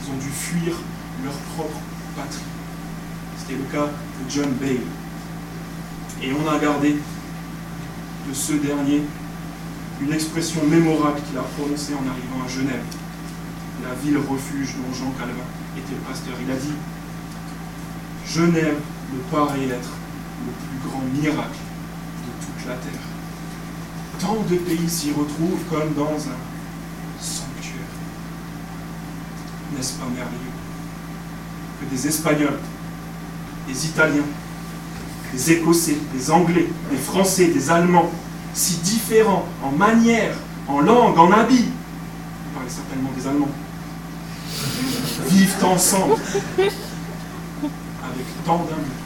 Ils 0.00 0.10
ont 0.10 0.16
dû 0.16 0.28
fuir 0.28 0.74
leur 1.22 1.34
propre 1.54 1.78
patrie. 2.16 2.42
C'était 3.42 3.58
le 3.58 3.64
cas 3.64 3.86
de 3.86 4.30
John 4.30 4.50
Bale. 4.60 4.86
Et 6.22 6.30
on 6.32 6.48
a 6.48 6.58
gardé 6.58 6.92
de 8.28 8.34
ce 8.34 8.52
dernier 8.52 9.02
une 10.00 10.12
expression 10.12 10.64
mémorable 10.64 11.20
qu'il 11.28 11.36
a 11.38 11.42
prononcée 11.42 11.94
en 11.94 12.08
arrivant 12.08 12.44
à 12.44 12.48
Genève, 12.48 12.84
la 13.82 13.94
ville 13.94 14.18
refuge 14.18 14.74
dont 14.76 14.94
Jean 14.94 15.10
Calvin 15.18 15.34
était 15.76 15.94
le 15.94 16.00
pasteur. 16.08 16.34
Il 16.44 16.50
a 16.50 16.56
dit 16.56 16.74
Genève 18.26 18.78
me 19.12 19.18
paraît 19.30 19.66
être 19.66 19.90
le 20.46 20.52
plus 20.52 20.88
grand 20.88 21.02
miracle 21.20 21.58
de 21.58 22.46
toute 22.46 22.68
la 22.68 22.76
terre 22.76 23.12
tant 24.22 24.36
de 24.48 24.56
pays 24.56 24.88
s'y 24.88 25.10
retrouvent 25.10 25.64
comme 25.68 25.94
dans 25.94 26.14
un 26.14 26.38
sanctuaire. 27.20 27.80
N'est-ce 29.74 29.94
pas 29.94 30.06
merveilleux 30.06 30.52
que 31.80 31.86
des 31.86 32.06
Espagnols, 32.06 32.58
des 33.66 33.86
Italiens, 33.86 34.24
des 35.32 35.52
Écossais, 35.52 35.96
des 36.14 36.30
Anglais, 36.30 36.68
des 36.90 36.96
Français, 36.96 37.46
des 37.46 37.70
Allemands, 37.70 38.10
si 38.54 38.76
différents 38.78 39.46
en 39.62 39.70
manière, 39.70 40.34
en 40.68 40.80
langue, 40.80 41.18
en 41.18 41.32
habit, 41.32 41.64
vous 41.64 42.54
parlez 42.54 42.70
certainement 42.70 43.10
des 43.16 43.26
Allemands, 43.26 43.48
vivent 45.28 45.64
ensemble 45.64 46.14
avec 46.54 48.26
tant 48.44 48.58
d'amour 48.58 48.98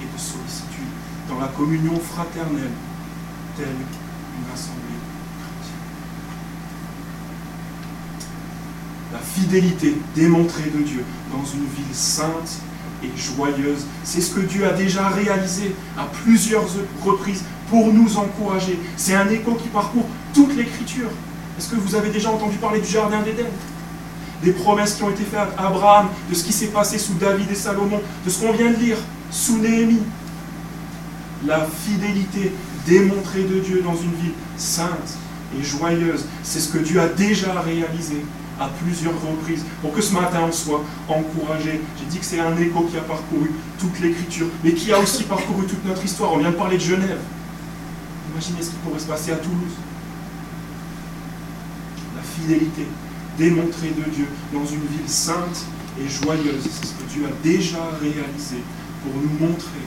et 0.00 0.04
de 0.04 0.20
sollicitude 0.20 0.88
dans 1.28 1.38
la 1.40 1.48
communion 1.48 1.98
fraternelle 1.98 2.70
telle 3.56 3.66
une 3.66 4.52
assemblée 4.52 4.82
La 9.12 9.18
fidélité 9.18 9.94
démontrée 10.14 10.70
de 10.74 10.82
Dieu 10.82 11.04
dans 11.30 11.44
une 11.44 11.66
ville 11.66 11.94
sainte 11.94 12.60
et 13.02 13.10
joyeuse, 13.16 13.86
c'est 14.04 14.20
ce 14.20 14.34
que 14.34 14.40
Dieu 14.40 14.66
a 14.66 14.72
déjà 14.72 15.08
réalisé 15.08 15.74
à 15.98 16.04
plusieurs 16.24 16.64
reprises 17.04 17.42
pour 17.70 17.92
nous 17.92 18.16
encourager. 18.16 18.78
C'est 18.96 19.14
un 19.14 19.28
écho 19.28 19.54
qui 19.54 19.68
parcourt 19.68 20.06
toute 20.34 20.54
l'écriture. 20.56 21.08
Est-ce 21.58 21.68
que 21.68 21.76
vous 21.76 21.94
avez 21.94 22.10
déjà 22.10 22.30
entendu 22.30 22.56
parler 22.56 22.80
du 22.80 22.88
Jardin 22.88 23.22
d'Éden? 23.22 23.46
Des 24.42 24.52
promesses 24.52 24.94
qui 24.94 25.02
ont 25.02 25.10
été 25.10 25.24
faites 25.24 25.40
à 25.56 25.68
Abraham, 25.68 26.08
de 26.28 26.34
ce 26.34 26.44
qui 26.44 26.52
s'est 26.52 26.66
passé 26.66 26.98
sous 26.98 27.14
David 27.14 27.50
et 27.50 27.54
Salomon, 27.54 28.00
de 28.24 28.30
ce 28.30 28.40
qu'on 28.40 28.52
vient 28.52 28.70
de 28.70 28.76
lire 28.76 28.96
sous 29.30 29.58
Néhémie. 29.58 30.02
La 31.46 31.66
fidélité 31.84 32.52
démontré 32.86 33.42
de 33.42 33.60
Dieu 33.60 33.82
dans 33.82 33.94
une 33.94 34.14
ville 34.20 34.34
sainte 34.56 35.16
et 35.58 35.62
joyeuse. 35.62 36.24
C'est 36.42 36.60
ce 36.60 36.72
que 36.72 36.78
Dieu 36.78 37.00
a 37.00 37.06
déjà 37.06 37.60
réalisé 37.60 38.24
à 38.62 38.68
plusieurs 38.82 39.14
reprises 39.14 39.64
pour 39.80 39.92
que 39.92 40.00
ce 40.00 40.12
matin 40.12 40.40
on 40.48 40.52
soit 40.52 40.82
encouragé. 41.08 41.80
J'ai 41.98 42.06
dit 42.06 42.18
que 42.18 42.24
c'est 42.24 42.40
un 42.40 42.56
écho 42.56 42.82
qui 42.82 42.96
a 42.96 43.00
parcouru 43.00 43.50
toute 43.78 43.98
l'écriture, 44.00 44.46
mais 44.62 44.72
qui 44.72 44.92
a 44.92 44.98
aussi 44.98 45.24
parcouru 45.24 45.66
toute 45.66 45.84
notre 45.84 46.04
histoire. 46.04 46.32
On 46.32 46.38
vient 46.38 46.50
de 46.50 46.56
parler 46.56 46.76
de 46.76 46.82
Genève. 46.82 47.20
Imaginez 48.32 48.62
ce 48.62 48.70
qui 48.70 48.76
pourrait 48.76 49.00
se 49.00 49.06
passer 49.06 49.32
à 49.32 49.36
Toulouse. 49.36 49.76
La 52.16 52.22
fidélité 52.22 52.86
démontrée 53.38 53.90
de 53.90 54.10
Dieu 54.10 54.26
dans 54.52 54.64
une 54.64 54.86
ville 54.86 55.08
sainte 55.08 55.64
et 56.00 56.08
joyeuse, 56.08 56.62
c'est 56.70 56.86
ce 56.86 56.92
que 56.92 57.04
Dieu 57.10 57.26
a 57.26 57.42
déjà 57.42 57.90
réalisé 58.00 58.62
pour 59.02 59.12
nous 59.20 59.46
montrer, 59.46 59.82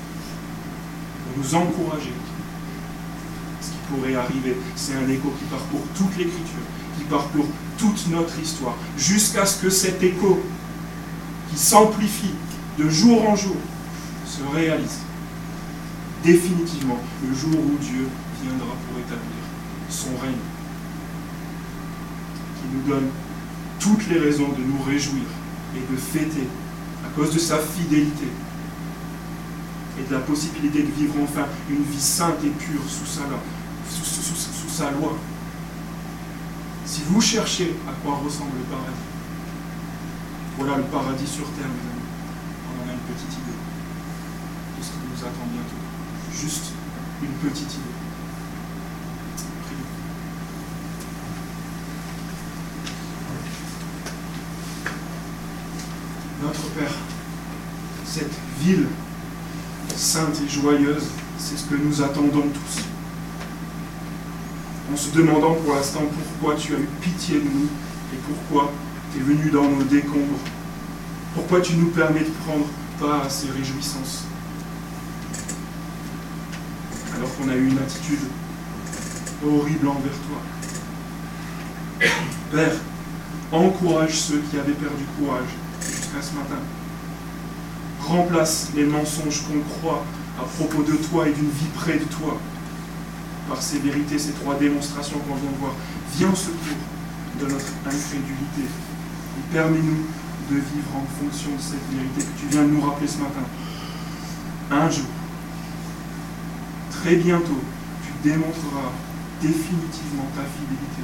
pour 1.34 1.44
nous 1.44 1.56
encourager 1.56 2.14
pourrait 3.90 4.16
arriver. 4.16 4.56
C'est 4.76 4.96
un 4.96 5.08
écho 5.10 5.34
qui 5.38 5.46
parcourt 5.46 5.84
toute 5.96 6.18
l'écriture, 6.18 6.66
qui 6.98 7.04
parcourt 7.06 7.48
toute 7.78 8.08
notre 8.10 8.40
histoire, 8.40 8.76
jusqu'à 8.98 9.46
ce 9.46 9.62
que 9.62 9.70
cet 9.70 10.02
écho, 10.02 10.42
qui 11.52 11.58
s'amplifie 11.58 12.34
de 12.78 12.90
jour 12.90 13.28
en 13.30 13.36
jour, 13.36 13.58
se 14.26 14.42
réalise 14.56 15.00
définitivement 16.24 16.98
le 17.28 17.36
jour 17.36 17.54
où 17.54 17.78
Dieu 17.80 18.08
viendra 18.42 18.76
pour 18.88 19.00
établir 19.00 19.44
son 19.90 20.10
règne, 20.22 20.34
qui 22.58 22.76
nous 22.76 22.94
donne 22.94 23.08
toutes 23.80 24.08
les 24.10 24.20
raisons 24.20 24.50
de 24.50 24.64
nous 24.64 24.82
réjouir 24.84 25.24
et 25.76 25.92
de 25.92 25.98
fêter 25.98 26.48
à 27.06 27.10
cause 27.10 27.34
de 27.34 27.40
sa 27.40 27.60
fidélité 27.60 28.28
et 30.00 30.10
de 30.10 30.14
la 30.14 30.22
possibilité 30.22 30.82
de 30.84 30.92
vivre 30.92 31.14
enfin 31.24 31.46
une 31.70 31.84
vie 31.84 32.02
sainte 32.02 32.44
et 32.44 32.50
pure 32.50 32.82
sous 32.88 33.06
sa, 33.06 33.24
loi. 34.92 35.18
Si 36.86 37.02
vous 37.08 37.20
cherchez 37.20 37.76
à 37.88 37.92
quoi 38.04 38.20
ressemble 38.24 38.52
le 38.58 38.64
paradis, 38.64 38.92
voilà 40.58 40.78
le 40.78 40.84
paradis 40.84 41.28
sur 41.28 41.46
terre, 41.46 41.66
mes 41.66 41.92
amis. 41.92 42.06
On 42.70 42.86
en 42.86 42.90
a 42.90 42.94
une 42.94 43.00
petite 43.00 43.34
idée 43.34 43.58
de 44.78 44.84
ce 44.84 44.90
qui 44.92 44.98
nous 45.12 45.22
attend 45.26 45.48
bientôt. 45.52 45.82
Juste 46.32 46.74
une 47.24 47.50
petite 47.50 47.74
idée. 47.74 47.82
Notre 56.44 56.70
Père, 56.70 56.94
cette 58.06 58.34
ville 58.60 58.88
sainte 59.96 60.40
et 60.46 60.48
joyeuse, 60.48 61.08
c'est 61.40 61.58
ce 61.58 61.64
que 61.66 61.76
nous 61.76 62.02
attendons 62.04 62.44
tous. 62.44 62.85
En 64.96 64.98
se 64.98 65.12
demandant 65.12 65.56
pour 65.56 65.76
l'instant 65.76 66.04
pourquoi 66.40 66.56
tu 66.56 66.74
as 66.74 66.80
eu 66.80 66.88
pitié 67.02 67.36
de 67.36 67.44
nous 67.44 67.68
et 68.14 68.18
pourquoi 68.30 68.72
tu 69.12 69.20
es 69.20 69.24
venu 69.24 69.52
dans 69.52 69.68
nos 69.68 69.84
décombres. 69.84 70.40
Pourquoi 71.34 71.60
tu 71.60 71.76
nous 71.76 71.88
permets 71.88 72.22
de 72.22 72.32
prendre 72.46 72.64
part 72.98 73.26
à 73.26 73.30
ces 73.30 73.52
réjouissances. 73.52 74.24
Alors 77.14 77.28
qu'on 77.36 77.50
a 77.50 77.56
eu 77.56 77.68
une 77.68 77.78
attitude 77.78 78.22
horrible 79.46 79.86
envers 79.86 80.14
toi. 82.00 82.08
Père, 82.54 82.76
encourage 83.52 84.18
ceux 84.18 84.42
qui 84.50 84.58
avaient 84.58 84.72
perdu 84.72 85.04
courage 85.20 85.50
jusqu'à 85.82 86.22
ce 86.22 86.34
matin 86.36 86.62
remplace 88.00 88.70
les 88.74 88.86
mensonges 88.86 89.44
qu'on 89.44 89.60
croit 89.78 90.06
à 90.40 90.44
propos 90.44 90.84
de 90.84 90.96
toi 90.96 91.28
et 91.28 91.34
d'une 91.34 91.50
vie 91.50 91.72
près 91.76 91.98
de 91.98 92.06
toi 92.06 92.40
par 93.48 93.62
ces 93.62 93.80
vérités, 93.80 94.18
ces 94.18 94.32
trois 94.32 94.56
démonstrations 94.56 95.20
qu'on 95.20 95.36
vient 95.36 95.52
de 95.52 95.58
voir. 95.58 95.74
Viens 96.18 96.32
au 96.32 96.36
secours 96.36 96.82
de 97.40 97.46
notre 97.46 97.72
incrédulité 97.86 98.64
et 98.64 99.54
permets-nous 99.54 100.06
de 100.50 100.56
vivre 100.56 100.92
en 100.96 101.06
fonction 101.20 101.52
de 101.52 101.62
cette 101.62 101.86
vérité 101.92 102.22
que 102.22 102.40
tu 102.40 102.48
viens 102.48 102.64
de 102.64 102.70
nous 102.70 102.82
rappeler 102.82 103.08
ce 103.08 103.18
matin. 103.18 103.44
Un 104.72 104.90
jour, 104.90 105.06
très 106.92 107.16
bientôt, 107.16 107.62
tu 108.04 108.30
démontreras 108.30 108.92
définitivement 109.42 110.28
ta 110.36 110.44
fidélité 110.44 111.04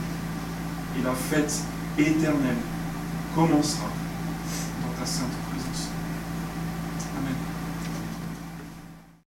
et 0.99 1.03
la 1.03 1.13
fête 1.13 1.61
éternelle 1.97 2.57
commencera 3.35 3.89
dans 4.81 4.99
ta 4.99 5.05
sainte. 5.05 5.40